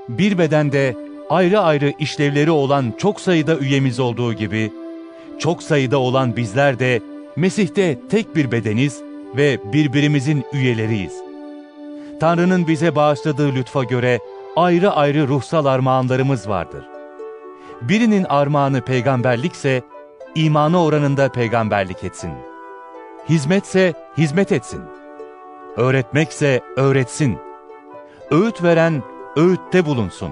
Bir 0.10 0.38
bedende 0.38 0.96
ayrı 1.30 1.60
ayrı 1.60 1.94
işlevleri 2.00 2.52
olan 2.52 2.94
çok 2.98 3.22
sayıda 3.22 3.58
üyemiz 3.58 4.00
olduğu 4.00 4.34
gibi, 4.34 4.72
çok 5.40 5.64
sayıda 5.64 5.98
olan 5.98 6.36
bizler 6.36 6.80
de 6.80 7.02
Mesih'te 7.36 8.00
tek 8.10 8.36
bir 8.36 8.52
bedeniz 8.52 9.02
ve 9.38 9.60
birbirimizin 9.74 10.46
üyeleriyiz. 10.54 11.27
Tanrı'nın 12.20 12.68
bize 12.68 12.96
bağışladığı 12.96 13.56
lütfa 13.56 13.84
göre 13.84 14.20
ayrı 14.56 14.92
ayrı 14.92 15.28
ruhsal 15.28 15.66
armağanlarımız 15.66 16.50
vardır. 16.50 16.86
Birinin 17.82 18.24
armağanı 18.24 18.82
peygamberlikse, 18.82 19.82
imanı 20.36 20.84
oranında 20.84 21.30
peygamberlik 21.32 22.04
etsin. 22.04 22.32
Hizmetse 23.30 23.94
hizmet 24.18 24.52
etsin. 24.52 24.82
Öğretmekse 25.78 26.62
öğretsin. 26.78 27.38
Öğüt 28.32 28.64
veren 28.64 29.04
öğütte 29.36 29.86
bulunsun. 29.86 30.32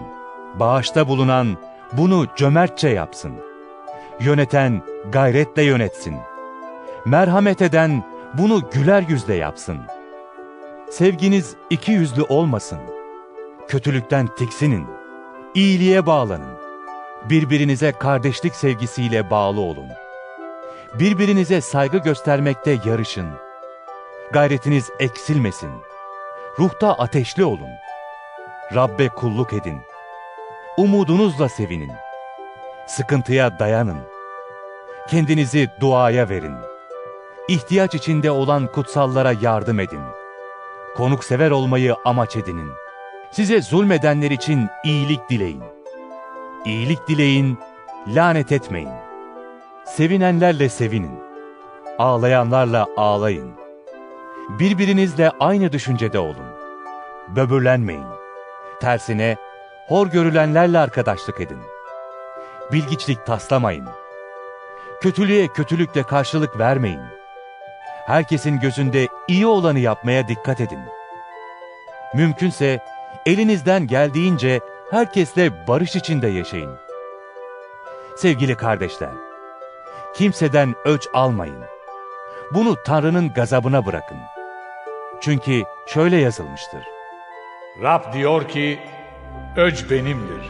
Bağışta 0.59 1.07
bulunan 1.07 1.57
bunu 1.93 2.25
cömertçe 2.35 2.89
yapsın. 2.89 3.33
Yöneten 4.19 4.81
gayretle 5.11 5.63
yönetsin. 5.63 6.15
Merhamet 7.05 7.61
eden 7.61 8.03
bunu 8.33 8.69
güler 8.73 9.03
yüzle 9.09 9.35
yapsın. 9.35 9.77
Sevginiz 10.89 11.55
iki 11.69 11.91
yüzlü 11.91 12.23
olmasın. 12.23 12.79
Kötülükten 13.67 14.27
tiksinin. 14.35 14.87
İyiliğe 15.55 16.05
bağlanın. 16.05 16.57
Birbirinize 17.29 17.91
kardeşlik 17.91 18.55
sevgisiyle 18.55 19.29
bağlı 19.29 19.61
olun. 19.61 19.87
Birbirinize 20.99 21.61
saygı 21.61 21.97
göstermekte 21.97 22.79
yarışın. 22.85 23.27
Gayretiniz 24.31 24.89
eksilmesin. 24.99 25.71
Ruhta 26.59 26.93
ateşli 26.93 27.45
olun. 27.45 27.69
Rabbe 28.75 29.09
kulluk 29.09 29.53
edin. 29.53 29.81
Umudunuzla 30.77 31.49
sevinin. 31.49 31.91
Sıkıntıya 32.87 33.59
dayanın. 33.59 33.97
Kendinizi 35.07 35.69
duaya 35.79 36.29
verin. 36.29 36.55
İhtiyaç 37.47 37.95
içinde 37.95 38.31
olan 38.31 38.71
kutsallara 38.71 39.33
yardım 39.41 39.79
edin. 39.79 40.24
Konuksever 40.97 41.51
olmayı 41.51 41.95
amaç 42.05 42.35
edinin. 42.35 42.71
Size 43.31 43.61
zulmedenler 43.61 44.31
için 44.31 44.67
iyilik 44.83 45.29
dileyin. 45.29 45.63
İyilik 46.65 47.07
dileyin, 47.07 47.59
lanet 48.07 48.51
etmeyin. 48.51 48.89
Sevinenlerle 49.85 50.69
sevinin. 50.69 51.19
Ağlayanlarla 51.97 52.87
ağlayın. 52.97 53.51
Birbirinizle 54.59 55.31
aynı 55.39 55.71
düşüncede 55.71 56.19
olun. 56.19 56.45
Böbürlenmeyin. 57.35 58.05
Tersine, 58.81 59.37
hor 59.87 60.07
görülenlerle 60.07 60.79
arkadaşlık 60.79 61.41
edin. 61.41 61.59
Bilgiçlik 62.71 63.25
taslamayın. 63.25 63.87
Kötülüğe 65.01 65.47
kötülükle 65.47 66.03
karşılık 66.03 66.59
vermeyin. 66.59 67.14
Herkesin 68.05 68.59
gözünde 68.59 69.07
iyi 69.27 69.47
olanı 69.47 69.79
yapmaya 69.79 70.27
dikkat 70.27 70.61
edin. 70.61 70.79
Mümkünse 72.13 72.83
elinizden 73.25 73.87
geldiğince 73.87 74.59
herkesle 74.91 75.67
barış 75.67 75.95
içinde 75.95 76.27
yaşayın. 76.27 76.77
Sevgili 78.17 78.55
kardeşler, 78.55 79.09
kimseden 80.15 80.75
öç 80.85 81.07
almayın. 81.13 81.63
Bunu 82.53 82.83
Tanrı'nın 82.83 83.33
gazabına 83.33 83.85
bırakın. 83.85 84.17
Çünkü 85.21 85.63
şöyle 85.87 86.17
yazılmıştır. 86.17 86.83
Rab 87.81 88.13
diyor 88.13 88.47
ki, 88.47 88.79
öc 89.57 89.89
benimdir. 89.89 90.45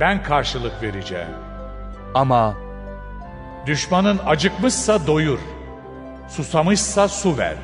Ben 0.00 0.22
karşılık 0.22 0.82
vereceğim. 0.82 1.34
Ama 2.14 2.54
Düşmanın 3.66 4.20
acıkmışsa 4.26 5.06
doyur, 5.06 5.38
susamışsa 6.28 7.08
su 7.08 7.38
ver. 7.38 7.56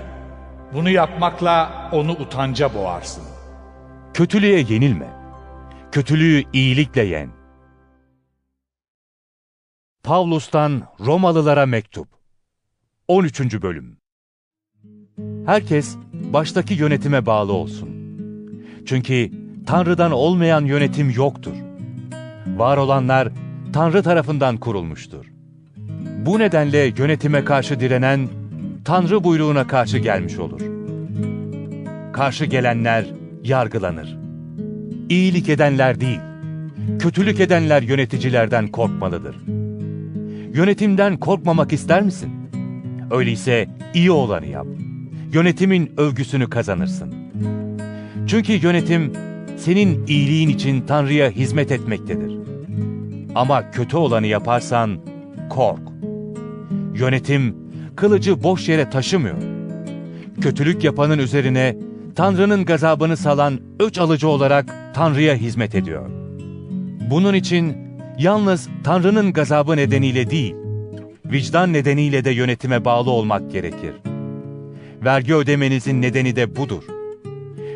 Bunu 0.74 0.90
yapmakla 0.90 1.90
onu 1.92 2.12
utanca 2.12 2.74
boğarsın. 2.74 3.24
kötülüğe 4.14 4.58
yenilme. 4.58 5.08
Kötülüğü 5.92 6.44
iyilikle 6.52 7.02
yen. 7.02 7.30
Pavlus'tan 10.02 10.82
Romalılara 11.00 11.66
Mektup 11.66 12.08
13. 13.08 13.62
Bölüm 13.62 13.96
Herkes 15.46 15.96
baştaki 16.12 16.74
yönetime 16.74 17.26
bağlı 17.26 17.52
olsun. 17.52 17.88
Çünkü 18.86 19.30
Tanrı'dan 19.66 20.12
olmayan 20.12 20.64
yönetim 20.64 21.10
yoktur. 21.10 21.54
Var 22.46 22.76
olanlar 22.76 23.28
Tanrı 23.72 24.02
tarafından 24.02 24.56
kurulmuştur. 24.56 25.26
Bu 26.26 26.38
nedenle 26.38 26.78
yönetime 26.78 27.44
karşı 27.44 27.80
direnen, 27.80 28.28
Tanrı 28.84 29.24
buyruğuna 29.24 29.66
karşı 29.66 29.98
gelmiş 29.98 30.38
olur. 30.38 30.60
Karşı 32.12 32.44
gelenler 32.44 33.06
yargılanır. 33.44 34.18
İyilik 35.08 35.48
edenler 35.48 36.00
değil, 36.00 36.20
kötülük 36.98 37.40
edenler 37.40 37.82
yöneticilerden 37.82 38.68
korkmalıdır. 38.68 39.36
Yönetimden 40.54 41.16
korkmamak 41.16 41.72
ister 41.72 42.02
misin? 42.02 42.30
Öyleyse 43.10 43.68
iyi 43.94 44.10
olanı 44.10 44.46
yap. 44.46 44.66
Yönetimin 45.32 45.92
övgüsünü 45.96 46.50
kazanırsın. 46.50 47.14
Çünkü 48.26 48.52
yönetim 48.52 49.12
senin 49.56 50.06
iyiliğin 50.06 50.48
için 50.48 50.80
Tanrı'ya 50.80 51.30
hizmet 51.30 51.72
etmektedir. 51.72 52.32
Ama 53.34 53.70
kötü 53.70 53.96
olanı 53.96 54.26
yaparsan 54.26 54.98
kork. 55.50 55.82
Yönetim 56.94 57.69
kılıcı 57.96 58.42
boş 58.42 58.68
yere 58.68 58.90
taşımıyor. 58.90 59.36
Kötülük 60.40 60.84
yapanın 60.84 61.18
üzerine 61.18 61.76
Tanrı'nın 62.16 62.64
gazabını 62.64 63.16
salan 63.16 63.60
öç 63.80 63.98
alıcı 63.98 64.28
olarak 64.28 64.74
Tanrı'ya 64.94 65.34
hizmet 65.34 65.74
ediyor. 65.74 66.10
Bunun 67.10 67.34
için 67.34 67.76
yalnız 68.18 68.68
Tanrı'nın 68.84 69.32
gazabı 69.32 69.76
nedeniyle 69.76 70.30
değil, 70.30 70.54
vicdan 71.24 71.72
nedeniyle 71.72 72.24
de 72.24 72.30
yönetime 72.30 72.84
bağlı 72.84 73.10
olmak 73.10 73.50
gerekir. 73.50 73.92
Vergi 75.04 75.34
ödemenizin 75.34 76.02
nedeni 76.02 76.36
de 76.36 76.56
budur. 76.56 76.82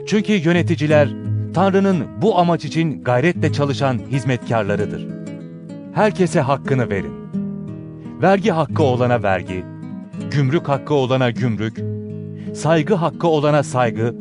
Çünkü 0.07 0.33
yöneticiler 0.33 1.09
Tanrı'nın 1.55 2.05
bu 2.23 2.39
amaç 2.39 2.65
için 2.65 3.05
gayretle 3.05 3.53
çalışan 3.53 3.99
hizmetkarlarıdır. 4.11 5.07
Herkese 5.95 6.41
hakkını 6.41 6.91
verin. 6.91 7.15
Vergi 8.23 8.51
hakkı 8.51 8.83
olana 8.83 9.23
vergi, 9.23 9.65
gümrük 10.35 10.68
hakkı 10.68 10.95
olana 10.95 11.30
gümrük, 11.30 11.80
saygı 12.57 12.95
hakkı 12.95 13.28
olana 13.28 13.62
saygı, 13.62 14.14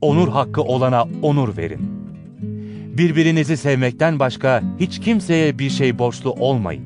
onur 0.00 0.28
hakkı 0.28 0.62
olana 0.62 1.06
onur 1.22 1.56
verin. 1.56 1.80
Birbirinizi 2.98 3.56
sevmekten 3.56 4.18
başka 4.18 4.62
hiç 4.80 5.00
kimseye 5.00 5.58
bir 5.58 5.70
şey 5.70 5.98
borçlu 5.98 6.32
olmayın. 6.32 6.84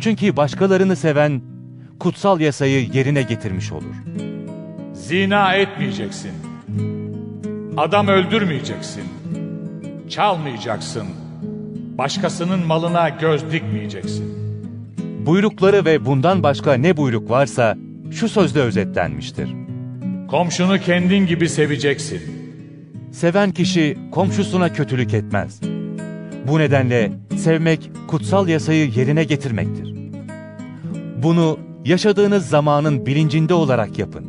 Çünkü 0.00 0.36
başkalarını 0.36 0.96
seven 0.96 1.42
kutsal 2.00 2.40
yasayı 2.40 2.88
yerine 2.92 3.22
getirmiş 3.22 3.72
olur. 3.72 3.94
Zina 4.94 5.54
etmeyeceksin. 5.54 6.32
Adam 7.76 8.08
öldürmeyeceksin. 8.08 9.04
Çalmayacaksın. 10.10 11.06
Başkasının 11.98 12.66
malına 12.66 13.08
göz 13.08 13.52
dikmeyeceksin. 13.52 14.43
Buyrukları 15.26 15.84
ve 15.84 16.06
bundan 16.06 16.42
başka 16.42 16.74
ne 16.74 16.96
buyruk 16.96 17.30
varsa 17.30 17.76
şu 18.10 18.28
sözde 18.28 18.60
özetlenmiştir. 18.60 19.48
Komşunu 20.28 20.78
kendin 20.78 21.26
gibi 21.26 21.48
seveceksin. 21.48 22.20
Seven 23.12 23.50
kişi 23.50 23.98
komşusuna 24.12 24.72
kötülük 24.72 25.14
etmez. 25.14 25.60
Bu 26.48 26.58
nedenle 26.58 27.12
sevmek 27.36 27.90
kutsal 28.08 28.48
yasayı 28.48 28.90
yerine 28.90 29.24
getirmektir. 29.24 29.94
Bunu 31.22 31.58
yaşadığınız 31.84 32.46
zamanın 32.46 33.06
bilincinde 33.06 33.54
olarak 33.54 33.98
yapın. 33.98 34.24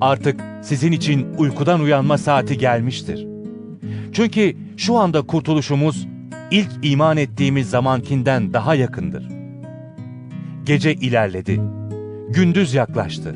Artık 0.00 0.40
sizin 0.62 0.92
için 0.92 1.26
uykudan 1.38 1.80
uyanma 1.80 2.18
saati 2.18 2.58
gelmiştir. 2.58 3.26
Çünkü 4.12 4.56
şu 4.76 4.96
anda 4.96 5.22
kurtuluşumuz 5.22 6.06
ilk 6.50 6.70
iman 6.82 7.16
ettiğimiz 7.16 7.70
zamankinden 7.70 8.52
daha 8.52 8.74
yakındır. 8.74 9.33
Gece 10.64 10.94
ilerledi. 10.94 11.60
Gündüz 12.28 12.74
yaklaştı. 12.74 13.34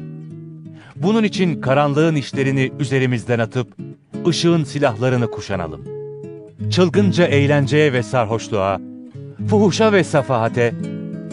Bunun 0.97 1.25
için 1.25 1.61
karanlığın 1.61 2.15
işlerini 2.15 2.73
üzerimizden 2.79 3.39
atıp 3.39 3.77
ışığın 4.27 4.65
silahlarını 4.65 5.31
kuşanalım. 5.31 5.85
Çılgınca 6.71 7.27
eğlenceye 7.27 7.93
ve 7.93 8.03
sarhoşluğa, 8.03 8.81
fuhuşa 9.49 9.93
ve 9.93 10.05
safahate, 10.05 10.75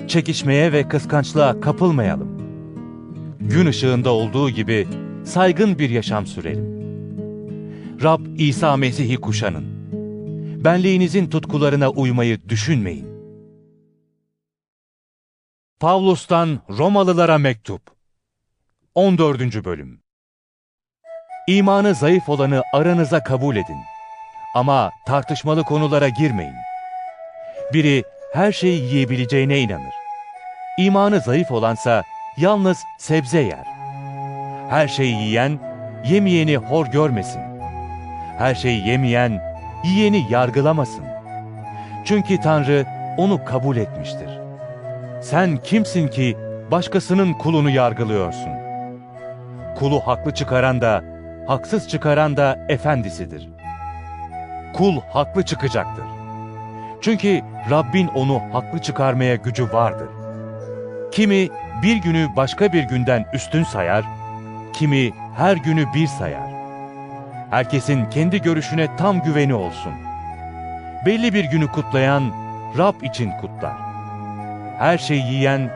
çekişmeye 0.07 0.71
ve 0.71 0.87
kıskançlığa 0.87 1.61
kapılmayalım. 1.61 2.29
Gün 3.39 3.65
ışığında 3.65 4.09
olduğu 4.09 4.49
gibi 4.49 4.87
saygın 5.23 5.79
bir 5.79 5.89
yaşam 5.89 6.25
sürelim. 6.25 6.75
Rab 8.03 8.21
İsa 8.37 8.77
Mesih'i 8.77 9.17
kuşanın. 9.17 9.65
Benliğinizin 10.63 11.27
tutkularına 11.27 11.89
uymayı 11.89 12.39
düşünmeyin. 12.49 13.14
Pavlus'tan 15.79 16.59
Romalılara 16.69 17.37
mektup 17.37 17.81
14. 18.95 19.65
bölüm 19.65 20.01
İmanı 21.47 21.93
zayıf 21.93 22.29
olanı 22.29 22.63
aranıza 22.73 23.23
kabul 23.23 23.55
edin. 23.55 23.77
Ama 24.53 24.91
tartışmalı 25.07 25.63
konulara 25.63 26.09
girmeyin. 26.09 26.55
Biri 27.73 28.03
her 28.33 28.51
şeyi 28.51 28.83
yiyebileceğine 28.83 29.59
inanır. 29.59 29.93
İmanı 30.77 31.19
zayıf 31.19 31.51
olansa 31.51 32.03
yalnız 32.37 32.77
sebze 32.99 33.39
yer. 33.39 33.65
Her 34.69 34.87
şeyi 34.87 35.15
yiyen, 35.15 35.59
yemeyeni 36.05 36.57
hor 36.57 36.85
görmesin. 36.85 37.41
Her 38.37 38.55
şeyi 38.55 38.87
yemeyen, 38.87 39.41
yiyeni 39.83 40.31
yargılamasın. 40.31 41.05
Çünkü 42.05 42.41
Tanrı 42.41 42.85
onu 43.17 43.45
kabul 43.45 43.77
etmiştir. 43.77 44.24
Sen 45.29 45.57
kimsin 45.63 46.07
ki 46.07 46.37
başkasının 46.71 47.33
kulunu 47.33 47.69
yargılıyorsun? 47.69 48.51
Kulu 49.79 49.99
haklı 49.99 50.33
çıkaran 50.33 50.81
da, 50.81 51.03
haksız 51.47 51.89
çıkaran 51.89 52.37
da 52.37 52.65
efendisidir. 52.69 53.49
Kul 54.73 55.01
haklı 55.13 55.43
çıkacaktır. 55.43 56.05
Çünkü 57.01 57.41
Rabbin 57.71 58.07
onu 58.07 58.41
haklı 58.53 58.79
çıkarmaya 58.79 59.35
gücü 59.35 59.73
vardır. 59.73 60.07
Kimi 61.11 61.49
bir 61.83 61.95
günü 61.95 62.27
başka 62.35 62.73
bir 62.73 62.83
günden 62.83 63.25
üstün 63.33 63.63
sayar, 63.63 64.05
kimi 64.73 65.11
her 65.37 65.57
günü 65.57 65.85
bir 65.93 66.07
sayar. 66.07 66.49
Herkesin 67.49 68.09
kendi 68.09 68.41
görüşüne 68.41 68.95
tam 68.97 69.21
güveni 69.21 69.53
olsun. 69.53 69.93
Belli 71.05 71.33
bir 71.33 71.45
günü 71.45 71.67
kutlayan 71.67 72.23
Rab 72.77 73.01
için 73.01 73.31
kutlar. 73.41 73.84
Her 74.79 74.97
şeyi 74.97 75.23
yiyen 75.23 75.71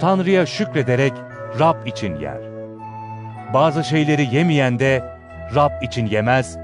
Tanrı'ya 0.00 0.46
şükrederek 0.46 1.12
Rab 1.60 1.86
için 1.86 2.16
yer. 2.16 2.38
Bazı 3.54 3.84
şeyleri 3.84 4.34
yemeyen 4.34 4.78
de 4.78 5.04
Rab 5.54 5.82
için 5.82 6.06
yemez 6.06 6.58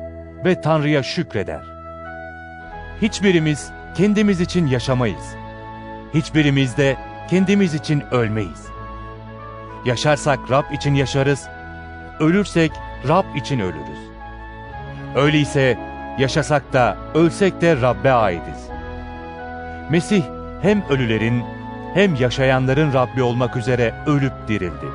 ve 0.44 0.60
Tanrı'ya 0.60 1.02
şükreder. 1.02 1.60
Hiçbirimiz 3.02 3.70
kendimiz 3.96 4.40
için 4.40 4.66
yaşamayız. 4.66 5.34
Hiçbirimiz 6.14 6.76
de 6.76 6.96
kendimiz 7.30 7.74
için 7.74 8.02
ölmeyiz. 8.10 8.66
Yaşarsak 9.84 10.38
Rab 10.50 10.72
için 10.72 10.94
yaşarız, 10.94 11.48
ölürsek 12.20 12.72
Rab 13.08 13.36
için 13.36 13.60
ölürüz. 13.60 13.98
Öyleyse 15.16 15.78
yaşasak 16.18 16.72
da 16.72 16.96
ölsek 17.14 17.60
de 17.60 17.80
Rab'be 17.80 18.12
aitiz. 18.12 18.68
Mesih 19.90 20.22
hem 20.62 20.82
ölülerin 20.90 21.44
hem 21.94 22.14
yaşayanların 22.14 22.92
Rabbi 22.92 23.22
olmak 23.22 23.56
üzere 23.56 23.94
ölüp 24.06 24.32
dirildi. 24.48 24.86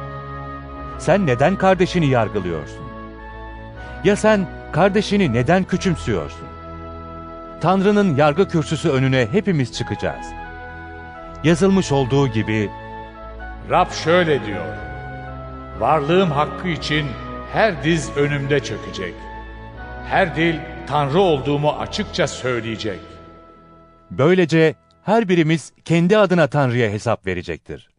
Sen 1.00 1.28
neden 1.28 1.56
kardeşini 1.56 2.08
yargılıyorsun? 2.10 2.88
Ya 4.04 4.16
sen 4.16 4.48
kardeşini 4.72 5.34
neden 5.34 5.64
küçümsüyorsun? 5.64 6.48
Tanrı'nın 7.62 8.16
yargı 8.16 8.48
kürsüsü 8.48 8.90
önüne 8.90 9.28
hepimiz 9.32 9.74
çıkacağız. 9.74 10.26
Yazılmış 11.44 11.92
olduğu 11.92 12.28
gibi 12.28 12.70
Rab 13.70 13.92
şöyle 13.92 14.46
diyor. 14.46 14.66
Varlığım 15.80 16.32
hakkı 16.32 16.68
için 16.68 17.06
her 17.54 17.84
diz 17.84 18.18
önümde 18.18 18.60
çökecek. 18.60 19.14
Her 20.10 20.36
dil 20.36 20.56
Tanrı 20.88 21.20
olduğumu 21.20 21.70
açıkça 21.72 22.28
söyleyecek. 22.28 23.00
böylece 24.12 24.76
her 25.08 25.30
birimiz 25.30 25.72
kendi 25.86 26.18
adına 26.18 26.48
Tanrı'ya 26.48 26.92
hesap 26.92 27.28
verecektir. 27.28 27.90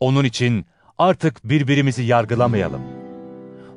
Onun 0.00 0.24
için 0.24 0.66
artık 0.98 1.48
birbirimizi 1.48 2.02
yargılamayalım. 2.02 2.80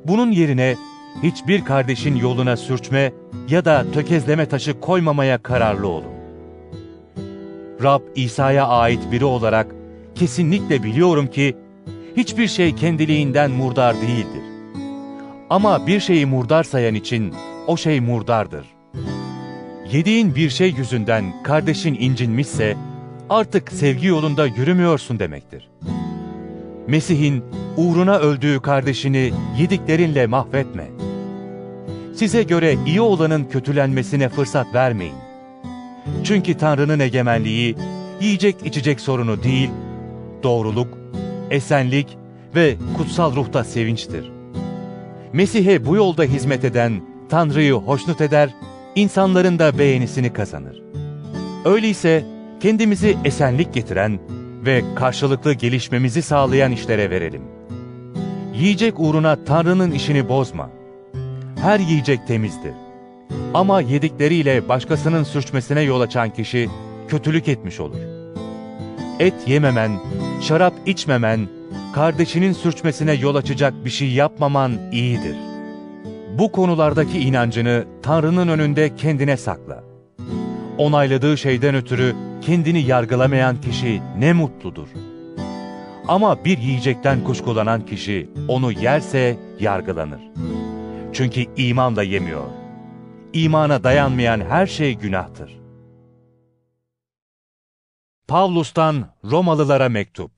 Bunun 0.04 0.30
yerine 0.30 0.76
hiçbir 1.22 1.64
kardeşin 1.64 2.16
yoluna 2.16 2.56
sürçme 2.56 3.12
ya 3.48 3.64
da 3.64 3.84
tökezleme 3.92 4.46
taşı 4.46 4.80
koymamaya 4.80 5.42
kararlı 5.42 5.88
olun. 5.88 6.12
Rab 7.82 8.02
İsa'ya 8.14 8.66
ait 8.66 9.12
biri 9.12 9.24
olarak 9.24 9.74
kesinlikle 10.14 10.82
biliyorum 10.82 11.26
ki 11.26 11.56
hiçbir 12.16 12.48
şey 12.48 12.74
kendiliğinden 12.74 13.50
murdar 13.50 13.96
değildir. 13.96 14.42
Ama 15.50 15.86
bir 15.86 16.00
şeyi 16.00 16.26
murdar 16.26 16.64
sayan 16.64 16.94
için 16.94 17.34
o 17.66 17.76
şey 17.76 18.00
murdardır. 18.00 18.77
Yediğin 19.92 20.34
bir 20.34 20.50
şey 20.50 20.70
yüzünden 20.70 21.42
kardeşin 21.42 21.94
incinmişse 21.94 22.76
artık 23.30 23.72
sevgi 23.72 24.06
yolunda 24.06 24.46
yürümüyorsun 24.46 25.18
demektir. 25.18 25.68
Mesih'in 26.86 27.44
uğruna 27.76 28.18
öldüğü 28.18 28.60
kardeşini 28.60 29.32
yediklerinle 29.58 30.26
mahvetme. 30.26 30.84
Size 32.14 32.42
göre 32.42 32.76
iyi 32.86 33.00
olanın 33.00 33.44
kötülenmesine 33.44 34.28
fırsat 34.28 34.74
vermeyin. 34.74 35.14
Çünkü 36.24 36.54
Tanrı'nın 36.58 37.00
egemenliği 37.00 37.76
yiyecek 38.20 38.56
içecek 38.64 39.00
sorunu 39.00 39.42
değil, 39.42 39.70
doğruluk, 40.42 40.98
esenlik 41.50 42.18
ve 42.54 42.76
kutsal 42.96 43.36
ruhta 43.36 43.64
sevinçtir. 43.64 44.32
Mesih'e 45.32 45.86
bu 45.86 45.96
yolda 45.96 46.22
hizmet 46.22 46.64
eden 46.64 47.00
Tanrı'yı 47.28 47.72
hoşnut 47.72 48.20
eder, 48.20 48.50
insanların 48.94 49.58
da 49.58 49.78
beğenisini 49.78 50.32
kazanır. 50.32 50.82
Öyleyse 51.64 52.24
kendimizi 52.60 53.16
esenlik 53.24 53.74
getiren 53.74 54.18
ve 54.66 54.82
karşılıklı 54.94 55.52
gelişmemizi 55.52 56.22
sağlayan 56.22 56.72
işlere 56.72 57.10
verelim. 57.10 57.42
Yiyecek 58.54 59.00
uğruna 59.00 59.44
Tanrı'nın 59.44 59.90
işini 59.90 60.28
bozma. 60.28 60.70
Her 61.62 61.80
yiyecek 61.80 62.26
temizdir. 62.26 62.72
Ama 63.54 63.80
yedikleriyle 63.80 64.68
başkasının 64.68 65.24
sürçmesine 65.24 65.80
yol 65.80 66.00
açan 66.00 66.30
kişi 66.30 66.68
kötülük 67.08 67.48
etmiş 67.48 67.80
olur. 67.80 67.98
Et 69.18 69.34
yememen, 69.46 69.90
şarap 70.42 70.74
içmemen, 70.86 71.48
kardeşinin 71.94 72.52
sürçmesine 72.52 73.12
yol 73.12 73.34
açacak 73.34 73.84
bir 73.84 73.90
şey 73.90 74.10
yapmaman 74.10 74.72
iyidir. 74.92 75.47
Bu 76.38 76.52
konulardaki 76.52 77.20
inancını 77.20 77.86
Tanrı'nın 78.02 78.48
önünde 78.48 78.96
kendine 78.96 79.36
sakla. 79.36 79.84
Onayladığı 80.78 81.38
şeyden 81.38 81.74
ötürü 81.74 82.16
kendini 82.42 82.82
yargılamayan 82.82 83.60
kişi 83.60 84.02
ne 84.18 84.32
mutludur. 84.32 84.88
Ama 86.08 86.44
bir 86.44 86.58
yiyecekten 86.58 87.24
kuşkulanan 87.24 87.86
kişi 87.86 88.30
onu 88.48 88.72
yerse 88.72 89.38
yargılanır. 89.60 90.20
Çünkü 91.12 91.44
imanla 91.56 92.02
yemiyor. 92.02 92.46
İmana 93.32 93.84
dayanmayan 93.84 94.40
her 94.40 94.66
şey 94.66 94.94
günahtır. 94.94 95.58
Pavlus'tan 98.28 99.06
Romalılara 99.24 99.88
mektup 99.88 100.30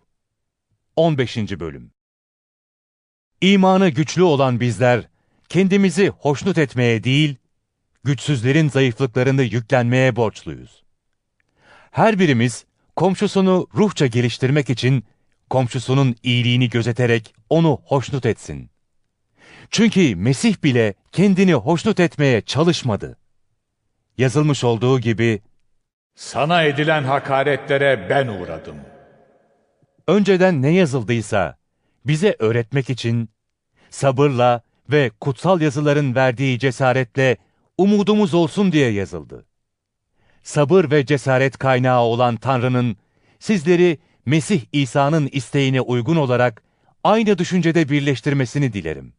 15. 0.96 1.36
bölüm 1.36 1.92
İmanı 3.40 3.88
güçlü 3.88 4.22
olan 4.22 4.60
bizler, 4.60 5.09
kendimizi 5.50 6.08
hoşnut 6.08 6.58
etmeye 6.58 7.04
değil, 7.04 7.36
güçsüzlerin 8.04 8.68
zayıflıklarını 8.68 9.42
yüklenmeye 9.42 10.16
borçluyuz. 10.16 10.82
Her 11.90 12.18
birimiz, 12.18 12.64
komşusunu 12.96 13.68
ruhça 13.74 14.06
geliştirmek 14.06 14.70
için, 14.70 15.04
komşusunun 15.50 16.16
iyiliğini 16.22 16.68
gözeterek 16.70 17.34
onu 17.48 17.80
hoşnut 17.84 18.26
etsin. 18.26 18.70
Çünkü 19.70 20.16
Mesih 20.16 20.62
bile 20.64 20.94
kendini 21.12 21.54
hoşnut 21.54 22.00
etmeye 22.00 22.40
çalışmadı. 22.40 23.16
Yazılmış 24.18 24.64
olduğu 24.64 25.00
gibi, 25.00 25.42
Sana 26.14 26.62
edilen 26.62 27.04
hakaretlere 27.04 28.06
ben 28.10 28.26
uğradım. 28.26 28.76
önceden 30.08 30.62
ne 30.62 30.70
yazıldıysa 30.70 31.56
bize 32.06 32.36
öğretmek 32.38 32.90
için 32.90 33.28
sabırla 33.90 34.62
ve 34.92 35.10
kutsal 35.20 35.60
yazıların 35.60 36.14
verdiği 36.14 36.58
cesaretle 36.58 37.36
umudumuz 37.78 38.34
olsun 38.34 38.72
diye 38.72 38.90
yazıldı. 38.90 39.46
Sabır 40.42 40.90
ve 40.90 41.06
cesaret 41.06 41.58
kaynağı 41.58 42.00
olan 42.00 42.36
Tanrı'nın 42.36 42.96
sizleri 43.38 43.98
Mesih 44.26 44.60
İsa'nın 44.72 45.28
isteğine 45.32 45.80
uygun 45.80 46.16
olarak 46.16 46.62
aynı 47.04 47.38
düşüncede 47.38 47.88
birleştirmesini 47.88 48.72
dilerim. 48.72 49.12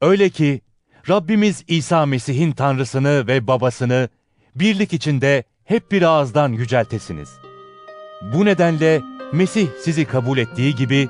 Öyle 0.00 0.28
ki 0.30 0.60
Rabbimiz 1.08 1.64
İsa 1.68 2.06
Mesih'in 2.06 2.52
Tanrısını 2.52 3.26
ve 3.26 3.46
Babasını 3.46 4.08
birlik 4.54 4.92
içinde 4.92 5.44
hep 5.64 5.92
bir 5.92 6.02
ağızdan 6.02 6.52
yüceltesiniz. 6.52 7.28
Bu 8.34 8.44
nedenle 8.44 9.00
Mesih 9.32 9.68
sizi 9.84 10.04
kabul 10.04 10.38
ettiği 10.38 10.74
gibi 10.74 11.08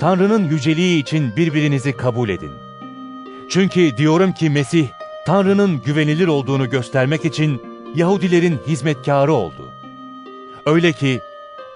Tanrı'nın 0.00 0.50
yüceliği 0.50 1.02
için 1.02 1.36
birbirinizi 1.36 1.96
kabul 1.96 2.28
edin. 2.28 2.63
Çünkü 3.48 3.96
diyorum 3.96 4.32
ki 4.32 4.50
Mesih, 4.50 4.88
Tanrı'nın 5.26 5.82
güvenilir 5.82 6.26
olduğunu 6.26 6.70
göstermek 6.70 7.24
için 7.24 7.62
Yahudilerin 7.94 8.60
hizmetkarı 8.66 9.32
oldu. 9.32 9.70
Öyle 10.66 10.92
ki 10.92 11.20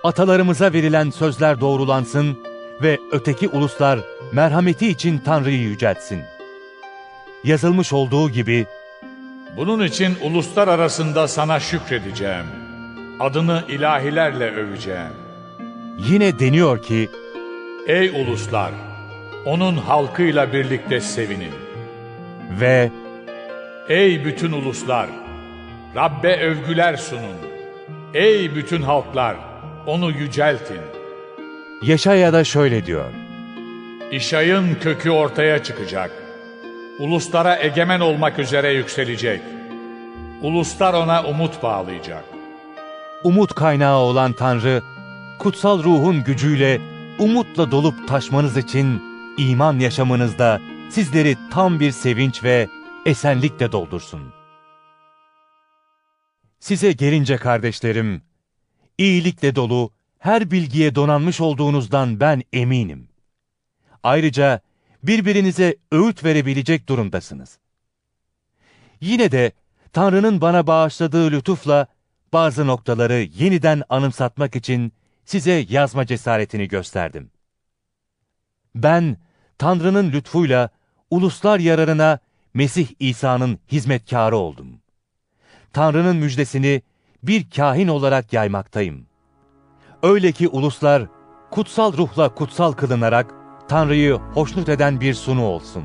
atalarımıza 0.04 0.72
verilen 0.72 1.10
sözler 1.10 1.60
doğrulansın 1.60 2.38
ve 2.82 2.98
öteki 3.12 3.48
uluslar 3.48 3.98
merhameti 4.32 4.88
için 4.88 5.18
Tanrı'yı 5.18 5.58
yüceltsin. 5.60 6.20
Yazılmış 7.44 7.92
olduğu 7.92 8.30
gibi 8.30 8.66
Bunun 9.56 9.84
için 9.84 10.16
uluslar 10.22 10.68
arasında 10.68 11.28
sana 11.28 11.60
şükredeceğim. 11.60 12.46
Adını 13.20 13.64
ilahilerle 13.68 14.50
öveceğim. 14.50 15.12
yine 15.98 16.38
deniyor 16.38 16.82
ki 16.82 17.10
Ey 17.86 18.08
uluslar! 18.08 18.87
Onun 19.48 19.76
halkıyla 19.76 20.52
birlikte 20.52 21.00
sevinin. 21.00 21.52
ve 22.60 22.90
Ey 23.88 24.24
bütün 24.24 24.52
uluslar! 24.52 25.08
Rabbe 25.96 26.36
övgüler 26.36 26.96
sunun. 26.96 27.36
Ey 28.14 28.54
bütün 28.54 28.82
halklar! 28.82 29.36
Onu 29.86 30.10
yüceltin. 30.10 30.80
Yaşaya 31.82 32.44
şöyle 32.44 32.86
diyor. 32.86 33.04
İşayın 34.12 34.74
kökü 34.74 35.10
ortaya 35.10 35.62
çıkacak. 35.62 36.10
Uluslara 36.98 37.58
egemen 37.58 38.00
olmak 38.00 38.38
üzere 38.38 38.72
yükselecek. 38.72 39.40
Uluslar 40.42 40.94
ona 40.94 41.24
umut 41.24 41.62
bağlayacak. 41.62 42.24
Umut 43.24 43.54
kaynağı 43.54 43.98
olan 43.98 44.32
Tanrı, 44.32 44.82
kutsal 45.38 45.84
ruhun 45.84 46.24
gücüyle 46.24 46.80
umutla 47.18 47.70
dolup 47.70 48.08
taşmanız 48.08 48.56
için 48.56 49.17
iman 49.38 49.78
yaşamınızda 49.78 50.60
sizleri 50.90 51.36
tam 51.50 51.80
bir 51.80 51.90
sevinç 51.90 52.44
ve 52.44 52.68
esenlikle 53.06 53.72
doldursun. 53.72 54.32
Size 56.60 56.92
gelince 56.92 57.36
kardeşlerim, 57.36 58.22
iyilikle 58.98 59.54
dolu, 59.54 59.92
her 60.18 60.50
bilgiye 60.50 60.94
donanmış 60.94 61.40
olduğunuzdan 61.40 62.20
ben 62.20 62.42
eminim. 62.52 63.08
Ayrıca 64.02 64.60
birbirinize 65.02 65.76
öğüt 65.92 66.24
verebilecek 66.24 66.88
durumdasınız. 66.88 67.58
Yine 69.00 69.32
de 69.32 69.52
Tanrı'nın 69.92 70.40
bana 70.40 70.66
bağışladığı 70.66 71.30
lütufla 71.30 71.86
bazı 72.32 72.66
noktaları 72.66 73.28
yeniden 73.38 73.82
anımsatmak 73.88 74.56
için 74.56 74.92
size 75.24 75.66
yazma 75.68 76.06
cesaretini 76.06 76.68
gösterdim. 76.68 77.30
Ben 78.74 79.16
Tanrı'nın 79.58 80.12
lütfuyla 80.12 80.68
uluslar 81.10 81.58
yararına 81.58 82.18
Mesih 82.54 82.88
İsa'nın 83.00 83.58
hizmetkarı 83.72 84.36
oldum. 84.36 84.66
Tanrı'nın 85.72 86.16
müjdesini 86.16 86.82
bir 87.22 87.50
kahin 87.50 87.88
olarak 87.88 88.32
yaymaktayım. 88.32 89.06
Öyle 90.02 90.32
ki 90.32 90.48
uluslar 90.48 91.06
kutsal 91.50 91.96
ruhla 91.96 92.34
kutsal 92.34 92.72
kılınarak 92.72 93.34
Tanrı'yı 93.68 94.14
hoşnut 94.14 94.68
eden 94.68 95.00
bir 95.00 95.14
sunu 95.14 95.44
olsun. 95.44 95.84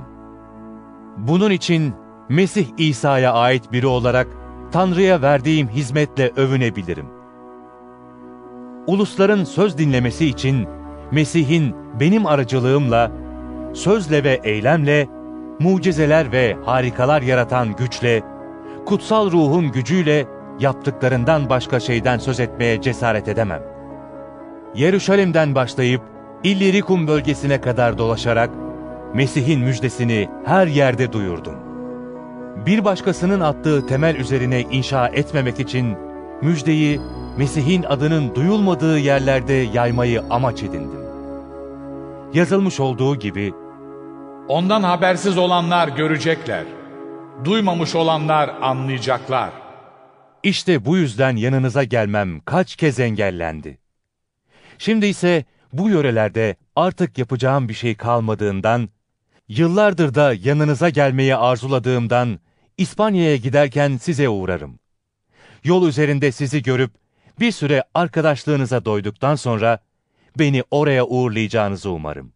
Bunun 1.17 1.51
için 1.51 1.93
Mesih 2.30 2.67
İsa'ya 2.78 3.34
ait 3.34 3.71
biri 3.71 3.88
olarak 3.88 4.28
Tanrı'ya 4.71 5.21
verdiğim 5.21 5.67
hizmetle 5.67 6.32
övünebilirim. 6.36 7.05
Ulusların 8.88 9.43
söz 9.43 9.78
dinlemesi 9.78 10.26
için 10.26 10.67
Mesih'in 11.11 11.76
benim 11.99 12.26
aracılığımla, 12.26 13.22
sözle 13.74 14.24
ve 14.24 14.39
eylemle, 14.43 15.07
mucizeler 15.59 16.32
ve 16.32 16.57
harikalar 16.65 17.21
yaratan 17.21 17.76
güçle, 17.76 18.24
kutsal 18.86 19.32
ruhun 19.32 19.71
gücüyle 19.71 20.26
yaptıklarından 20.59 21.49
başka 21.49 21.80
şeyden 21.80 22.17
söz 22.17 22.39
etmeye 22.39 22.82
cesaret 22.82 23.28
edemem. 23.28 23.61
Yeruşalim'den 24.76 25.55
başlayıp 25.55 26.01
İllirikum 26.43 27.07
bölgesine 27.07 27.61
kadar 27.61 27.97
dolaşarak 27.97 28.49
Mesih'in 29.13 29.59
müjdesini 29.59 30.30
her 30.45 30.67
yerde 30.67 31.13
duyurdum. 31.13 31.55
Bir 32.65 32.86
başkasının 32.86 33.39
attığı 33.39 33.88
temel 33.88 34.15
üzerine 34.15 34.61
inşa 34.61 35.07
etmemek 35.07 35.59
için 35.59 35.97
müjdeyi 36.41 37.01
Mesih'in 37.38 37.84
adının 37.84 38.36
duyulmadığı 38.36 38.99
yerlerde 38.99 39.53
yaymayı 39.53 40.24
amaç 40.30 40.63
edindim. 40.63 41.03
Yazılmış 42.34 42.80
olduğu 42.80 43.15
gibi 43.15 43.53
Ondan 44.48 44.84
habersiz 44.84 45.38
olanlar 45.38 45.88
görecekler. 45.88 46.66
Duymamış 47.46 47.96
olanlar 47.96 48.50
anlayacaklar. 48.62 49.50
işte 50.44 50.86
bu 50.86 50.98
yüzden 50.98 51.36
yanınıza 51.36 51.84
gelmem 51.84 52.39
kaç 52.39 52.76
kez 52.76 53.00
engellendi. 53.00 53.78
Şimdi 54.78 55.06
ise 55.06 55.46
bu 55.74 55.89
yörelerde 55.89 56.56
artık 56.76 57.18
yapacağım 57.18 57.70
bir 57.70 57.74
şey 57.74 57.96
kalmadığından, 57.96 58.89
yıllardır 59.48 60.16
da 60.16 60.34
yanınıza 60.34 60.89
gelmeyi 60.89 61.36
arzuladığımdan 61.36 62.39
İspanya'ya 62.78 63.36
giderken 63.36 63.98
size 63.98 64.30
uğrarım. 64.30 64.80
Yol 65.64 65.88
üzerinde 65.88 66.32
sizi 66.32 66.64
görüp 66.64 66.91
bir 67.39 67.52
süre 67.52 67.84
arkadaşlığınıza 67.94 68.86
doyduktan 68.86 69.36
sonra 69.36 69.80
beni 70.39 70.64
oraya 70.72 71.06
uğurlayacağınızı 71.06 71.89
umarım. 71.89 72.34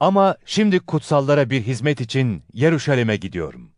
Ama 0.00 0.36
şimdi 0.44 0.80
kutsallara 0.80 1.50
bir 1.50 1.62
hizmet 1.62 2.00
için 2.00 2.42
Yeruşalim'e 2.52 3.16
gidiyorum. 3.16 3.70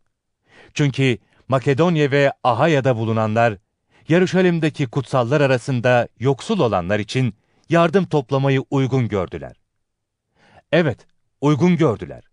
Çünkü 0.73 1.17
Makedonya 1.47 2.11
ve 2.11 2.31
Ahaya'da 2.43 2.97
bulunanlar, 2.97 3.57
Yeruşalim'deki 4.07 4.87
kutsallar 4.87 5.41
arasında 5.41 6.07
yoksul 6.19 6.59
olanlar 6.59 6.99
için 6.99 7.35
yardım 7.69 8.05
toplamayı 8.05 8.63
uygun 8.69 9.07
gördüler. 9.07 9.55
Evet, 10.71 11.07
uygun 11.41 11.77
gördüler. 11.77 12.23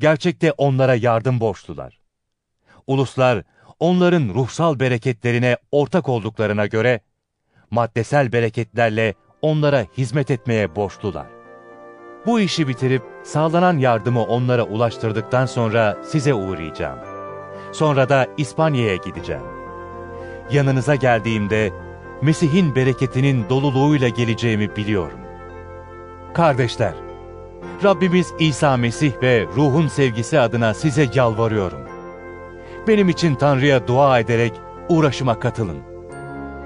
Gerçekte 0.00 0.52
onlara 0.52 0.94
yardım 0.94 1.40
borçlular. 1.40 2.00
Uluslar, 2.86 3.42
onların 3.80 4.28
ruhsal 4.28 4.80
bereketlerine 4.80 5.56
ortak 5.72 6.08
olduklarına 6.08 6.66
göre, 6.66 7.00
maddesel 7.70 8.32
bereketlerle 8.32 9.14
onlara 9.42 9.86
hizmet 9.96 10.30
etmeye 10.30 10.76
borçlular. 10.76 11.35
Bu 12.26 12.40
işi 12.40 12.68
bitirip 12.68 13.02
sağlanan 13.22 13.78
yardımı 13.78 14.22
onlara 14.22 14.62
ulaştırdıktan 14.62 15.46
sonra 15.46 15.98
size 16.04 16.34
uğrayacağım. 16.34 16.98
Sonra 17.72 18.08
da 18.08 18.26
İspanya'ya 18.36 18.96
gideceğim. 18.96 19.42
Yanınıza 20.50 20.94
geldiğimde 20.94 21.72
Mesih'in 22.22 22.74
bereketinin 22.74 23.48
doluluğuyla 23.48 24.08
geleceğimi 24.08 24.76
biliyorum. 24.76 25.18
Kardeşler, 26.34 26.94
Rabbimiz 27.84 28.32
İsa 28.38 28.76
Mesih 28.76 29.12
ve 29.22 29.46
ruhun 29.56 29.88
sevgisi 29.88 30.40
adına 30.40 30.74
size 30.74 31.08
yalvarıyorum. 31.14 31.80
Benim 32.88 33.08
için 33.08 33.34
Tanrı'ya 33.34 33.86
dua 33.88 34.18
ederek 34.18 34.52
uğraşıma 34.88 35.40
katılın. 35.40 35.78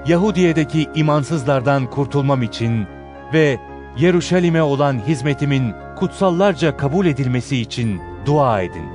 Yahudiye'deki 0.05 0.89
imansızlardan 0.95 1.89
kurtulmam 1.89 2.43
için 2.43 2.87
ve 3.33 3.59
Yeruşalim'e 3.97 4.61
olan 4.61 5.07
hizmetimin 5.07 5.73
kutsallarca 5.95 6.77
kabul 6.77 7.05
edilmesi 7.05 7.57
için 7.57 8.01
dua 8.25 8.61
edin. 8.61 8.85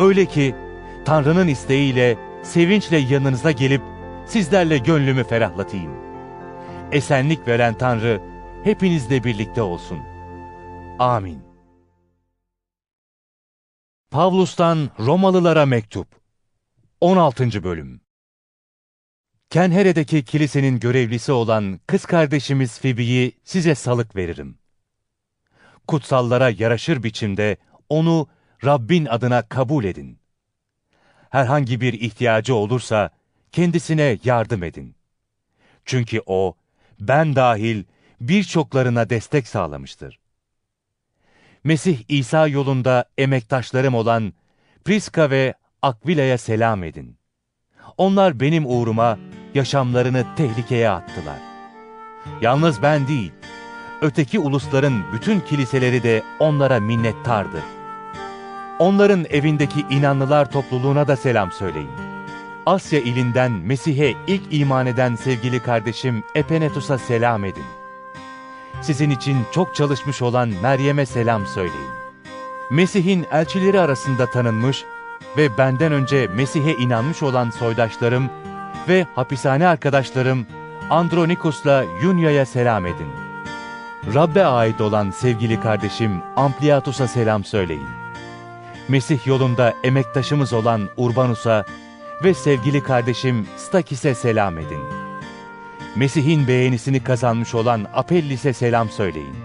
Öyle 0.00 0.26
ki 0.26 0.54
Tanrı'nın 1.04 1.48
isteğiyle 1.48 2.18
sevinçle 2.42 2.96
yanınıza 2.96 3.50
gelip 3.50 3.82
sizlerle 4.26 4.78
gönlümü 4.78 5.24
ferahlatayım. 5.24 5.92
Esenlik 6.92 7.48
veren 7.48 7.78
Tanrı 7.78 8.20
hepinizle 8.64 9.24
birlikte 9.24 9.62
olsun. 9.62 9.98
Amin. 10.98 11.42
Pavlus'tan 14.10 14.90
Romalılara 15.00 15.66
mektup 15.66 16.08
16. 17.00 17.64
bölüm 17.64 18.00
Kenhere'deki 19.50 20.24
kilisenin 20.24 20.80
görevlisi 20.80 21.32
olan 21.32 21.80
kız 21.86 22.06
kardeşimiz 22.06 22.80
Fibi'yi 22.80 23.32
size 23.44 23.74
salık 23.74 24.16
veririm. 24.16 24.58
Kutsallara 25.86 26.50
yaraşır 26.50 27.02
biçimde 27.02 27.56
onu 27.88 28.28
Rabbin 28.64 29.06
adına 29.06 29.42
kabul 29.42 29.84
edin. 29.84 30.18
Herhangi 31.30 31.80
bir 31.80 31.92
ihtiyacı 31.92 32.54
olursa 32.54 33.10
kendisine 33.52 34.18
yardım 34.24 34.62
edin. 34.62 34.94
Çünkü 35.84 36.22
o, 36.26 36.54
ben 37.00 37.36
dahil 37.36 37.84
birçoklarına 38.20 39.10
destek 39.10 39.48
sağlamıştır. 39.48 40.18
Mesih 41.64 42.04
İsa 42.08 42.46
yolunda 42.46 43.04
emektaşlarım 43.18 43.94
olan 43.94 44.32
Priska 44.84 45.30
ve 45.30 45.54
Akvila'ya 45.82 46.38
selam 46.38 46.84
edin. 46.84 47.17
Onlar 47.96 48.40
benim 48.40 48.66
uğruma 48.66 49.18
yaşamlarını 49.54 50.24
tehlikeye 50.36 50.90
attılar. 50.90 51.38
Yalnız 52.42 52.82
ben 52.82 53.08
değil, 53.08 53.32
öteki 54.00 54.38
ulusların 54.38 55.02
bütün 55.12 55.40
kiliseleri 55.40 56.02
de 56.02 56.22
onlara 56.38 56.80
minnettardır. 56.80 57.62
Onların 58.78 59.24
evindeki 59.30 59.80
inanlılar 59.90 60.52
topluluğuna 60.52 61.08
da 61.08 61.16
selam 61.16 61.52
söyleyin. 61.52 61.90
Asya 62.66 63.00
ilinden 63.00 63.52
Mesih'e 63.52 64.14
ilk 64.26 64.42
iman 64.50 64.86
eden 64.86 65.14
sevgili 65.16 65.60
kardeşim 65.60 66.24
Epenetus'a 66.34 66.98
selam 66.98 67.44
edin. 67.44 67.64
Sizin 68.82 69.10
için 69.10 69.38
çok 69.52 69.74
çalışmış 69.74 70.22
olan 70.22 70.48
Meryem'e 70.62 71.06
selam 71.06 71.46
söyleyin. 71.46 71.90
Mesih'in 72.70 73.26
elçileri 73.32 73.80
arasında 73.80 74.30
tanınmış 74.30 74.84
ve 75.38 75.58
benden 75.58 75.92
önce 75.92 76.26
Mesih'e 76.26 76.72
inanmış 76.72 77.22
olan 77.22 77.50
soydaşlarım 77.50 78.30
ve 78.88 79.06
hapishane 79.14 79.66
arkadaşlarım 79.66 80.46
Andronikus'la 80.90 81.84
Yunya'ya 82.02 82.46
selam 82.46 82.86
edin. 82.86 83.08
Rabbe 84.14 84.44
ait 84.44 84.80
olan 84.80 85.10
sevgili 85.10 85.60
kardeşim 85.60 86.22
Ampliatus'a 86.36 87.08
selam 87.08 87.44
söyleyin. 87.44 87.88
Mesih 88.88 89.26
yolunda 89.26 89.74
emektaşımız 89.84 90.52
olan 90.52 90.88
Urbanus'a 90.96 91.64
ve 92.24 92.34
sevgili 92.34 92.82
kardeşim 92.82 93.46
Stakis'e 93.56 94.14
selam 94.14 94.58
edin. 94.58 94.80
Mesih'in 95.96 96.48
beğenisini 96.48 97.04
kazanmış 97.04 97.54
olan 97.54 97.86
Apellis'e 97.94 98.52
selam 98.52 98.88
söyleyin. 98.88 99.36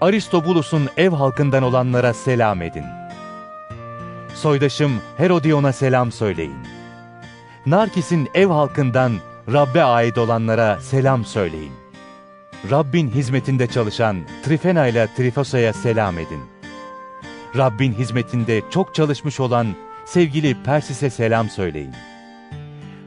Aristobulus'un 0.00 0.88
ev 0.96 1.10
halkından 1.10 1.62
olanlara 1.62 2.14
selam 2.14 2.62
edin. 2.62 3.03
Soydaşım 4.34 4.92
Herodion'a 5.16 5.72
selam 5.72 6.12
söyleyin. 6.12 6.56
Narkis'in 7.66 8.28
ev 8.34 8.46
halkından 8.46 9.12
Rabbe 9.52 9.84
ait 9.84 10.18
olanlara 10.18 10.80
selam 10.80 11.24
söyleyin. 11.24 11.72
Rabbin 12.70 13.10
hizmetinde 13.10 13.66
çalışan 13.66 14.16
Trifena 14.44 14.86
ile 14.86 15.08
Trifosa'ya 15.16 15.72
selam 15.72 16.18
edin. 16.18 16.40
Rabbin 17.56 17.92
hizmetinde 17.92 18.62
çok 18.70 18.94
çalışmış 18.94 19.40
olan 19.40 19.66
sevgili 20.04 20.62
Persis'e 20.62 21.10
selam 21.10 21.48
söyleyin. 21.48 21.94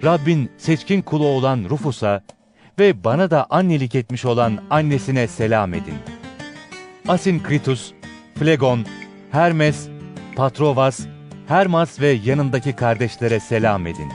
Rabbin 0.04 0.52
seçkin 0.58 1.02
kulu 1.02 1.28
olan 1.28 1.66
Rufus'a 1.70 2.24
ve 2.80 3.04
bana 3.04 3.32
da 3.32 3.48
annelik 3.50 3.96
etmiş 3.96 4.26
olan 4.26 4.60
annesine 4.70 5.28
selam 5.28 5.74
edin. 5.74 5.96
Asinkritus, 7.08 7.92
Flegon, 8.40 8.86
Hermes, 9.32 9.88
Patrovas, 10.36 11.00
Hermas 11.48 12.00
ve 12.00 12.08
yanındaki 12.08 12.76
kardeşlere 12.76 13.40
selam 13.40 13.88
edin. 13.88 14.14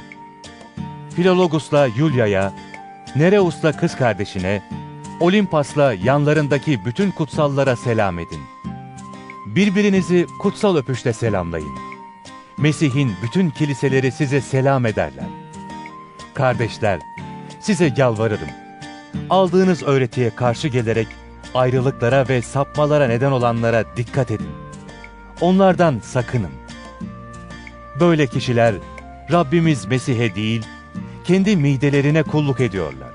Filologus'la 1.17 1.87
Yulia'ya, 1.87 2.53
Nereus'la 3.17 3.77
kız 3.77 3.97
kardeşine, 3.97 4.63
Olimpas'la 5.21 5.95
yanlarındaki 5.95 6.85
bütün 6.85 7.11
kutsallara 7.11 7.77
selam 7.77 8.19
edin. 8.19 8.41
Birbirinizi 9.47 10.27
kutsal 10.41 10.77
öpüşle 10.77 11.13
selamlayın. 11.13 11.79
Mesih'in 12.59 13.13
bütün 13.23 13.51
kiliseleri 13.51 14.13
size 14.13 14.41
selam 14.41 14.87
ederler. 14.87 15.27
Kardeşler, 16.35 17.01
size 17.61 17.95
yalvarırım. 17.97 18.51
Aldığınız 19.31 19.83
öğretiye 19.83 20.31
karşı 20.31 20.69
gelerek 20.69 21.09
ayrılıklara 21.55 22.29
ve 22.29 22.43
sapmalara 22.43 23.07
neden 23.07 23.31
olanlara 23.31 23.85
dikkat 23.97 24.31
edin. 24.31 24.51
Onlardan 25.41 25.99
sakının. 26.03 26.62
Böyle 28.01 28.27
kişiler 28.27 28.75
Rabbimiz 29.33 29.85
Mesih'e 29.87 30.35
değil, 30.35 30.67
kendi 31.25 31.57
midelerine 31.57 32.23
kulluk 32.23 32.61
ediyorlar. 32.61 33.11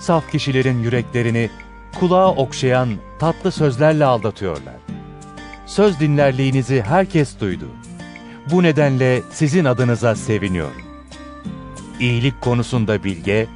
Saf 0.00 0.30
kişilerin 0.30 0.78
yüreklerini 0.78 1.50
kulağa 1.98 2.30
okşayan 2.30 2.88
tatlı 3.18 3.52
sözlerle 3.52 4.04
aldatıyorlar. 4.04 4.74
Söz 5.66 6.00
dinlerliğinizi 6.00 6.82
herkes 6.82 7.40
duydu. 7.40 7.68
Bu 8.50 8.62
nedenle 8.62 9.22
sizin 9.32 9.64
adınıza 9.64 10.14
seviniyorum. 10.14 10.82
İyilik 12.00 12.40
konusunda 12.40 13.04
bilge, 13.04 13.46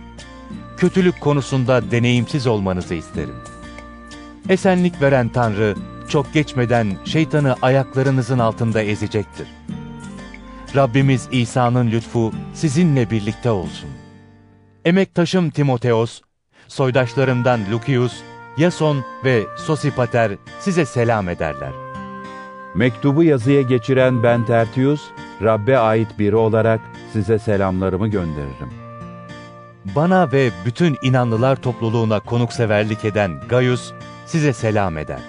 kötülük 0.77 1.21
konusunda 1.21 1.91
deneyimsiz 1.91 2.47
olmanızı 2.47 2.95
isterim. 2.95 3.37
Esenlik 4.49 5.03
veren 5.03 5.29
Tanrı, 5.29 5.75
çok 6.09 6.35
geçmeden 6.35 6.97
şeytanı 7.05 7.57
ayaklarınızın 7.63 8.39
altında 8.39 8.83
ezecektir. 8.83 9.47
Rabbimiz 10.77 11.29
İsa'nın 11.33 11.91
lütfu 11.91 12.33
sizinle 12.55 13.11
birlikte 13.11 13.51
olsun. 13.51 13.91
Emektaşım 14.85 15.51
Timoteos, 15.51 16.21
soydaşlarımdan 16.69 17.61
Lukius, 17.73 18.13
Yason 18.59 19.05
ve 19.25 19.43
Sosipater 19.57 20.33
size 20.61 20.85
selam 20.85 21.29
ederler. 21.29 21.73
Mektubu 22.75 23.23
yazıya 23.23 23.63
geçiren 23.63 24.23
ben 24.23 24.47
Tertius, 24.47 25.01
Rabbe 25.43 25.79
ait 25.79 26.19
biri 26.19 26.37
olarak 26.37 26.81
size 27.13 27.39
selamlarımı 27.39 28.09
gönderirim. 28.09 28.73
Bana 29.97 30.33
ve 30.33 30.51
bütün 30.67 30.97
inanlılar 31.03 31.57
topluluğuna 31.57 32.21
konukseverlik 32.21 33.05
eden 33.05 33.41
Gaius 33.49 33.93
size 34.27 34.53
selam 34.53 34.99
eder. 34.99 35.21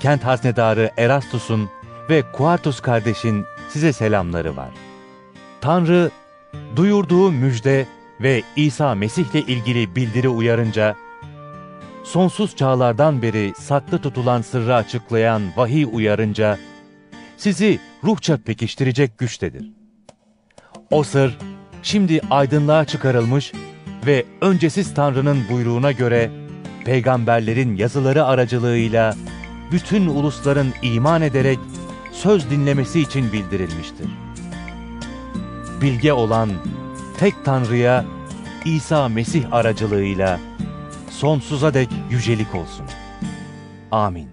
Kent 0.00 0.24
haznedarı 0.24 0.90
Erastus'un 0.96 1.70
ve 2.10 2.22
Kuartus 2.32 2.80
kardeşin 2.80 3.44
size 3.72 3.92
selamları 3.92 4.56
var. 4.56 4.70
Tanrı, 5.60 6.10
duyurduğu 6.76 7.32
müjde 7.32 7.86
ve 8.20 8.42
İsa 8.56 8.94
Mesih'le 8.94 9.34
ilgili 9.48 9.96
bildiri 9.96 10.28
uyarınca, 10.28 10.94
sonsuz 12.04 12.56
çağlardan 12.56 13.22
beri 13.22 13.52
saklı 13.56 13.98
tutulan 13.98 14.42
sırrı 14.42 14.74
açıklayan 14.74 15.42
vahiy 15.56 15.86
uyarınca, 15.92 16.58
sizi 17.36 17.78
ruhça 18.04 18.36
pekiştirecek 18.36 19.18
güçtedir. 19.18 19.70
O 20.90 21.02
sır, 21.02 21.38
şimdi 21.82 22.20
aydınlığa 22.30 22.84
çıkarılmış 22.84 23.52
ve 24.06 24.24
öncesiz 24.40 24.94
Tanrı'nın 24.94 25.38
buyruğuna 25.50 25.92
göre, 25.92 26.30
peygamberlerin 26.84 27.76
yazıları 27.76 28.24
aracılığıyla 28.24 29.14
bütün 29.72 30.06
ulusların 30.06 30.68
iman 30.82 31.22
ederek 31.22 31.58
söz 32.12 32.50
dinlemesi 32.50 33.00
için 33.00 33.32
bildirilmiştir. 33.32 34.06
Bilge 35.80 36.12
olan 36.12 36.50
tek 37.18 37.34
Tanrı'ya 37.44 38.04
İsa 38.64 39.08
Mesih 39.08 39.52
aracılığıyla 39.52 40.40
sonsuza 41.10 41.74
dek 41.74 41.88
yücelik 42.10 42.54
olsun. 42.54 42.86
Amin. 43.90 44.31